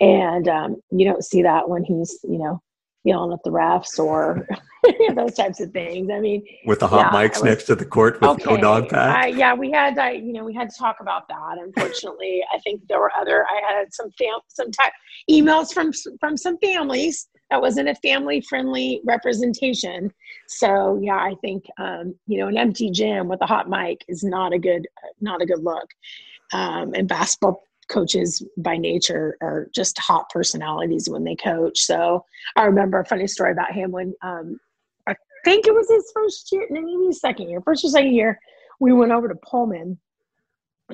And 0.01 0.49
um, 0.49 0.77
you 0.91 1.07
don't 1.07 1.25
see 1.25 1.43
that 1.43 1.69
when 1.69 1.85
he's, 1.85 2.19
you 2.25 2.39
know, 2.39 2.61
yelling 3.05 3.33
at 3.33 3.43
the 3.45 3.51
refs 3.51 3.99
or 3.99 4.47
those 5.15 5.35
types 5.35 5.61
of 5.61 5.73
things. 5.73 6.11
I 6.13 6.21
mean, 6.21 6.45
with 6.67 6.81
the 6.81 6.89
hot 6.89 7.13
yeah, 7.13 7.29
mics 7.29 7.35
was, 7.35 7.45
next 7.45 7.65
to 7.65 7.75
the 7.75 7.85
court 7.85 8.21
with 8.21 8.31
okay, 8.31 8.55
no 8.55 8.57
dog 8.57 8.89
pack. 8.89 9.35
yeah, 9.35 9.55
we 9.55 9.71
had, 9.71 9.99
I, 9.99 10.13
you 10.13 10.33
know, 10.33 10.45
we 10.45 10.55
had 10.55 10.71
to 10.71 10.77
talk 10.79 10.99
about 11.01 11.29
that. 11.29 11.59
Unfortunately, 11.59 12.43
I 12.53 12.59
think 12.59 12.83
there 12.89 13.01
were 13.01 13.13
other. 13.19 13.45
I 13.45 13.61
had 13.77 13.93
some 13.93 14.11
fam, 14.19 14.39
some 14.49 14.71
emails 15.31 15.73
from 15.73 15.93
from 16.21 16.37
some 16.37 16.59
families 16.59 17.29
that 17.51 17.61
wasn't 17.61 17.89
a 17.89 17.95
family 17.97 18.41
friendly 18.41 19.01
representation. 19.05 20.13
So 20.49 20.99
yeah, 21.03 21.17
I 21.17 21.35
think 21.41 21.65
um, 21.79 22.15
you 22.27 22.39
know 22.39 22.49
an 22.49 22.57
empty 22.57 22.91
gym 22.91 23.29
with 23.29 23.43
a 23.43 23.47
hot 23.47 23.69
mic 23.69 24.05
is 24.09 24.23
not 24.23 24.53
a 24.53 24.59
good 24.59 24.87
not 25.21 25.43
a 25.43 25.47
good 25.47 25.63
look. 25.63 25.89
Um, 26.53 26.93
and 26.95 27.09
basketball 27.09 27.63
coaches 27.89 28.43
by 28.57 28.77
nature 28.77 29.37
are 29.41 29.69
just 29.75 29.99
hot 29.99 30.29
personalities 30.31 31.09
when 31.09 31.25
they 31.25 31.37
coach. 31.37 31.81
So 31.81 32.25
I 32.57 32.65
remember 32.65 33.01
a 33.01 33.05
funny 33.05 33.27
story 33.27 33.53
about 33.53 33.73
him 33.73 33.91
when 33.91 34.15
um, 34.23 34.59
I 35.07 35.15
think 35.45 35.67
it 35.67 35.75
was 35.75 35.89
his 35.89 36.11
first 36.15 36.51
year, 36.53 36.67
maybe 36.71 37.07
his 37.07 37.21
second 37.21 37.49
year, 37.49 37.61
first 37.61 37.85
or 37.85 37.89
second 37.89 38.15
year. 38.15 38.39
We 38.81 38.93
went 38.93 39.13
over 39.13 39.29
to 39.29 39.35
Pullman 39.35 39.99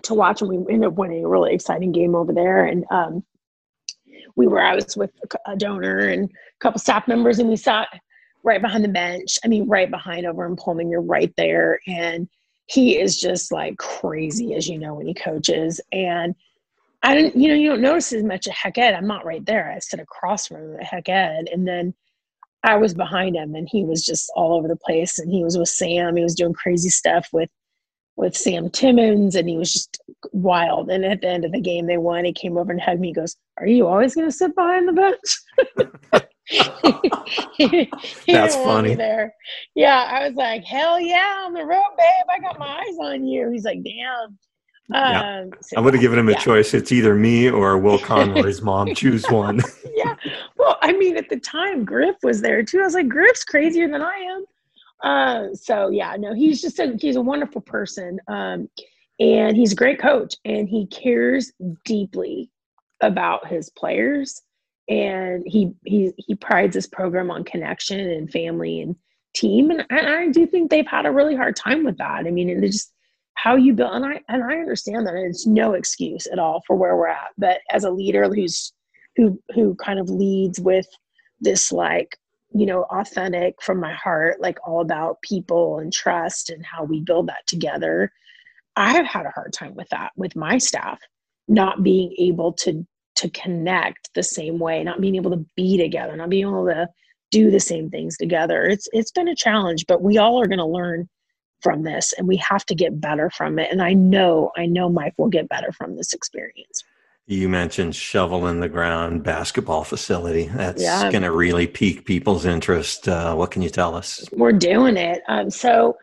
to 0.02 0.14
watch, 0.14 0.42
and 0.42 0.50
we 0.50 0.56
ended 0.72 0.88
up 0.88 0.98
winning 0.98 1.24
a 1.24 1.28
really 1.28 1.54
exciting 1.54 1.92
game 1.92 2.14
over 2.14 2.32
there. 2.32 2.66
And 2.66 2.84
um, 2.90 3.24
we 4.36 4.46
were, 4.46 4.60
I 4.60 4.74
was 4.74 4.96
with 4.96 5.10
a 5.46 5.56
donor 5.56 5.98
and 5.98 6.24
a 6.28 6.58
couple 6.60 6.80
staff 6.80 7.08
members, 7.08 7.38
and 7.38 7.48
we 7.48 7.56
sat 7.56 7.88
right 8.44 8.62
behind 8.62 8.84
the 8.84 8.88
bench. 8.88 9.38
I 9.44 9.48
mean, 9.48 9.68
right 9.68 9.90
behind 9.90 10.26
over 10.26 10.46
in 10.46 10.56
Pullman, 10.56 10.90
you're 10.90 11.00
right 11.00 11.32
there. 11.36 11.80
And 11.86 12.28
he 12.66 12.98
is 12.98 13.18
just 13.18 13.50
like 13.50 13.78
crazy, 13.78 14.54
as 14.54 14.68
you 14.68 14.78
know, 14.78 14.94
when 14.94 15.06
he 15.06 15.14
coaches. 15.14 15.80
And 15.92 16.34
I 17.02 17.14
didn't, 17.14 17.40
you 17.40 17.48
know, 17.48 17.54
you 17.54 17.70
don't 17.70 17.80
notice 17.80 18.12
as 18.12 18.24
much 18.24 18.48
at 18.48 18.54
Hec 18.54 18.78
Ed. 18.78 18.94
I'm 18.94 19.06
not 19.06 19.24
right 19.24 19.44
there. 19.44 19.70
I 19.70 19.78
sit 19.78 20.00
across 20.00 20.48
from 20.48 20.74
him 20.74 20.78
Hec 20.80 21.08
Ed. 21.08 21.48
And 21.52 21.66
then 21.66 21.94
I 22.64 22.76
was 22.76 22.92
behind 22.94 23.36
him 23.36 23.54
and 23.54 23.68
he 23.70 23.84
was 23.84 24.04
just 24.04 24.30
all 24.34 24.56
over 24.56 24.66
the 24.66 24.76
place. 24.76 25.18
And 25.18 25.30
he 25.30 25.44
was 25.44 25.56
with 25.56 25.68
Sam. 25.68 26.16
He 26.16 26.22
was 26.22 26.34
doing 26.34 26.54
crazy 26.54 26.90
stuff 26.90 27.28
with 27.32 27.50
with 28.16 28.36
Sam 28.36 28.68
Timmins 28.68 29.36
and 29.36 29.48
he 29.48 29.56
was 29.56 29.72
just 29.72 30.02
wild. 30.32 30.90
And 30.90 31.04
at 31.04 31.20
the 31.20 31.28
end 31.28 31.44
of 31.44 31.52
the 31.52 31.60
game 31.60 31.86
they 31.86 31.98
won. 31.98 32.24
He 32.24 32.32
came 32.32 32.58
over 32.58 32.72
and 32.72 32.80
hugged 32.80 33.00
me. 33.00 33.08
He 33.08 33.14
goes, 33.14 33.36
Are 33.58 33.66
you 33.66 33.86
always 33.86 34.16
gonna 34.16 34.32
sit 34.32 34.56
behind 34.56 34.88
the 34.88 34.92
bench? 34.92 36.24
That's 38.26 38.56
funny. 38.56 38.94
There. 38.94 39.32
Yeah, 39.74 40.08
I 40.10 40.26
was 40.26 40.36
like, 40.36 40.64
hell 40.64 41.00
yeah, 41.00 41.42
on 41.44 41.52
the 41.52 41.64
road, 41.64 41.94
babe. 41.96 42.26
I 42.30 42.40
got 42.40 42.58
my 42.58 42.78
eyes 42.78 42.98
on 43.00 43.26
you. 43.26 43.50
He's 43.50 43.64
like, 43.64 43.82
damn. 43.84 44.38
Yeah. 44.90 45.40
Um, 45.40 45.50
so, 45.60 45.76
I 45.76 45.80
would 45.80 45.94
have 45.94 46.00
given 46.00 46.18
him 46.18 46.28
a 46.28 46.32
yeah. 46.32 46.38
choice. 46.38 46.72
It's 46.74 46.92
either 46.92 47.14
me 47.14 47.50
or 47.50 47.78
Will 47.78 47.98
Conroy's 47.98 48.62
mom. 48.62 48.94
Choose 48.94 49.24
one. 49.30 49.60
yeah. 49.94 50.16
Well, 50.56 50.78
I 50.82 50.92
mean, 50.92 51.16
at 51.16 51.28
the 51.28 51.38
time, 51.38 51.84
Griff 51.84 52.16
was 52.22 52.40
there 52.40 52.62
too. 52.62 52.80
I 52.80 52.84
was 52.84 52.94
like, 52.94 53.08
Griff's 53.08 53.44
crazier 53.44 53.88
than 53.88 54.02
I 54.02 54.14
am. 54.16 54.44
Uh, 55.02 55.54
so 55.54 55.90
yeah, 55.90 56.16
no, 56.18 56.34
he's 56.34 56.60
just 56.60 56.78
a 56.78 56.96
he's 57.00 57.16
a 57.16 57.20
wonderful 57.20 57.60
person. 57.60 58.18
Um, 58.28 58.68
and 59.20 59.56
he's 59.56 59.72
a 59.72 59.76
great 59.76 60.00
coach, 60.00 60.34
and 60.44 60.68
he 60.68 60.86
cares 60.86 61.52
deeply 61.84 62.50
about 63.00 63.46
his 63.46 63.70
players 63.70 64.42
and 64.88 65.44
he 65.46 65.72
he 65.84 66.12
he 66.16 66.34
prides 66.34 66.74
his 66.74 66.86
program 66.86 67.30
on 67.30 67.44
connection 67.44 68.00
and 68.00 68.30
family 68.30 68.80
and 68.80 68.96
team 69.34 69.70
and, 69.70 69.84
and 69.90 70.06
i 70.08 70.28
do 70.28 70.46
think 70.46 70.70
they've 70.70 70.86
had 70.86 71.06
a 71.06 71.12
really 71.12 71.36
hard 71.36 71.54
time 71.54 71.84
with 71.84 71.96
that 71.98 72.26
i 72.26 72.30
mean 72.30 72.48
it's 72.48 72.76
just 72.76 72.92
how 73.42 73.56
you 73.56 73.72
build 73.72 73.94
and 73.94 74.04
i 74.04 74.20
and 74.28 74.42
i 74.42 74.56
understand 74.56 75.06
that 75.06 75.14
it's 75.14 75.46
no 75.46 75.74
excuse 75.74 76.26
at 76.26 76.38
all 76.38 76.62
for 76.66 76.76
where 76.76 76.96
we're 76.96 77.08
at 77.08 77.28
but 77.38 77.58
as 77.70 77.84
a 77.84 77.90
leader 77.90 78.24
who's 78.24 78.72
who 79.16 79.40
who 79.54 79.74
kind 79.76 79.98
of 79.98 80.10
leads 80.10 80.60
with 80.60 80.86
this 81.40 81.72
like 81.72 82.16
you 82.52 82.66
know 82.66 82.82
authentic 82.90 83.60
from 83.62 83.78
my 83.78 83.92
heart 83.92 84.40
like 84.40 84.58
all 84.66 84.80
about 84.80 85.20
people 85.22 85.78
and 85.78 85.92
trust 85.92 86.50
and 86.50 86.64
how 86.64 86.84
we 86.84 87.00
build 87.00 87.28
that 87.28 87.46
together 87.46 88.10
i 88.76 88.92
have 88.92 89.06
had 89.06 89.26
a 89.26 89.30
hard 89.30 89.52
time 89.52 89.74
with 89.74 89.88
that 89.90 90.10
with 90.16 90.34
my 90.34 90.58
staff 90.58 90.98
not 91.48 91.82
being 91.82 92.14
able 92.18 92.52
to 92.52 92.86
to 93.18 93.28
connect 93.30 94.10
the 94.14 94.22
same 94.22 94.60
way, 94.60 94.84
not 94.84 95.00
being 95.00 95.16
able 95.16 95.32
to 95.32 95.44
be 95.56 95.76
together, 95.76 96.16
not 96.16 96.28
being 96.28 96.46
able 96.46 96.66
to 96.66 96.88
do 97.32 97.50
the 97.50 97.58
same 97.58 97.90
things 97.90 98.16
together. 98.16 98.62
It's 98.62 98.88
it's 98.92 99.10
been 99.10 99.28
a 99.28 99.34
challenge, 99.34 99.86
but 99.88 100.02
we 100.02 100.18
all 100.18 100.40
are 100.40 100.46
going 100.46 100.58
to 100.58 100.64
learn 100.64 101.08
from 101.60 101.82
this 101.82 102.12
and 102.16 102.28
we 102.28 102.36
have 102.36 102.64
to 102.66 102.74
get 102.74 103.00
better 103.00 103.30
from 103.30 103.58
it. 103.58 103.70
And 103.70 103.82
I 103.82 103.92
know, 103.92 104.52
I 104.56 104.66
know 104.66 104.88
Mike 104.88 105.14
will 105.16 105.28
get 105.28 105.48
better 105.48 105.72
from 105.72 105.96
this 105.96 106.12
experience. 106.12 106.84
You 107.26 107.48
mentioned 107.48 107.94
shovel 107.94 108.46
in 108.46 108.60
the 108.60 108.70
ground 108.70 109.22
basketball 109.22 109.84
facility. 109.84 110.46
That's 110.46 110.82
yeah. 110.82 111.10
going 111.10 111.24
to 111.24 111.32
really 111.32 111.66
pique 111.66 112.06
people's 112.06 112.46
interest. 112.46 113.06
Uh, 113.06 113.34
what 113.34 113.50
can 113.50 113.60
you 113.60 113.68
tell 113.68 113.94
us? 113.94 114.26
We're 114.32 114.52
doing 114.52 114.96
it. 114.96 115.22
Um, 115.28 115.50
so 115.50 115.98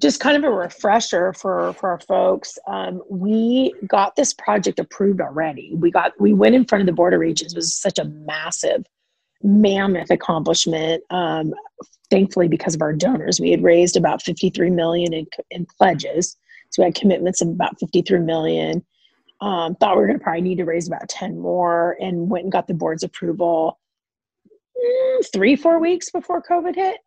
just 0.00 0.20
kind 0.20 0.36
of 0.36 0.44
a 0.44 0.50
refresher 0.50 1.32
for 1.32 1.72
for 1.74 1.90
our 1.90 2.00
folks 2.00 2.58
um, 2.66 3.02
we 3.10 3.74
got 3.86 4.16
this 4.16 4.32
project 4.32 4.78
approved 4.78 5.20
already 5.20 5.72
we 5.74 5.90
got 5.90 6.12
we 6.20 6.32
went 6.32 6.54
in 6.54 6.64
front 6.64 6.80
of 6.80 6.86
the 6.86 6.92
board 6.92 7.14
of 7.14 7.20
regents 7.20 7.52
it 7.52 7.56
was 7.56 7.74
such 7.74 7.98
a 7.98 8.04
massive 8.04 8.84
mammoth 9.42 10.10
accomplishment 10.10 11.02
um, 11.10 11.52
thankfully 12.10 12.48
because 12.48 12.74
of 12.74 12.82
our 12.82 12.92
donors 12.92 13.40
we 13.40 13.50
had 13.50 13.62
raised 13.62 13.96
about 13.96 14.22
53 14.22 14.70
million 14.70 15.12
in, 15.12 15.26
in 15.50 15.66
pledges 15.78 16.36
so 16.70 16.82
we 16.82 16.84
had 16.86 16.94
commitments 16.94 17.40
of 17.40 17.48
about 17.48 17.78
53 17.78 18.20
million 18.20 18.84
um, 19.40 19.76
thought 19.76 19.94
we 19.96 20.00
were 20.00 20.06
going 20.08 20.18
to 20.18 20.22
probably 20.22 20.40
need 20.40 20.58
to 20.58 20.64
raise 20.64 20.88
about 20.88 21.08
10 21.08 21.38
more 21.38 21.96
and 22.00 22.28
went 22.30 22.44
and 22.44 22.52
got 22.52 22.66
the 22.66 22.74
board's 22.74 23.02
approval 23.02 23.78
mm, 24.76 25.32
three 25.32 25.56
four 25.56 25.78
weeks 25.78 26.10
before 26.10 26.42
covid 26.42 26.74
hit 26.74 26.98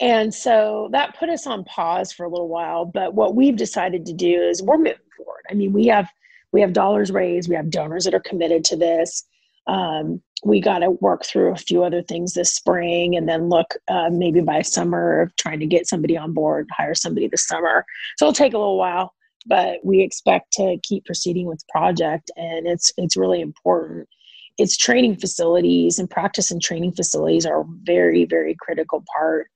and 0.00 0.34
so 0.34 0.88
that 0.92 1.16
put 1.16 1.28
us 1.28 1.46
on 1.46 1.64
pause 1.64 2.12
for 2.12 2.24
a 2.24 2.28
little 2.28 2.48
while. 2.48 2.84
But 2.84 3.14
what 3.14 3.34
we've 3.34 3.56
decided 3.56 4.06
to 4.06 4.12
do 4.12 4.42
is 4.42 4.62
we're 4.62 4.76
moving 4.76 4.94
forward. 5.16 5.42
I 5.50 5.54
mean, 5.54 5.72
we 5.72 5.86
have 5.86 6.08
we 6.52 6.60
have 6.60 6.72
dollars 6.72 7.10
raised, 7.10 7.48
we 7.48 7.56
have 7.56 7.70
donors 7.70 8.04
that 8.04 8.14
are 8.14 8.20
committed 8.20 8.64
to 8.66 8.76
this. 8.76 9.24
Um, 9.66 10.22
we 10.44 10.60
got 10.60 10.80
to 10.80 10.90
work 10.90 11.24
through 11.24 11.52
a 11.52 11.56
few 11.56 11.82
other 11.82 12.02
things 12.02 12.34
this 12.34 12.54
spring 12.54 13.16
and 13.16 13.28
then 13.28 13.48
look 13.48 13.74
uh, 13.88 14.10
maybe 14.10 14.40
by 14.40 14.62
summer 14.62 15.22
of 15.22 15.36
trying 15.36 15.60
to 15.60 15.66
get 15.66 15.86
somebody 15.86 16.16
on 16.16 16.32
board, 16.32 16.68
hire 16.70 16.94
somebody 16.94 17.28
this 17.28 17.46
summer. 17.46 17.84
So 18.18 18.26
it'll 18.26 18.34
take 18.34 18.52
a 18.52 18.58
little 18.58 18.78
while, 18.78 19.14
but 19.46 19.78
we 19.84 20.02
expect 20.02 20.52
to 20.54 20.78
keep 20.82 21.04
proceeding 21.04 21.46
with 21.46 21.58
the 21.60 21.72
project 21.72 22.30
and 22.36 22.66
it's 22.66 22.92
it's 22.96 23.16
really 23.16 23.40
important 23.40 24.08
its 24.56 24.76
training 24.76 25.16
facilities 25.16 25.98
and 25.98 26.08
practice 26.08 26.50
and 26.50 26.62
training 26.62 26.92
facilities 26.92 27.44
are 27.44 27.62
a 27.62 27.66
very 27.82 28.24
very 28.24 28.54
critical 28.58 29.04
part 29.16 29.48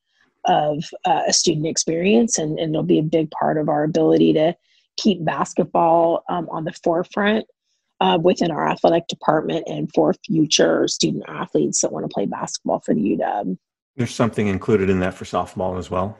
of 0.45 0.84
uh, 1.05 1.22
a 1.26 1.32
student 1.32 1.66
experience 1.66 2.39
and, 2.39 2.59
and 2.59 2.74
it'll 2.74 2.82
be 2.82 2.99
a 2.99 3.03
big 3.03 3.30
part 3.30 3.59
of 3.59 3.68
our 3.68 3.84
ability 3.84 4.32
to 4.32 4.55
keep 4.97 5.24
basketball 5.24 6.24
um, 6.28 6.49
on 6.51 6.64
the 6.64 6.72
forefront 6.84 7.45
uh, 8.01 8.18
within 8.20 8.51
our 8.51 8.68
athletic 8.68 9.07
department 9.09 9.64
and 9.68 9.90
for 9.94 10.14
future 10.26 10.86
student 10.88 11.24
athletes 11.28 11.80
that 11.80 11.92
want 11.92 12.09
to 12.09 12.12
play 12.12 12.26
basketball 12.26 12.80
for 12.80 12.94
the 12.94 13.16
UW. 13.16 13.57
There's 13.96 14.14
something 14.14 14.46
included 14.46 14.90
in 14.90 15.01
that 15.01 15.14
for 15.14 15.24
softball 15.24 15.78
as 15.78 15.90
well. 15.90 16.16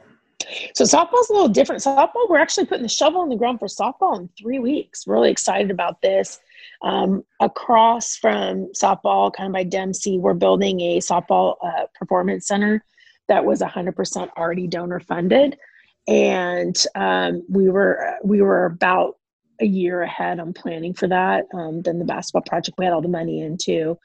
So 0.73 0.83
softball's 0.83 1.29
a 1.29 1.33
little 1.33 1.49
different. 1.49 1.83
Softball, 1.83 2.29
we're 2.29 2.39
actually 2.39 2.65
putting 2.65 2.83
the 2.83 2.89
shovel 2.89 3.23
in 3.23 3.29
the 3.29 3.35
ground 3.35 3.59
for 3.59 3.67
softball 3.67 4.19
in 4.19 4.29
three 4.39 4.59
weeks. 4.59 5.05
Really 5.05 5.31
excited 5.31 5.69
about 5.69 6.01
this. 6.01 6.39
Um, 6.81 7.23
across 7.39 8.15
from 8.15 8.71
softball, 8.73 9.33
kind 9.33 9.47
of 9.47 9.53
by 9.53 9.63
Dempsey, 9.63 10.17
we're 10.17 10.33
building 10.33 10.79
a 10.81 10.97
softball 10.99 11.55
uh, 11.61 11.85
performance 11.93 12.47
center 12.47 12.83
that 13.27 13.45
was 13.45 13.61
100% 13.61 14.29
already 14.37 14.67
donor 14.67 14.99
funded, 14.99 15.57
and 16.07 16.75
um, 16.95 17.43
we 17.47 17.69
were 17.69 18.15
we 18.23 18.41
were 18.41 18.65
about 18.65 19.18
a 19.61 19.65
year 19.65 20.01
ahead 20.01 20.39
on 20.39 20.53
planning 20.53 20.93
for 20.93 21.07
that 21.07 21.45
um, 21.53 21.81
than 21.81 21.99
the 21.99 22.05
basketball 22.05 22.43
project 22.43 22.77
we 22.77 22.85
had 22.85 22.93
all 22.93 23.01
the 23.01 23.07
money 23.07 23.41
into, 23.41 23.97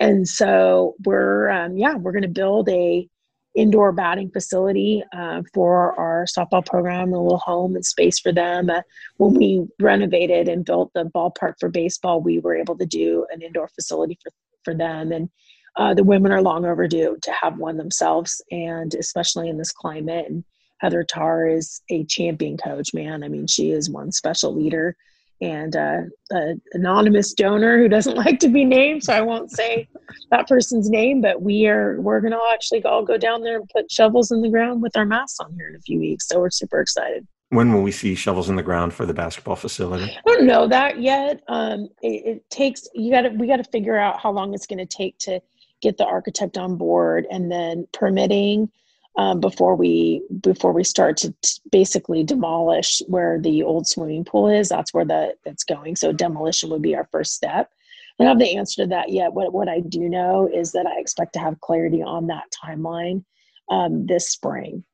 and 0.00 0.26
so 0.26 0.94
we're 1.04 1.48
um, 1.50 1.76
yeah 1.76 1.94
we're 1.94 2.12
going 2.12 2.22
to 2.22 2.28
build 2.28 2.68
a 2.68 3.08
indoor 3.54 3.90
batting 3.92 4.30
facility 4.30 5.02
uh, 5.16 5.42
for 5.52 5.98
our 5.98 6.24
softball 6.26 6.64
program, 6.64 7.12
a 7.12 7.20
little 7.22 7.38
home 7.38 7.74
and 7.74 7.84
space 7.84 8.18
for 8.20 8.32
them. 8.32 8.70
Uh, 8.70 8.82
when 9.16 9.34
we 9.34 9.66
renovated 9.80 10.48
and 10.48 10.64
built 10.64 10.92
the 10.94 11.04
ballpark 11.04 11.54
for 11.58 11.68
baseball, 11.68 12.20
we 12.20 12.38
were 12.38 12.54
able 12.54 12.78
to 12.78 12.86
do 12.86 13.26
an 13.32 13.42
indoor 13.42 13.68
facility 13.68 14.16
for, 14.22 14.30
for 14.64 14.74
them. 14.74 15.10
And 15.10 15.28
uh, 15.76 15.94
the 15.94 16.04
women 16.04 16.30
are 16.30 16.42
long 16.42 16.64
overdue 16.64 17.18
to 17.22 17.32
have 17.32 17.58
one 17.58 17.76
themselves, 17.76 18.40
and 18.50 18.94
especially 18.94 19.48
in 19.48 19.58
this 19.58 19.72
climate. 19.72 20.26
And 20.28 20.44
Heather 20.80 21.04
Tarr 21.04 21.48
is 21.48 21.82
a 21.90 22.04
champion 22.04 22.56
coach, 22.56 22.94
man. 22.94 23.22
I 23.22 23.28
mean, 23.28 23.46
she 23.46 23.70
is 23.70 23.90
one 23.90 24.12
special 24.12 24.54
leader 24.54 24.96
and 25.40 25.76
uh, 25.76 26.00
an 26.30 26.60
anonymous 26.72 27.32
donor 27.32 27.78
who 27.78 27.88
doesn't 27.88 28.16
like 28.24 28.40
to 28.40 28.48
be 28.48 28.64
named, 28.64 29.04
so 29.04 29.12
I 29.12 29.20
won't 29.20 29.50
say 29.50 29.88
that 30.30 30.48
person's 30.48 30.88
name. 30.90 31.20
But 31.20 31.42
we 31.42 31.66
are 31.68 32.00
we're 32.00 32.20
going 32.20 32.32
to 32.32 32.40
actually 32.52 32.82
all 32.84 33.04
go 33.04 33.16
down 33.16 33.42
there 33.42 33.56
and 33.56 33.68
put 33.68 33.90
shovels 33.90 34.30
in 34.30 34.42
the 34.42 34.48
ground 34.48 34.82
with 34.82 34.96
our 34.96 35.04
masks 35.04 35.40
on 35.40 35.52
here 35.54 35.68
in 35.68 35.76
a 35.76 35.80
few 35.80 35.98
weeks. 35.98 36.28
So 36.28 36.40
we're 36.40 36.50
super 36.50 36.80
excited. 36.80 37.26
When 37.50 37.72
will 37.72 37.82
we 37.82 37.92
see 37.92 38.14
shovels 38.14 38.50
in 38.50 38.56
the 38.56 38.62
ground 38.62 38.92
for 38.92 39.06
the 39.06 39.14
basketball 39.14 39.56
facility? 39.56 40.04
I 40.04 40.20
don't 40.26 40.46
know 40.46 40.68
that 40.68 41.00
yet. 41.00 41.42
Um, 41.48 41.88
it, 42.02 42.26
it 42.26 42.50
takes 42.50 42.86
you 42.94 43.10
got 43.10 43.22
to 43.22 43.30
we 43.30 43.46
got 43.46 43.56
to 43.56 43.64
figure 43.64 43.96
out 43.96 44.20
how 44.20 44.30
long 44.30 44.54
it's 44.54 44.66
going 44.66 44.84
to 44.84 44.86
take 44.86 45.18
to 45.18 45.40
get 45.80 45.96
the 45.96 46.04
architect 46.04 46.58
on 46.58 46.76
board 46.76 47.24
and 47.30 47.50
then 47.50 47.86
permitting 47.92 48.70
um, 49.18 49.40
before 49.40 49.74
we 49.74 50.22
before 50.40 50.72
we 50.72 50.84
start 50.84 51.16
to 51.18 51.34
t- 51.42 51.60
basically 51.70 52.22
demolish 52.22 53.02
where 53.08 53.38
the 53.38 53.64
old 53.64 53.86
swimming 53.86 54.24
pool 54.24 54.48
is. 54.48 54.68
That's 54.68 54.94
where 54.94 55.04
the 55.04 55.34
that's 55.44 55.64
going. 55.64 55.96
So 55.96 56.12
demolition 56.12 56.70
would 56.70 56.82
be 56.82 56.94
our 56.94 57.08
first 57.10 57.34
step. 57.34 57.70
I 58.18 58.24
don't 58.24 58.28
have 58.28 58.38
the 58.38 58.56
answer 58.56 58.82
to 58.82 58.88
that 58.88 59.10
yet. 59.10 59.32
What 59.32 59.52
what 59.52 59.68
I 59.68 59.80
do 59.80 60.08
know 60.08 60.48
is 60.52 60.72
that 60.72 60.86
I 60.86 60.98
expect 60.98 61.32
to 61.34 61.40
have 61.40 61.60
clarity 61.60 62.02
on 62.02 62.28
that 62.28 62.44
timeline 62.64 63.24
um, 63.68 64.06
this 64.06 64.30
spring, 64.30 64.84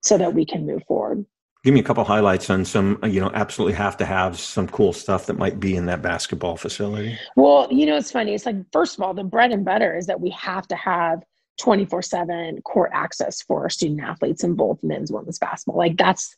so 0.00 0.16
that 0.18 0.34
we 0.34 0.46
can 0.46 0.66
move 0.66 0.84
forward. 0.86 1.26
Give 1.64 1.74
me 1.74 1.80
a 1.80 1.84
couple 1.84 2.04
highlights 2.04 2.50
on 2.50 2.64
some, 2.64 2.98
you 3.04 3.22
know, 3.22 3.30
absolutely 3.32 3.72
have 3.74 3.96
to 3.96 4.04
have 4.04 4.38
some 4.38 4.68
cool 4.68 4.92
stuff 4.92 5.24
that 5.26 5.38
might 5.38 5.58
be 5.58 5.76
in 5.76 5.86
that 5.86 6.02
basketball 6.02 6.58
facility. 6.58 7.18
Well, 7.36 7.68
you 7.72 7.86
know, 7.86 7.96
it's 7.96 8.12
funny. 8.12 8.34
It's 8.34 8.44
like 8.44 8.56
first 8.70 8.98
of 8.98 9.02
all, 9.02 9.14
the 9.14 9.24
bread 9.24 9.50
and 9.50 9.64
butter 9.64 9.96
is 9.96 10.06
that 10.06 10.20
we 10.20 10.30
have 10.30 10.68
to 10.68 10.76
have 10.76 11.24
24 11.58 12.02
7 12.02 12.62
court 12.62 12.90
access 12.92 13.42
for 13.42 13.68
student 13.68 14.00
athletes 14.00 14.44
in 14.44 14.54
both 14.54 14.82
men's 14.82 15.10
and 15.10 15.18
women's 15.18 15.38
basketball. 15.38 15.78
Like 15.78 15.96
that's, 15.96 16.36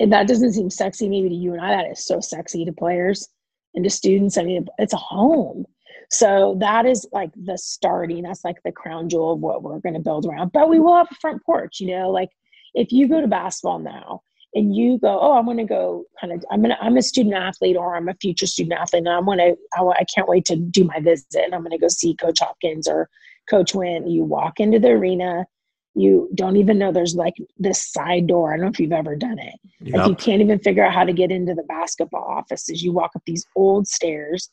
and 0.00 0.12
that 0.12 0.28
doesn't 0.28 0.52
seem 0.52 0.70
sexy 0.70 1.08
maybe 1.08 1.28
to 1.28 1.34
you 1.34 1.52
and 1.52 1.60
I. 1.60 1.70
That 1.70 1.90
is 1.90 2.04
so 2.04 2.20
sexy 2.20 2.64
to 2.64 2.72
players 2.72 3.28
and 3.74 3.84
to 3.84 3.90
students. 3.90 4.38
I 4.38 4.42
mean, 4.44 4.66
it's 4.78 4.92
a 4.92 4.98
home. 4.98 5.64
So 6.10 6.56
that 6.60 6.86
is 6.86 7.06
like 7.12 7.30
the 7.36 7.58
starting, 7.58 8.22
that's 8.22 8.44
like 8.44 8.62
the 8.64 8.72
crown 8.72 9.08
jewel 9.08 9.32
of 9.32 9.40
what 9.40 9.62
we're 9.62 9.80
going 9.80 9.94
to 9.94 10.00
build 10.00 10.26
around. 10.26 10.52
But 10.52 10.68
we 10.68 10.78
will 10.78 10.96
have 10.96 11.08
a 11.10 11.16
front 11.16 11.44
porch, 11.44 11.80
you 11.80 11.88
know, 11.88 12.10
like 12.10 12.30
if 12.74 12.92
you 12.92 13.08
go 13.08 13.20
to 13.20 13.26
basketball 13.26 13.78
now 13.78 14.22
and 14.54 14.74
you 14.74 14.98
go, 14.98 15.18
oh, 15.20 15.36
I'm 15.36 15.44
going 15.44 15.58
to 15.58 15.64
go 15.64 16.04
kind 16.18 16.32
of, 16.32 16.42
I'm 16.50 16.62
going 16.62 16.70
to, 16.70 16.82
I'm 16.82 16.96
a 16.96 17.02
student 17.02 17.34
athlete 17.34 17.76
or 17.76 17.94
I'm 17.94 18.08
a 18.08 18.14
future 18.14 18.46
student 18.46 18.80
athlete 18.80 19.00
and 19.00 19.08
I'm 19.08 19.26
going 19.26 19.38
to, 19.38 19.56
I 19.76 20.04
can't 20.14 20.28
wait 20.28 20.46
to 20.46 20.56
do 20.56 20.84
my 20.84 20.98
visit 21.00 21.44
and 21.44 21.54
I'm 21.54 21.60
going 21.60 21.72
to 21.72 21.78
go 21.78 21.88
see 21.88 22.14
Coach 22.14 22.38
Hopkins 22.40 22.88
or 22.88 23.10
Coach 23.48 23.74
Wynn. 23.74 24.06
You 24.06 24.24
walk 24.24 24.60
into 24.60 24.78
the 24.78 24.88
arena, 24.88 25.46
you 25.94 26.28
don't 26.34 26.56
even 26.56 26.78
know 26.78 26.92
there's 26.92 27.14
like 27.14 27.34
this 27.56 27.90
side 27.90 28.26
door. 28.26 28.52
I 28.52 28.56
don't 28.56 28.66
know 28.66 28.70
if 28.70 28.80
you've 28.80 28.92
ever 28.92 29.16
done 29.16 29.38
it. 29.38 29.54
Yep. 29.80 29.96
Like 29.96 30.08
you 30.08 30.14
can't 30.14 30.42
even 30.42 30.58
figure 30.58 30.84
out 30.84 30.94
how 30.94 31.04
to 31.04 31.12
get 31.12 31.30
into 31.30 31.54
the 31.54 31.64
basketball 31.64 32.24
offices. 32.24 32.82
You 32.82 32.92
walk 32.92 33.12
up 33.16 33.22
these 33.26 33.46
old 33.56 33.88
stairs. 33.88 34.50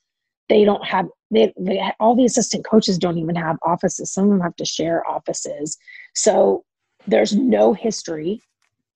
They 0.50 0.64
don't 0.64 0.86
have 0.86 1.08
they, 1.32 1.54
they 1.58 1.82
all 2.00 2.16
the 2.16 2.26
assistant 2.26 2.66
coaches 2.66 2.98
don't 2.98 3.18
even 3.18 3.36
have 3.36 3.58
offices. 3.64 4.14
Some 4.14 4.26
of 4.26 4.30
them 4.32 4.42
have 4.42 4.56
to 4.58 4.66
share 4.66 5.08
offices. 5.08 5.78
So 6.14 6.64
there's 7.08 7.36
no 7.36 7.74
history 7.74 8.42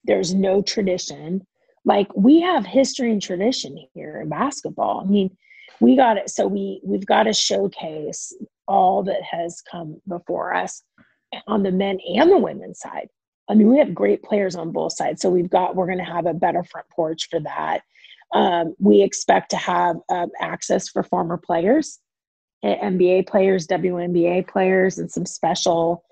there's 0.05 0.33
no 0.33 0.61
tradition 0.61 1.45
like 1.85 2.07
we 2.15 2.41
have 2.41 2.65
history 2.65 3.11
and 3.11 3.21
tradition 3.21 3.77
here 3.93 4.19
in 4.21 4.29
basketball 4.29 5.01
i 5.01 5.09
mean 5.09 5.35
we 5.81 5.95
got 5.95 6.17
it. 6.17 6.29
So 6.29 6.47
we 6.47 6.81
we've 6.83 7.05
got 7.05 7.23
to 7.23 7.33
showcase 7.33 8.33
all 8.67 9.03
that 9.03 9.21
has 9.23 9.61
come 9.69 10.01
before 10.07 10.53
us 10.53 10.83
on 11.47 11.63
the 11.63 11.71
men 11.71 11.99
and 12.15 12.31
the 12.31 12.37
women's 12.37 12.79
side. 12.79 13.07
I 13.49 13.55
mean 13.55 13.69
we 13.69 13.79
have 13.79 13.93
great 13.93 14.23
players 14.23 14.55
on 14.55 14.71
both 14.71 14.93
sides. 14.93 15.21
So 15.21 15.29
we've 15.29 15.49
got 15.49 15.75
we're 15.75 15.87
going 15.87 15.97
to 15.97 16.03
have 16.03 16.25
a 16.25 16.33
better 16.33 16.63
front 16.63 16.87
porch 16.89 17.27
for 17.29 17.39
that. 17.41 17.81
Um, 18.33 18.75
we 18.79 19.01
expect 19.01 19.49
to 19.51 19.57
have 19.57 19.95
um, 20.09 20.29
access 20.39 20.87
for 20.87 21.01
former 21.03 21.37
players 21.37 21.99
nba 22.63 23.27
players 23.27 23.67
WNBA 23.67 24.47
players 24.47 24.97
and 24.97 25.11
some 25.11 25.25
special 25.25 26.03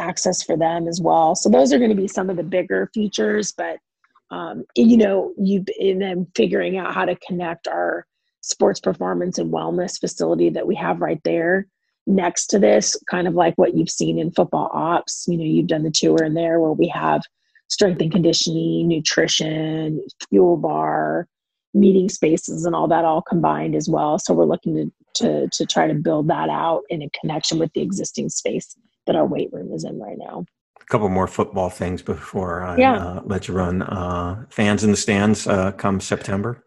access 0.00 0.42
for 0.42 0.56
them 0.56 0.88
as 0.88 1.00
well. 1.00 1.34
So 1.34 1.48
those 1.48 1.72
are 1.72 1.78
going 1.78 1.90
to 1.90 1.96
be 1.96 2.08
some 2.08 2.28
of 2.28 2.36
the 2.36 2.42
bigger 2.42 2.90
features, 2.92 3.52
but 3.52 3.78
um, 4.30 4.64
you 4.74 4.96
know, 4.96 5.32
you 5.38 5.64
and 5.78 6.00
then 6.00 6.26
figuring 6.34 6.76
out 6.76 6.94
how 6.94 7.04
to 7.04 7.16
connect 7.16 7.68
our 7.68 8.06
sports 8.44 8.78
performance 8.78 9.38
and 9.38 9.52
wellness 9.52 9.98
facility 9.98 10.50
that 10.50 10.66
we 10.66 10.74
have 10.74 11.00
right 11.00 11.20
there 11.24 11.66
next 12.06 12.46
to 12.48 12.58
this, 12.58 12.96
kind 13.10 13.26
of 13.26 13.34
like 13.34 13.54
what 13.56 13.74
you've 13.74 13.90
seen 13.90 14.18
in 14.18 14.30
football 14.30 14.70
ops. 14.72 15.24
You 15.26 15.38
know, 15.38 15.44
you've 15.44 15.66
done 15.66 15.82
the 15.82 15.90
tour 15.90 16.22
in 16.22 16.34
there 16.34 16.60
where 16.60 16.72
we 16.72 16.88
have 16.88 17.22
strength 17.68 18.00
and 18.02 18.12
conditioning, 18.12 18.88
nutrition, 18.88 20.04
fuel 20.28 20.58
bar, 20.58 21.26
meeting 21.72 22.08
spaces, 22.08 22.66
and 22.66 22.74
all 22.74 22.86
that 22.88 23.04
all 23.04 23.22
combined 23.22 23.74
as 23.74 23.88
well. 23.88 24.18
So 24.18 24.34
we're 24.34 24.44
looking 24.44 24.74
to 24.76 24.92
to 25.14 25.48
to 25.48 25.64
try 25.66 25.86
to 25.86 25.94
build 25.94 26.28
that 26.28 26.48
out 26.50 26.82
in 26.90 27.00
a 27.02 27.10
connection 27.18 27.58
with 27.58 27.72
the 27.72 27.80
existing 27.80 28.28
space 28.28 28.76
that 29.06 29.16
our 29.16 29.26
weight 29.26 29.50
room 29.52 29.72
is 29.72 29.84
in 29.84 29.98
right 29.98 30.18
now. 30.18 30.44
A 30.80 30.84
couple 30.86 31.08
more 31.08 31.26
football 31.26 31.70
things 31.70 32.02
before 32.02 32.62
I 32.62 32.76
yeah. 32.76 32.96
uh, 32.96 33.22
let 33.24 33.48
you 33.48 33.54
run. 33.54 33.80
Uh, 33.82 34.44
fans 34.50 34.84
in 34.84 34.90
the 34.90 34.96
stands 34.96 35.46
uh, 35.46 35.72
come 35.72 36.00
September. 36.00 36.63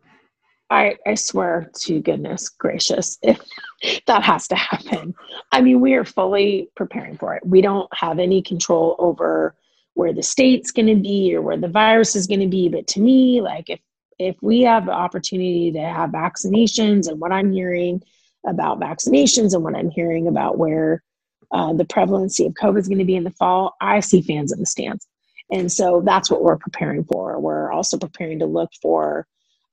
I, 0.69 0.95
I 1.05 1.15
swear 1.15 1.71
to 1.81 2.01
goodness 2.01 2.49
gracious, 2.49 3.17
if 3.21 3.41
that 4.07 4.23
has 4.23 4.47
to 4.49 4.55
happen. 4.55 5.15
I 5.51 5.61
mean, 5.61 5.79
we 5.79 5.93
are 5.93 6.05
fully 6.05 6.69
preparing 6.75 7.17
for 7.17 7.35
it. 7.35 7.45
We 7.45 7.61
don't 7.61 7.89
have 7.93 8.19
any 8.19 8.41
control 8.41 8.95
over 8.99 9.55
where 9.93 10.13
the 10.13 10.23
state's 10.23 10.71
going 10.71 10.87
to 10.87 10.95
be 10.95 11.33
or 11.35 11.41
where 11.41 11.57
the 11.57 11.67
virus 11.67 12.15
is 12.15 12.27
going 12.27 12.41
to 12.41 12.47
be. 12.47 12.69
But 12.69 12.87
to 12.87 12.99
me, 12.99 13.41
like 13.41 13.69
if 13.69 13.79
if 14.19 14.35
we 14.41 14.61
have 14.61 14.87
the 14.87 14.91
opportunity 14.91 15.71
to 15.71 15.79
have 15.79 16.09
vaccinations 16.09 17.07
and 17.07 17.19
what 17.19 17.31
I'm 17.31 17.51
hearing 17.51 18.01
about 18.47 18.79
vaccinations 18.79 19.53
and 19.53 19.63
what 19.63 19.75
I'm 19.75 19.91
hearing 19.91 20.27
about 20.27 20.57
where 20.57 21.03
uh, 21.51 21.73
the 21.73 21.85
prevalency 21.85 22.45
of 22.45 22.53
COVID 22.53 22.79
is 22.79 22.87
going 22.87 22.97
to 22.97 23.05
be 23.05 23.15
in 23.15 23.23
the 23.23 23.31
fall, 23.31 23.75
I 23.79 23.99
see 23.99 24.23
fans 24.23 24.51
in 24.51 24.59
the 24.59 24.65
stands. 24.65 25.05
And 25.51 25.71
so 25.71 26.01
that's 26.03 26.31
what 26.31 26.43
we're 26.43 26.57
preparing 26.57 27.03
for. 27.03 27.39
We're 27.39 27.71
also 27.71 27.97
preparing 27.97 28.39
to 28.39 28.47
look 28.47 28.71
for 28.81 29.27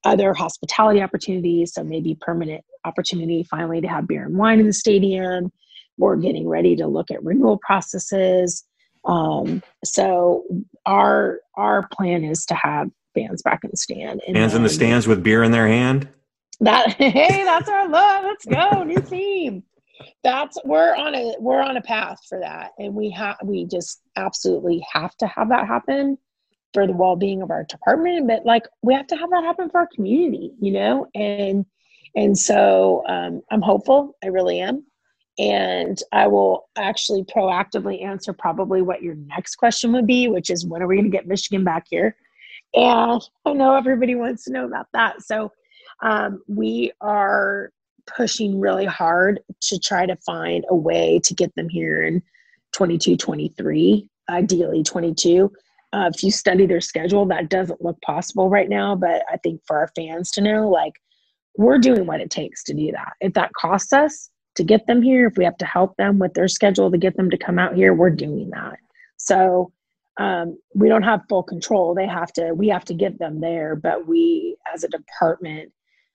other 0.05 0.35
hospitality 0.35 1.01
opportunities. 1.01 1.73
So 1.75 1.85
maybe 1.85 2.17
permanent 2.21 2.65
opportunity 2.85 3.47
finally 3.51 3.81
to 3.81 3.89
have 3.89 4.07
beer 4.07 4.25
and 4.25 4.37
wine 4.37 4.61
in 4.61 4.67
the 4.67 4.73
stadium. 4.73 5.53
We're 5.97 6.17
getting 6.17 6.49
ready 6.49 6.77
to 6.77 6.87
look 6.87 7.11
at 7.11 7.23
renewal 7.23 7.59
processes. 7.65 8.65
Um, 9.05 9.63
so 9.85 10.45
our 10.87 11.41
our 11.57 11.89
plan 11.89 12.25
is 12.25 12.45
to 12.47 12.55
have 12.55 12.89
fans 13.15 13.43
back 13.43 13.61
in 13.65 13.71
the 13.71 13.77
stand. 13.77 14.23
And 14.27 14.37
fans 14.37 14.55
in 14.55 14.63
the 14.63 14.69
stands 14.69 15.07
with 15.07 15.23
beer 15.23 15.43
in 15.43 15.53
their 15.53 15.69
hand. 15.69 16.09
That 16.61 16.93
hey, 16.99 17.45
that's 17.45 17.69
our 17.69 17.89
love. 17.89 18.25
Let's 18.25 18.45
go, 18.45 18.83
new 18.83 19.01
team 19.01 19.63
that's 20.23 20.59
we're 20.65 20.95
on 20.95 21.15
a 21.15 21.35
we're 21.39 21.61
on 21.61 21.77
a 21.77 21.83
path 21.83 22.19
for 22.29 22.41
that 22.41 22.71
and 22.79 22.95
we 22.95 23.11
have 23.11 23.37
we 23.45 23.65
just 23.67 24.01
absolutely 24.17 24.85
have 24.93 25.15
to 25.17 25.27
have 25.27 25.49
that 25.49 25.67
happen 25.67 26.19
for 26.75 26.87
the 26.87 26.93
well-being 26.93 27.41
of 27.41 27.51
our 27.51 27.64
department 27.64 28.29
but 28.29 28.45
like 28.45 28.64
we 28.83 28.93
have 28.93 29.07
to 29.07 29.16
have 29.16 29.31
that 29.31 29.45
happen 29.45 29.70
for 29.70 29.81
our 29.81 29.89
community 29.95 30.53
you 30.61 30.72
know? 30.72 31.07
And 31.14 31.64
and 32.14 32.37
so 32.37 33.03
um, 33.09 33.41
i'm 33.51 33.62
hopeful 33.62 34.16
i 34.22 34.27
really 34.27 34.61
am. 34.61 34.85
And 35.39 35.99
i 36.12 36.27
will 36.27 36.68
actually 36.77 37.25
proactively 37.25 38.05
answer 38.05 38.33
probably 38.33 38.83
what 38.83 39.03
your 39.03 39.14
next 39.14 39.57
question 39.57 39.93
would 39.93 40.07
be 40.07 40.29
which 40.29 40.51
is 40.51 40.66
when 40.66 40.83
are 40.83 40.87
we 40.87 40.97
going 40.97 41.11
to 41.11 41.16
get 41.16 41.27
michigan 41.27 41.64
back 41.64 41.87
here? 41.89 42.16
And 42.75 43.22
i 43.47 43.53
know 43.53 43.75
everybody 43.75 44.16
wants 44.16 44.45
to 44.45 44.53
know 44.53 44.66
about 44.66 44.89
that. 44.93 45.22
So 45.22 45.53
um, 46.03 46.43
we 46.49 46.93
are 47.01 47.70
pushing 48.07 48.61
really 48.61 48.85
hard 48.85 49.41
to 49.62 49.79
try 49.79 50.07
to 50.07 50.16
find 50.16 50.64
a 50.68 50.77
way 50.77 51.20
to 51.25 51.35
get 51.35 51.55
them 51.55 51.68
here 51.68 52.03
in 52.03 52.22
22 52.72 53.16
23 53.16 54.09
ideally 54.29 54.83
22 54.83 55.51
uh, 55.95 56.11
if 56.12 56.22
you 56.22 56.30
study 56.30 56.66
their 56.66 56.80
schedule 56.80 57.24
that 57.26 57.49
doesn't 57.49 57.82
look 57.82 58.01
possible 58.03 58.49
right 58.49 58.68
now 58.68 58.95
but 58.95 59.22
i 59.32 59.36
think 59.38 59.61
for 59.66 59.78
our 59.78 59.90
fans 59.97 60.30
to 60.30 60.40
know 60.40 60.68
like 60.68 60.95
we're 61.57 61.78
doing 61.78 62.07
what 62.07 62.20
it 62.20 62.30
takes 62.30 62.62
to 62.64 62.74
do 62.74 62.90
that. 62.92 63.12
If 63.20 63.34
that 63.34 63.53
costs 63.55 63.92
us 63.92 64.30
to 64.57 64.64
get 64.64 64.86
them 64.86 65.03
here 65.03 65.26
if 65.26 65.36
we 65.36 65.45
have 65.45 65.57
to 65.59 65.66
help 65.66 65.97
them 65.97 66.18
with 66.18 66.34
their 66.34 66.49
schedule 66.49 66.90
to 66.90 66.99
get 66.99 67.16
them 67.16 67.30
to 67.30 67.38
come 67.38 67.59
out 67.59 67.74
here 67.74 67.95
we're 67.95 68.11
doing 68.11 68.51
that. 68.51 68.76
So 69.16 69.72
um, 70.16 70.59
we 70.74 70.88
don't 70.88 71.03
have 71.03 71.22
full 71.28 71.42
control. 71.42 71.95
They 71.95 72.07
have 72.07 72.32
to 72.34 72.53
we 72.55 72.68
have 72.68 72.84
to 72.86 72.95
get 72.95 73.18
them 73.18 73.40
there 73.40 73.76
but 73.76 74.07
we 74.07 74.57
as 74.72 74.84
a 74.84 74.88
department 74.88 75.72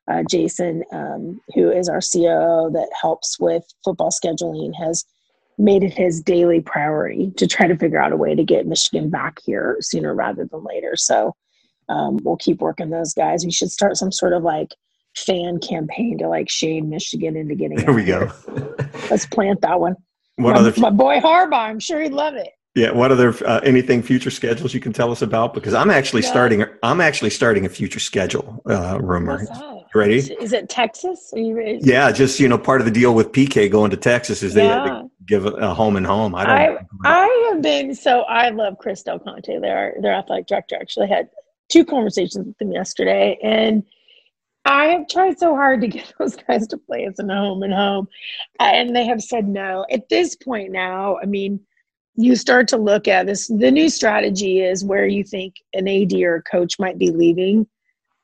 uh, 0.09 0.23
Jason, 0.27 0.83
um, 0.91 1.39
who 1.53 1.69
is 1.69 1.87
our 1.87 1.99
COO 1.99 2.71
that 2.73 2.89
helps 2.99 3.39
with 3.39 3.63
football 3.85 4.09
scheduling, 4.09 4.71
has 4.75 5.05
made 5.59 5.83
it 5.83 5.93
his 5.93 6.21
daily 6.21 6.61
priority 6.61 7.31
to 7.37 7.45
try 7.45 7.67
to 7.67 7.77
figure 7.77 8.01
out 8.01 8.13
a 8.13 8.17
way 8.17 8.33
to 8.33 8.43
get 8.43 8.65
Michigan 8.65 9.09
back 9.09 9.39
here 9.45 9.77
sooner 9.81 10.15
rather 10.15 10.45
than 10.45 10.63
later. 10.63 10.95
So 10.95 11.35
um, 11.89 12.17
we'll 12.23 12.37
keep 12.37 12.61
working 12.61 12.89
those 12.89 13.13
guys. 13.13 13.45
We 13.45 13.51
should 13.51 13.69
start 13.69 13.97
some 13.97 14.11
sort 14.11 14.33
of 14.33 14.41
like 14.41 14.73
fan 15.15 15.59
campaign 15.59 16.17
to 16.19 16.29
like 16.29 16.49
shame 16.49 16.89
Michigan 16.89 17.35
into 17.35 17.55
getting. 17.55 17.77
There 17.77 17.93
we 17.93 18.05
go. 18.05 18.31
Let's 19.11 19.25
plant 19.25 19.61
that 19.61 19.79
one. 19.79 19.95
What 20.37 20.53
my, 20.53 20.59
other? 20.61 20.73
My 20.79 20.89
boy 20.91 21.19
Harbaugh, 21.19 21.69
I'm 21.69 21.79
sure 21.79 21.99
he'd 22.01 22.13
love 22.13 22.35
it. 22.35 22.49
Yeah. 22.75 22.91
What 22.91 23.11
other 23.11 23.35
uh, 23.45 23.59
anything 23.63 24.01
future 24.01 24.29
schedules 24.29 24.73
you 24.73 24.79
can 24.79 24.93
tell 24.93 25.11
us 25.11 25.21
about? 25.21 25.53
Because 25.53 25.73
I'm 25.73 25.89
actually 25.89 26.21
yeah. 26.21 26.29
starting. 26.29 26.65
I'm 26.83 27.01
actually 27.01 27.31
starting 27.31 27.65
a 27.65 27.69
future 27.69 27.99
schedule 27.99 28.61
uh, 28.69 28.97
rumor. 29.01 29.45
Ready? 29.93 30.17
Is 30.17 30.53
it 30.53 30.69
Texas? 30.69 31.33
Yeah, 31.35 32.11
just 32.11 32.39
you 32.39 32.47
know, 32.47 32.57
part 32.57 32.81
of 32.81 32.85
the 32.85 32.91
deal 32.91 33.15
with 33.15 33.31
PK 33.31 33.71
going 33.71 33.89
to 33.91 33.97
Texas 33.97 34.43
is 34.43 34.53
they 34.53 34.65
yeah. 34.65 35.03
give 35.25 35.45
a, 35.45 35.51
a, 35.51 35.73
home 35.73 35.95
and 35.95 36.05
home. 36.05 36.35
I 36.35 36.45
don't. 36.45 36.87
I, 37.05 37.23
I 37.25 37.49
have 37.49 37.61
been 37.61 37.95
so 37.95 38.21
I 38.21 38.49
love 38.49 38.77
Chris 38.77 39.01
Del 39.01 39.19
Conte. 39.19 39.59
Their 39.59 39.95
their 40.01 40.13
athletic 40.13 40.47
director 40.47 40.75
actually 40.75 41.07
had 41.07 41.29
two 41.69 41.83
conversations 41.83 42.45
with 42.45 42.61
him 42.61 42.71
yesterday, 42.71 43.39
and 43.41 43.83
I 44.65 44.85
have 44.85 45.07
tried 45.07 45.39
so 45.39 45.55
hard 45.55 45.81
to 45.81 45.87
get 45.87 46.13
those 46.19 46.35
guys 46.35 46.67
to 46.67 46.77
play 46.77 47.05
as 47.05 47.17
a 47.19 47.23
home 47.23 47.63
and 47.63 47.73
home, 47.73 48.07
uh, 48.59 48.63
and 48.65 48.95
they 48.95 49.05
have 49.05 49.23
said 49.23 49.47
no. 49.47 49.85
At 49.91 50.09
this 50.09 50.35
point 50.35 50.71
now, 50.71 51.17
I 51.17 51.25
mean 51.25 51.59
you 52.15 52.35
start 52.35 52.67
to 52.67 52.77
look 52.77 53.07
at 53.07 53.25
this 53.25 53.47
the 53.47 53.71
new 53.71 53.89
strategy 53.89 54.59
is 54.59 54.83
where 54.83 55.07
you 55.07 55.23
think 55.23 55.55
an 55.73 55.87
ad 55.87 56.13
or 56.13 56.35
a 56.35 56.43
coach 56.43 56.77
might 56.77 56.97
be 56.97 57.11
leaving 57.11 57.65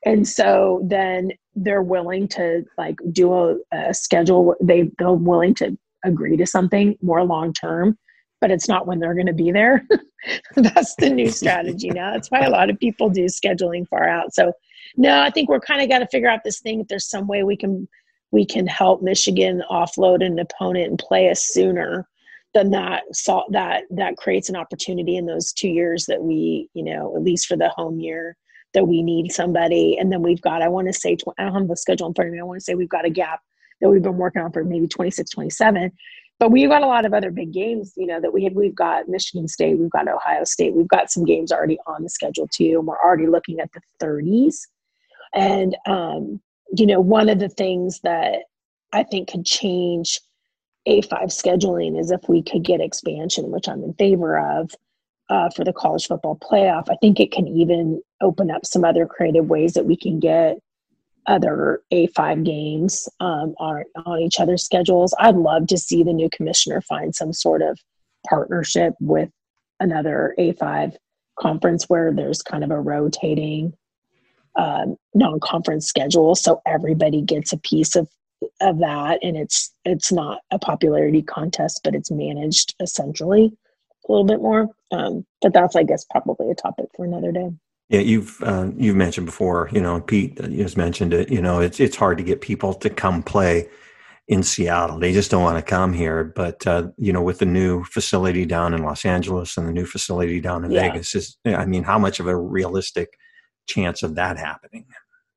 and 0.05 0.27
so 0.27 0.81
then 0.83 1.31
they're 1.55 1.83
willing 1.83 2.27
to 2.27 2.65
like 2.77 2.97
do 3.11 3.33
a, 3.33 3.55
a 3.71 3.93
schedule 3.93 4.55
they 4.61 4.89
they're 4.97 5.11
willing 5.11 5.53
to 5.53 5.77
agree 6.03 6.37
to 6.37 6.45
something 6.45 6.97
more 7.01 7.23
long 7.23 7.53
term 7.53 7.97
but 8.41 8.51
it's 8.51 8.67
not 8.67 8.85
when 8.85 8.99
they're 8.99 9.15
going 9.15 9.25
to 9.25 9.33
be 9.33 9.51
there. 9.51 9.87
That's 10.55 10.93
the 10.97 11.09
new 11.09 11.29
strategy 11.31 11.89
now. 11.89 12.11
That's 12.11 12.29
why 12.29 12.41
a 12.41 12.49
lot 12.49 12.69
of 12.69 12.77
people 12.77 13.09
do 13.09 13.25
scheduling 13.25 13.87
far 13.87 14.07
out. 14.07 14.35
So 14.35 14.51
no 14.97 15.21
i 15.21 15.29
think 15.29 15.49
we're 15.49 15.59
kind 15.59 15.81
of 15.81 15.89
got 15.89 15.99
to 15.99 16.07
figure 16.07 16.29
out 16.29 16.43
this 16.43 16.59
thing 16.59 16.81
if 16.81 16.87
there's 16.87 17.09
some 17.09 17.27
way 17.27 17.43
we 17.43 17.57
can 17.57 17.87
we 18.31 18.45
can 18.45 18.67
help 18.67 19.01
michigan 19.01 19.61
offload 19.69 20.25
an 20.25 20.39
opponent 20.39 20.89
and 20.89 20.99
play 20.99 21.29
us 21.29 21.47
sooner 21.47 22.07
then 22.53 22.69
that 22.71 23.03
saw 23.13 23.43
that 23.49 23.83
that 23.89 24.17
creates 24.17 24.49
an 24.49 24.55
opportunity 24.55 25.17
in 25.17 25.25
those 25.25 25.51
two 25.51 25.69
years 25.69 26.05
that 26.05 26.21
we 26.21 26.69
you 26.73 26.83
know 26.83 27.15
at 27.15 27.23
least 27.23 27.47
for 27.47 27.57
the 27.57 27.69
home 27.69 27.99
year 27.99 28.35
that 28.75 28.87
we 28.87 29.01
need 29.01 29.31
somebody. 29.31 29.97
And 29.97 30.11
then 30.11 30.21
we've 30.21 30.41
got 30.41 30.61
i 30.61 30.67
want 30.67 30.87
to 30.87 30.93
say 30.93 31.17
i 31.39 31.43
don't 31.43 31.53
have 31.53 31.67
the 31.67 31.75
schedule 31.75 32.07
in 32.07 32.13
front 32.13 32.27
of 32.27 32.33
me. 32.33 32.39
I 32.39 32.43
want 32.43 32.59
to 32.59 32.63
say 32.63 32.75
we've 32.75 32.87
got 32.87 33.05
a 33.05 33.09
gap 33.09 33.41
that 33.81 33.89
we've 33.89 34.03
been 34.03 34.17
working 34.17 34.41
on 34.41 34.51
for 34.51 34.63
maybe 34.63 34.87
26 34.87 35.31
27 35.31 35.91
but 36.39 36.51
we've 36.51 36.69
got 36.69 36.83
a 36.83 36.87
lot 36.87 37.05
of 37.05 37.13
other 37.13 37.31
big 37.31 37.51
games 37.51 37.93
you 37.97 38.07
know 38.07 38.21
that 38.21 38.33
we 38.33 38.43
have 38.43 38.53
we've 38.53 38.75
got 38.75 39.09
michigan 39.09 39.47
state 39.47 39.77
we've 39.77 39.89
got 39.91 40.07
ohio 40.07 40.43
state 40.43 40.73
we've 40.73 40.87
got 40.87 41.11
some 41.11 41.25
games 41.25 41.51
already 41.51 41.77
on 41.87 42.03
the 42.03 42.09
schedule 42.09 42.47
too 42.47 42.75
and 42.77 42.87
we're 42.87 43.01
already 43.03 43.27
looking 43.27 43.59
at 43.59 43.69
the 43.73 43.81
30s 44.01 44.61
and 45.33 45.75
um, 45.87 46.39
you 46.77 46.85
know 46.85 47.01
one 47.01 47.27
of 47.27 47.39
the 47.39 47.49
things 47.49 47.99
that 48.01 48.43
i 48.93 49.03
think 49.03 49.29
could 49.29 49.45
change 49.45 50.21
a5 50.87 51.09
scheduling 51.25 51.99
is 51.99 52.11
if 52.11 52.21
we 52.29 52.41
could 52.41 52.63
get 52.63 52.79
expansion 52.79 53.51
which 53.51 53.67
i'm 53.67 53.83
in 53.83 53.93
favor 53.93 54.39
of 54.39 54.71
uh, 55.29 55.49
for 55.55 55.63
the 55.63 55.73
college 55.73 56.07
football 56.07 56.37
playoff. 56.37 56.85
I 56.89 56.95
think 57.01 57.19
it 57.19 57.31
can 57.31 57.47
even 57.47 58.01
open 58.25 58.49
up 58.49 58.65
some 58.65 58.83
other 58.83 59.05
creative 59.05 59.47
ways 59.47 59.73
that 59.73 59.85
we 59.85 59.95
can 59.95 60.19
get 60.19 60.57
other 61.27 61.81
A5 61.93 62.43
games 62.43 63.07
um, 63.19 63.55
on, 63.59 63.83
on 64.05 64.19
each 64.19 64.39
other's 64.39 64.63
schedules. 64.63 65.13
I'd 65.19 65.35
love 65.35 65.67
to 65.67 65.77
see 65.77 66.03
the 66.03 66.13
new 66.13 66.29
commissioner 66.31 66.81
find 66.81 67.15
some 67.15 67.33
sort 67.33 67.61
of 67.61 67.79
partnership 68.27 68.93
with 68.99 69.29
another 69.79 70.35
A5 70.39 70.95
conference 71.39 71.85
where 71.85 72.11
there's 72.13 72.41
kind 72.41 72.63
of 72.63 72.71
a 72.71 72.79
rotating 72.79 73.73
um, 74.55 74.95
non-conference 75.13 75.85
schedule. 75.85 76.35
So 76.35 76.61
everybody 76.65 77.21
gets 77.21 77.53
a 77.53 77.57
piece 77.57 77.95
of 77.95 78.09
of 78.61 78.79
that 78.79 79.17
and 79.23 79.37
it's 79.37 79.73
it's 79.85 80.11
not 80.11 80.39
a 80.51 80.59
popularity 80.59 81.21
contest 81.21 81.79
but 81.83 81.95
it's 81.95 82.11
managed 82.11 82.75
essentially 82.81 83.51
a 84.07 84.11
little 84.11 84.25
bit 84.25 84.41
more. 84.41 84.69
Um, 84.91 85.25
but 85.41 85.53
that's 85.53 85.75
i 85.75 85.83
guess 85.83 86.05
probably 86.11 86.51
a 86.51 86.55
topic 86.55 86.87
for 86.95 87.05
another 87.05 87.31
day 87.31 87.49
yeah, 87.89 87.99
you've 87.99 88.41
uh, 88.41 88.71
you've 88.77 88.95
mentioned 88.95 89.27
before, 89.27 89.69
you 89.71 89.81
know, 89.81 90.01
Pete 90.01 90.39
has 90.39 90.75
mentioned 90.75 91.13
it. 91.13 91.29
You 91.29 91.41
know, 91.41 91.59
it's 91.59 91.79
it's 91.79 91.95
hard 91.95 92.17
to 92.17 92.23
get 92.23 92.41
people 92.41 92.73
to 92.73 92.89
come 92.89 93.21
play 93.21 93.69
in 94.27 94.41
Seattle. 94.41 94.97
They 94.97 95.13
just 95.13 95.29
don't 95.29 95.43
want 95.43 95.63
to 95.63 95.69
come 95.69 95.93
here. 95.93 96.23
But 96.23 96.65
uh, 96.65 96.87
you 96.97 97.13
know, 97.13 97.21
with 97.21 97.39
the 97.39 97.45
new 97.45 97.83
facility 97.83 98.45
down 98.45 98.73
in 98.73 98.83
Los 98.83 99.05
Angeles 99.05 99.55
and 99.55 99.67
the 99.67 99.71
new 99.71 99.85
facility 99.85 100.41
down 100.41 100.65
in 100.65 100.71
yeah. 100.71 100.89
Vegas, 100.89 101.13
is 101.13 101.37
I 101.45 101.65
mean, 101.65 101.83
how 101.83 101.99
much 101.99 102.19
of 102.19 102.27
a 102.27 102.35
realistic 102.35 103.17
chance 103.67 104.01
of 104.01 104.15
that 104.15 104.37
happening? 104.37 104.85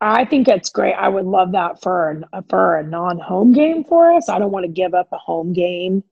I 0.01 0.25
think 0.25 0.49
it's 0.49 0.71
great. 0.71 0.95
I 0.95 1.09
would 1.09 1.27
love 1.27 1.53
that 1.53 1.83
for 1.83 2.23
a, 2.33 2.43
for 2.49 2.77
a 2.77 2.87
non-home 2.87 3.53
game 3.53 3.85
for 3.85 4.13
us. 4.13 4.29
I 4.29 4.39
don't 4.39 4.53
want 4.53 4.65
to 4.65 4.71
give 4.73 4.95
up 4.95 5.09
a 5.13 5.19
home 5.19 5.53
game 5.53 6.05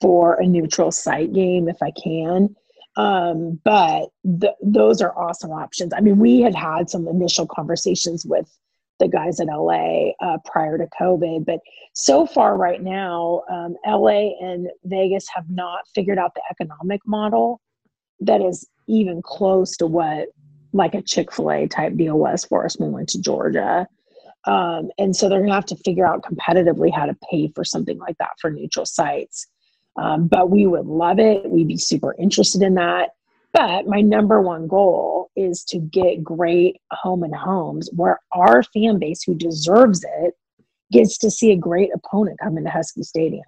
for 0.00 0.34
a 0.34 0.46
neutral 0.46 0.90
site 0.90 1.32
game 1.32 1.68
if 1.68 1.76
I 1.82 1.92
can. 2.02 2.56
Um, 2.98 3.60
but 3.64 4.08
th- 4.40 4.54
those 4.60 5.00
are 5.00 5.16
awesome 5.16 5.52
options. 5.52 5.92
I 5.94 6.00
mean, 6.00 6.18
we 6.18 6.40
had 6.40 6.54
had 6.54 6.90
some 6.90 7.06
initial 7.06 7.46
conversations 7.46 8.26
with 8.26 8.50
the 8.98 9.06
guys 9.06 9.38
at 9.38 9.46
LA 9.46 10.10
uh, 10.20 10.38
prior 10.44 10.76
to 10.76 10.88
COVID, 11.00 11.46
but 11.46 11.60
so 11.94 12.26
far 12.26 12.56
right 12.56 12.82
now, 12.82 13.42
um, 13.48 13.76
LA 13.86 14.32
and 14.40 14.68
Vegas 14.84 15.28
have 15.32 15.48
not 15.48 15.82
figured 15.94 16.18
out 16.18 16.34
the 16.34 16.42
economic 16.50 17.00
model 17.06 17.60
that 18.18 18.40
is 18.40 18.68
even 18.88 19.22
close 19.22 19.76
to 19.76 19.86
what 19.86 20.28
like 20.72 20.94
a 20.94 21.02
Chick 21.02 21.32
fil 21.32 21.52
A 21.52 21.68
type 21.68 21.96
deal 21.96 22.18
was 22.18 22.44
for 22.44 22.64
us 22.64 22.76
when 22.76 22.88
we 22.88 22.94
went 22.96 23.10
to 23.10 23.20
Georgia. 23.20 23.86
Um, 24.44 24.90
and 24.98 25.14
so 25.14 25.28
they're 25.28 25.38
going 25.38 25.50
to 25.50 25.54
have 25.54 25.66
to 25.66 25.76
figure 25.76 26.06
out 26.06 26.24
competitively 26.24 26.92
how 26.92 27.06
to 27.06 27.16
pay 27.30 27.52
for 27.54 27.64
something 27.64 27.98
like 27.98 28.16
that 28.18 28.30
for 28.40 28.50
neutral 28.50 28.86
sites. 28.86 29.46
Um, 29.98 30.28
but 30.28 30.50
we 30.50 30.66
would 30.66 30.86
love 30.86 31.18
it. 31.18 31.50
We'd 31.50 31.68
be 31.68 31.76
super 31.76 32.14
interested 32.18 32.62
in 32.62 32.74
that. 32.74 33.10
But 33.52 33.86
my 33.86 34.00
number 34.00 34.40
one 34.40 34.68
goal 34.68 35.30
is 35.34 35.64
to 35.64 35.78
get 35.78 36.22
great 36.22 36.80
home 36.92 37.22
and 37.22 37.34
homes 37.34 37.90
where 37.94 38.20
our 38.32 38.62
fan 38.62 38.98
base 38.98 39.22
who 39.22 39.34
deserves 39.34 40.04
it 40.20 40.34
gets 40.92 41.18
to 41.18 41.30
see 41.30 41.50
a 41.50 41.56
great 41.56 41.90
opponent 41.94 42.38
come 42.42 42.56
into 42.56 42.70
Husky 42.70 43.02
Stadium. 43.02 43.44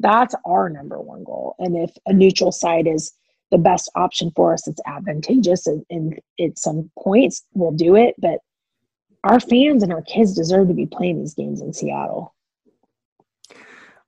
That's 0.00 0.34
our 0.44 0.68
number 0.68 1.00
one 1.00 1.22
goal. 1.22 1.54
And 1.58 1.76
if 1.76 1.90
a 2.06 2.12
neutral 2.12 2.50
site 2.50 2.86
is 2.86 3.12
the 3.50 3.58
best 3.58 3.90
option 3.94 4.32
for 4.34 4.52
us, 4.52 4.66
it's 4.66 4.80
advantageous 4.86 5.66
and, 5.66 5.84
and 5.90 6.18
at 6.40 6.58
some 6.58 6.90
points 6.98 7.44
we'll 7.52 7.72
do 7.72 7.94
it. 7.94 8.14
But 8.18 8.40
our 9.22 9.38
fans 9.38 9.82
and 9.82 9.92
our 9.92 10.02
kids 10.02 10.34
deserve 10.34 10.68
to 10.68 10.74
be 10.74 10.86
playing 10.86 11.20
these 11.20 11.34
games 11.34 11.60
in 11.60 11.72
Seattle. 11.72 12.33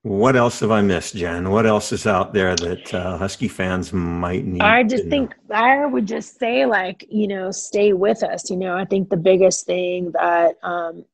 What 0.06 0.36
else 0.36 0.60
have 0.60 0.70
I 0.70 0.82
missed, 0.82 1.16
Jen? 1.16 1.50
What 1.50 1.66
else 1.66 1.90
is 1.90 2.06
out 2.06 2.32
there 2.32 2.54
that 2.54 2.94
uh, 2.94 3.18
Husky 3.18 3.48
fans 3.48 3.92
might 3.92 4.44
need? 4.44 4.62
I 4.62 4.84
just 4.84 5.08
think 5.08 5.34
know? 5.48 5.56
I 5.56 5.84
would 5.84 6.06
just 6.06 6.38
say, 6.38 6.64
like, 6.64 7.04
you 7.10 7.26
know, 7.26 7.50
stay 7.50 7.92
with 7.92 8.22
us. 8.22 8.48
You 8.48 8.56
know, 8.56 8.76
I 8.76 8.84
think 8.84 9.10
the 9.10 9.16
biggest 9.16 9.66
thing 9.66 10.12
that 10.12 10.58
um, 10.62 11.04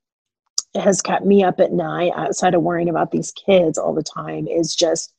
has 0.75 1.01
kept 1.01 1.25
me 1.25 1.43
up 1.43 1.59
at 1.59 1.73
night, 1.73 2.13
outside 2.15 2.53
of 2.55 2.61
worrying 2.61 2.91
about 2.91 3.13
these 3.13 3.33
kids 3.33 3.79
all 3.79 3.95
the 3.95 4.03
time, 4.03 4.47
is 4.47 4.77
just 4.77 5.15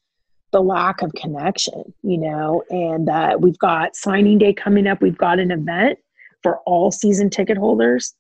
the 0.51 0.61
lack 0.61 1.01
of 1.01 1.11
connection. 1.13 1.95
You 2.03 2.19
know, 2.19 2.63
and 2.69 3.09
uh, 3.09 3.37
we've 3.39 3.57
got 3.57 3.95
signing 3.95 4.37
day 4.37 4.53
coming 4.53 4.85
up. 4.85 5.01
We've 5.01 5.17
got 5.17 5.39
an 5.39 5.49
event 5.49 5.97
for 6.43 6.59
all 6.67 6.91
season 6.91 7.31
ticket 7.31 7.57
holders 7.57 8.13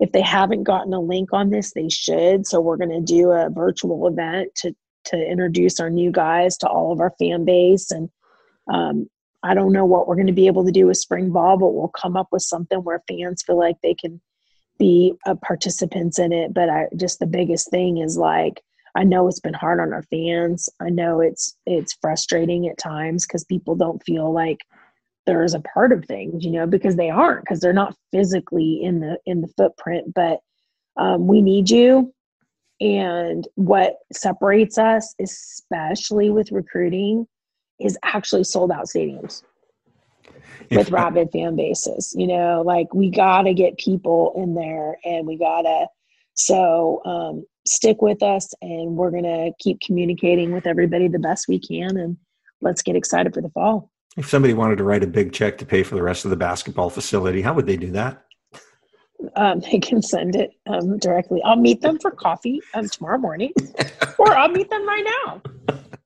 if 0.00 0.12
they 0.12 0.20
haven't 0.20 0.64
gotten 0.64 0.92
a 0.92 1.00
link 1.00 1.32
on 1.32 1.50
this, 1.50 1.72
they 1.72 1.88
should. 1.88 2.46
So 2.46 2.60
we're 2.60 2.76
going 2.76 2.90
to 2.90 3.00
do 3.00 3.30
a 3.30 3.50
virtual 3.50 4.06
event 4.06 4.54
to 4.56 4.74
to 5.08 5.16
introduce 5.16 5.80
our 5.80 5.90
new 5.90 6.10
guys 6.10 6.56
to 6.58 6.68
all 6.68 6.92
of 6.92 7.00
our 7.00 7.12
fan 7.18 7.44
base. 7.44 7.90
And 7.90 8.08
um, 8.72 9.08
i 9.42 9.54
don't 9.54 9.72
know 9.72 9.84
what 9.84 10.06
we're 10.06 10.16
going 10.16 10.26
to 10.26 10.32
be 10.32 10.46
able 10.46 10.64
to 10.64 10.72
do 10.72 10.86
with 10.86 10.96
spring 10.96 11.30
ball 11.30 11.56
but 11.56 11.70
we'll 11.70 11.88
come 11.88 12.16
up 12.16 12.28
with 12.32 12.42
something 12.42 12.78
where 12.78 13.02
fans 13.08 13.42
feel 13.42 13.58
like 13.58 13.76
they 13.82 13.94
can 13.94 14.20
be 14.78 15.14
uh, 15.26 15.34
participants 15.34 16.18
in 16.18 16.32
it. 16.32 16.54
But 16.54 16.68
i 16.70 16.86
just 16.96 17.18
the 17.18 17.26
biggest 17.26 17.70
thing 17.70 17.98
is 17.98 18.16
like 18.16 18.62
i 18.94 19.04
know 19.04 19.28
it's 19.28 19.40
been 19.40 19.54
hard 19.54 19.80
on 19.80 19.92
our 19.92 20.04
fans. 20.04 20.68
I 20.80 20.90
know 20.90 21.20
it's 21.20 21.56
it's 21.66 21.98
frustrating 22.00 22.68
at 22.68 22.78
times 22.78 23.26
because 23.26 23.44
people 23.44 23.74
don't 23.74 24.02
feel 24.04 24.32
like 24.32 24.58
there's 25.26 25.54
a 25.54 25.60
part 25.60 25.92
of 25.92 26.04
things 26.04 26.44
you 26.44 26.50
know 26.50 26.66
because 26.66 26.96
they 26.96 27.10
aren't 27.10 27.44
because 27.44 27.60
they're 27.60 27.72
not 27.72 27.96
physically 28.12 28.82
in 28.82 29.00
the 29.00 29.18
in 29.26 29.40
the 29.40 29.52
footprint. 29.56 30.14
But 30.14 30.40
um, 30.96 31.26
we 31.26 31.42
need 31.42 31.70
you 31.70 32.12
and 32.80 33.46
what 33.54 33.96
separates 34.12 34.78
us, 34.78 35.14
especially 35.20 36.30
with 36.30 36.52
recruiting, 36.52 37.26
is 37.80 37.98
actually 38.04 38.44
sold 38.44 38.70
out 38.70 38.86
stadiums 38.86 39.42
with 40.70 40.90
rabid 40.90 41.30
fan 41.32 41.56
bases. 41.56 42.14
You 42.16 42.26
know, 42.26 42.62
like 42.64 42.92
we 42.94 43.10
got 43.10 43.42
to 43.42 43.54
get 43.54 43.78
people 43.78 44.32
in 44.36 44.54
there 44.54 44.96
and 45.04 45.26
we 45.26 45.36
got 45.36 45.62
to, 45.62 45.86
so 46.34 47.02
um, 47.04 47.44
stick 47.66 48.00
with 48.00 48.22
us 48.22 48.52
and 48.62 48.96
we're 48.96 49.10
going 49.10 49.24
to 49.24 49.52
keep 49.58 49.80
communicating 49.80 50.52
with 50.52 50.66
everybody 50.66 51.08
the 51.08 51.18
best 51.18 51.48
we 51.48 51.58
can 51.58 51.96
and 51.96 52.16
let's 52.60 52.82
get 52.82 52.96
excited 52.96 53.34
for 53.34 53.40
the 53.40 53.50
fall. 53.50 53.90
If 54.16 54.28
somebody 54.28 54.54
wanted 54.54 54.78
to 54.78 54.84
write 54.84 55.04
a 55.04 55.06
big 55.06 55.32
check 55.32 55.58
to 55.58 55.66
pay 55.66 55.82
for 55.82 55.94
the 55.94 56.02
rest 56.02 56.24
of 56.24 56.30
the 56.30 56.36
basketball 56.36 56.90
facility, 56.90 57.42
how 57.42 57.54
would 57.54 57.66
they 57.66 57.76
do 57.76 57.92
that? 57.92 58.24
Um, 59.36 59.60
they 59.72 59.78
can 59.78 60.02
send 60.02 60.36
it 60.36 60.52
um, 60.66 60.98
directly. 60.98 61.42
I'll 61.44 61.56
meet 61.56 61.80
them 61.80 61.98
for 61.98 62.10
coffee 62.10 62.60
um, 62.74 62.88
tomorrow 62.88 63.18
morning, 63.18 63.52
or 64.18 64.36
I'll 64.36 64.48
meet 64.48 64.70
them 64.70 64.86
right 64.86 65.06
now. 65.24 65.42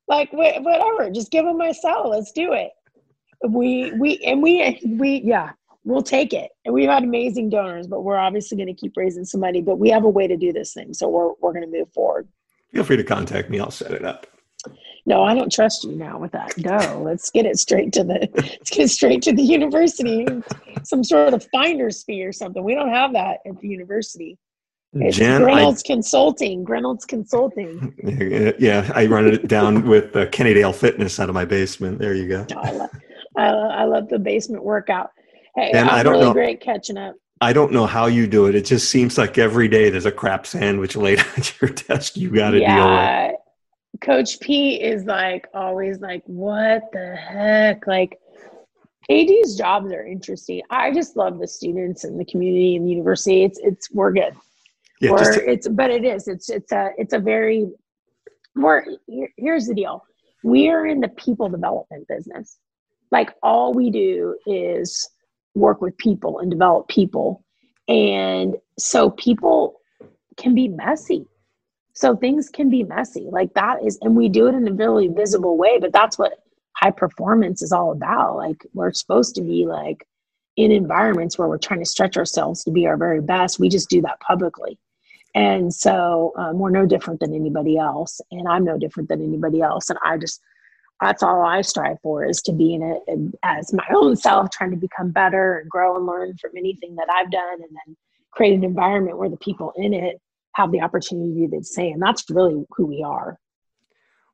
Like 0.09 0.31
wh- 0.31 0.61
whatever, 0.63 1.11
just 1.11 1.31
give 1.31 1.45
them 1.45 1.59
my 1.59 1.73
cell. 1.73 2.11
Let's 2.11 2.33
do 2.33 2.53
it. 2.53 2.71
We 3.49 3.93
we 3.93 4.19
and 4.25 4.43
we 4.43 4.81
we 4.87 5.23
yeah, 5.25 5.53
we'll 5.85 6.03
take 6.03 6.33
it. 6.33 6.51
And 6.65 6.75
we've 6.75 6.89
had 6.89 7.03
amazing 7.03 7.51
donors, 7.51 7.87
but 7.87 8.03
we're 8.03 8.17
obviously 8.17 8.57
going 8.57 8.69
to 8.69 8.75
keep 8.75 8.97
raising 8.97 9.25
some 9.25 9.41
money. 9.41 9.63
But 9.63 9.79
we 9.79 9.91
have 9.91 10.05
a 10.05 10.09
way 10.09 10.27
to 10.27 10.37
do 10.37 10.53
this 10.53 10.73
thing, 10.75 10.95
so 10.95 11.09
we're 11.09 11.33
we're 11.41 11.53
going 11.53 11.71
to 11.71 11.79
move 11.79 11.93
forward. 11.93 12.29
Feel 12.73 12.85
free 12.85 12.97
to 12.97 13.05
contact 13.05 13.51
me. 13.51 13.59
I'll 13.59 13.71
set 13.71 13.93
it 13.93 14.05
up 14.05 14.27
no, 15.05 15.25
I 15.25 15.35
don't 15.35 15.51
trust 15.51 15.85
you 15.85 15.93
now 15.97 16.19
with 16.19 16.33
that. 16.33 16.57
No, 16.59 17.03
let's 17.05 17.31
get 17.31 17.45
it 17.45 17.59
straight 17.59 17.93
to 17.95 18.05
the 18.05 18.29
let's 18.35 18.71
get 18.71 18.85
it 18.85 18.89
straight 18.89 19.23
to 19.23 19.33
the 19.33 19.43
university. 19.43 20.27
Some 20.85 21.03
sort 21.03 21.35
of 21.35 21.47
finder's 21.53 22.05
fee 22.05 22.25
or 22.25 22.33
something. 22.33 22.63
We 22.63 22.75
don't 22.75 22.91
have 22.91 23.13
that 23.15 23.39
at 23.47 23.59
the 23.61 23.69
university. 23.69 24.39
It's 24.95 25.17
Jen, 25.17 25.43
Reynolds 25.43 25.83
I, 25.85 25.95
Consulting. 25.95 26.65
Reynolds 26.65 27.05
Consulting. 27.05 27.95
Yeah, 28.59 28.91
I 28.95 29.07
run 29.07 29.27
it 29.27 29.49
down 29.49 29.89
with 29.89 30.15
uh, 30.15 30.27
Kennydale 30.27 30.75
Fitness 30.75 31.19
out 31.19 31.29
of 31.29 31.35
my 31.35 31.47
basement. 31.47 31.99
There 31.99 32.15
you 32.15 32.29
go. 32.29 32.47
I, 32.57 32.73
love, 32.73 32.91
I, 33.37 33.47
I 33.47 33.85
love 33.85 34.09
the 34.09 34.19
basement 34.19 34.63
workout. 34.63 35.11
Hey, 35.57 35.71
and 35.73 35.89
I'm 35.89 35.95
I 36.01 36.03
don't 36.03 36.13
really 36.13 36.27
know, 36.27 36.33
great 36.33 36.61
catching 36.61 36.99
up. 36.99 37.17
I 37.41 37.53
don't 37.53 37.73
know 37.73 37.87
how 37.87 38.07
you 38.07 38.27
do 38.27 38.47
it. 38.47 38.55
It 38.55 38.67
just 38.67 38.91
seems 38.91 39.19
like 39.19 39.39
every 39.39 39.67
day 39.67 39.91
there's 39.91 40.07
a 40.07 40.13
crap 40.13 40.47
sandwich 40.47 40.95
laid 40.95 41.19
at 41.37 41.61
your 41.61 41.71
desk. 41.71 42.17
You 42.17 42.31
got 42.31 42.51
to 42.51 42.61
yeah, 42.61 42.77
deal 42.77 43.33
with. 43.33 43.41
Coach 44.03 44.41
P 44.41 44.75
is 44.83 45.05
like 45.05 45.49
always 45.55 46.01
like, 46.01 46.23
what 46.27 46.91
the 46.93 47.15
heck? 47.17 47.87
Like, 47.87 48.19
AD's 49.11 49.57
jobs 49.57 49.93
are 49.93 50.07
interesting. 50.07 50.63
I 50.71 50.93
just 50.93 51.17
love 51.17 51.39
the 51.39 51.47
students 51.49 52.05
and 52.05 52.19
the 52.19 52.25
community 52.25 52.77
and 52.77 52.87
the 52.87 52.91
university. 52.91 53.45
It's 53.45 53.59
it's 53.63 53.91
we're 53.93 54.13
good. 54.13 54.35
Yeah, 55.01 55.13
we're, 55.13 55.35
to- 55.35 55.51
it's 55.51 55.69
but 55.69 55.91
it 55.91 56.05
is. 56.05 56.29
It's 56.29 56.51
it's 56.51 56.73
a 56.73 56.91
it's 56.99 57.13
a 57.13 57.19
very 57.19 57.67
more. 58.55 58.85
Here's 59.37 59.67
the 59.67 59.75
deal. 59.75 60.05
we're 60.43 60.87
in 60.87 61.01
the 61.01 61.09
people 61.09 61.49
development 61.49 62.07
business. 62.09 62.59
Like 63.11 63.35
all 63.43 63.75
we 63.75 63.91
do 63.91 64.37
is 64.47 65.09
work 65.55 65.81
with 65.83 65.97
people 65.99 66.39
and 66.39 66.51
develop 66.51 66.89
people. 66.89 67.45
And 67.89 68.57
so 68.79 69.11
people 69.11 69.81
can 70.37 70.55
be 70.55 70.69
messy. 70.69 71.27
So 71.95 72.17
things 72.17 72.49
can 72.49 72.71
be 72.71 72.85
messy. 72.85 73.29
Like 73.31 73.53
that 73.55 73.85
is, 73.85 73.99
and 74.03 74.17
we 74.17 74.29
do 74.29 74.47
it 74.47 74.55
in 74.55 74.67
a 74.67 74.73
really 74.73 75.09
visible 75.09 75.57
way, 75.57 75.79
but 75.79 75.93
that's 75.93 76.19
what 76.19 76.39
high 76.77 76.91
performance 76.91 77.63
is 77.63 77.73
all 77.73 77.93
about. 77.93 78.37
Like 78.37 78.67
we're 78.73 78.93
supposed 78.93 79.35
to 79.37 79.43
be 79.43 79.67
like 79.67 80.07
in 80.57 80.71
environments 80.71 81.39
where 81.39 81.49
we're 81.49 81.59
trying 81.59 81.81
to 81.81 81.87
stretch 81.87 82.17
ourselves 82.17 82.65
to 82.65 82.71
be 82.71 82.87
our 82.87 82.97
very 82.97 83.21
best. 83.21 83.59
We 83.59 83.69
just 83.69 83.91
do 83.91 84.01
that 84.03 84.21
publicly. 84.21 84.79
And 85.35 85.73
so 85.73 86.33
um, 86.37 86.59
we're 86.59 86.71
no 86.71 86.87
different 86.87 87.21
than 87.21 87.35
anybody 87.35 87.79
else. 87.79 88.21
And 88.31 88.47
I'm 88.49 88.65
no 88.65 88.79
different 88.79 89.09
than 89.09 89.23
anybody 89.23 89.63
else. 89.63 89.89
And 89.89 89.99
I 90.05 90.19
just, 90.19 90.41
that's 91.01 91.23
all 91.23 91.43
I 91.43 91.63
strive 91.63 91.99
for 92.03 92.25
is 92.25 92.43
to 92.43 92.53
be 92.53 92.75
in 92.75 92.83
it 92.83 93.37
as 93.43 93.73
my 93.73 93.87
own 93.95 94.17
self, 94.17 94.51
trying 94.51 94.71
to 94.71 94.77
become 94.77 95.11
better 95.11 95.59
and 95.59 95.71
grow 95.71 95.97
and 95.97 96.07
learn 96.07 96.37
from 96.39 96.51
anything 96.57 96.97
that 96.97 97.09
I've 97.11 97.31
done, 97.31 97.55
and 97.55 97.71
then 97.87 97.97
create 98.31 98.55
an 98.55 98.65
environment 98.65 99.19
where 99.19 99.29
the 99.29 99.37
people 99.39 99.73
in 99.77 99.95
it 99.95 100.21
have 100.55 100.73
the 100.73 100.81
opportunity 100.81 101.35
to 101.35 101.49
do 101.49 101.59
the 101.59 101.65
same. 101.65 101.99
That's 101.99 102.25
really 102.31 102.65
who 102.77 102.87
we 102.87 103.03
are. 103.03 103.39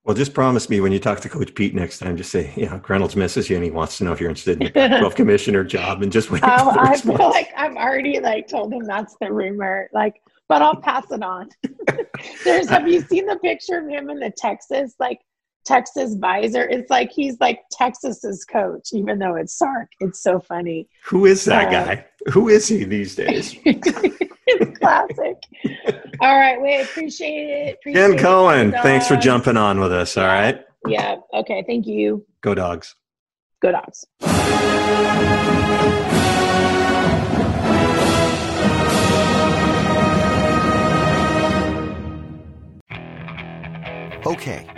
Well, 0.05 0.17
just 0.17 0.33
promise 0.33 0.71
me 0.71 0.81
when 0.81 0.91
you 0.91 0.99
talk 0.99 1.21
to 1.21 1.29
Coach 1.29 1.55
Pete 1.55 1.75
next 1.75 1.99
time, 1.99 2.17
just 2.17 2.31
say, 2.31 2.53
yeah, 2.57 2.81
Reynolds 2.89 3.15
misses 3.15 3.51
you 3.51 3.57
and 3.57 3.65
he 3.65 3.71
wants 3.71 3.99
to 3.99 4.05
know 4.05 4.13
if 4.13 4.21
you're 4.21 4.31
interested 4.31 4.63
in 4.63 4.73
the 4.73 4.99
12 5.01 5.15
commissioner 5.15 5.65
job 5.65 6.03
and 6.03 6.11
just 6.11 6.31
wait. 6.31 6.43
Oh, 6.45 6.75
I 6.79 6.97
feel 6.97 7.29
like 7.29 7.51
I've 7.55 7.77
already 7.77 8.19
like 8.19 8.49
told 8.49 8.73
him 8.73 8.85
that's 8.85 9.17
the 9.21 9.31
rumor. 9.31 9.91
Like, 9.93 10.23
but 10.49 10.63
I'll 10.63 10.81
pass 10.81 11.11
it 11.11 11.23
on. 11.23 11.51
There's 12.45 12.71
have 12.71 12.89
you 12.89 13.03
seen 13.03 13.27
the 13.27 13.37
picture 13.37 13.81
of 13.81 13.89
him 13.89 14.09
in 14.09 14.19
the 14.19 14.33
Texas 14.35 14.95
like 14.99 15.21
Texas 15.69 16.15
visor. 16.15 16.67
It's 16.67 16.89
like 16.89 17.13
he's 17.13 17.39
like 17.41 17.61
Texas's 17.71 18.45
coach, 18.47 18.89
even 18.95 19.19
though 19.19 19.35
it's 19.35 19.53
Sark. 19.53 19.91
It's 20.01 20.23
so 20.23 20.41
funny. 20.41 20.89
Who 21.05 21.27
is 21.27 21.45
that 21.45 21.69
uh, 21.69 21.71
guy? 21.71 22.07
Who 22.33 22.49
is 22.49 22.67
he 22.67 22.85
these 22.85 23.15
days? 23.15 23.55
it's 23.67 24.79
classic. 24.79 25.37
all 26.21 26.39
right, 26.39 26.61
we 26.61 26.81
appreciate 26.81 27.51
it. 27.51 27.75
Appreciate 27.75 28.09
Jen 28.09 28.19
Cohen, 28.19 28.73
thanks 28.83 29.07
for 29.07 29.17
jumping 29.17 29.59
on 29.59 29.79
with 29.79 29.93
us. 29.93 30.17
Yeah. 30.17 30.23
All 30.23 30.29
right. 30.29 30.65
Yeah. 30.87 31.17
Okay. 31.35 31.63
Thank 31.67 31.87
you. 31.87 32.25
Go 32.41 32.55
dogs. 32.55 32.95
Go 33.61 33.73
dogs. 33.73 34.07
Okay. 44.27 44.78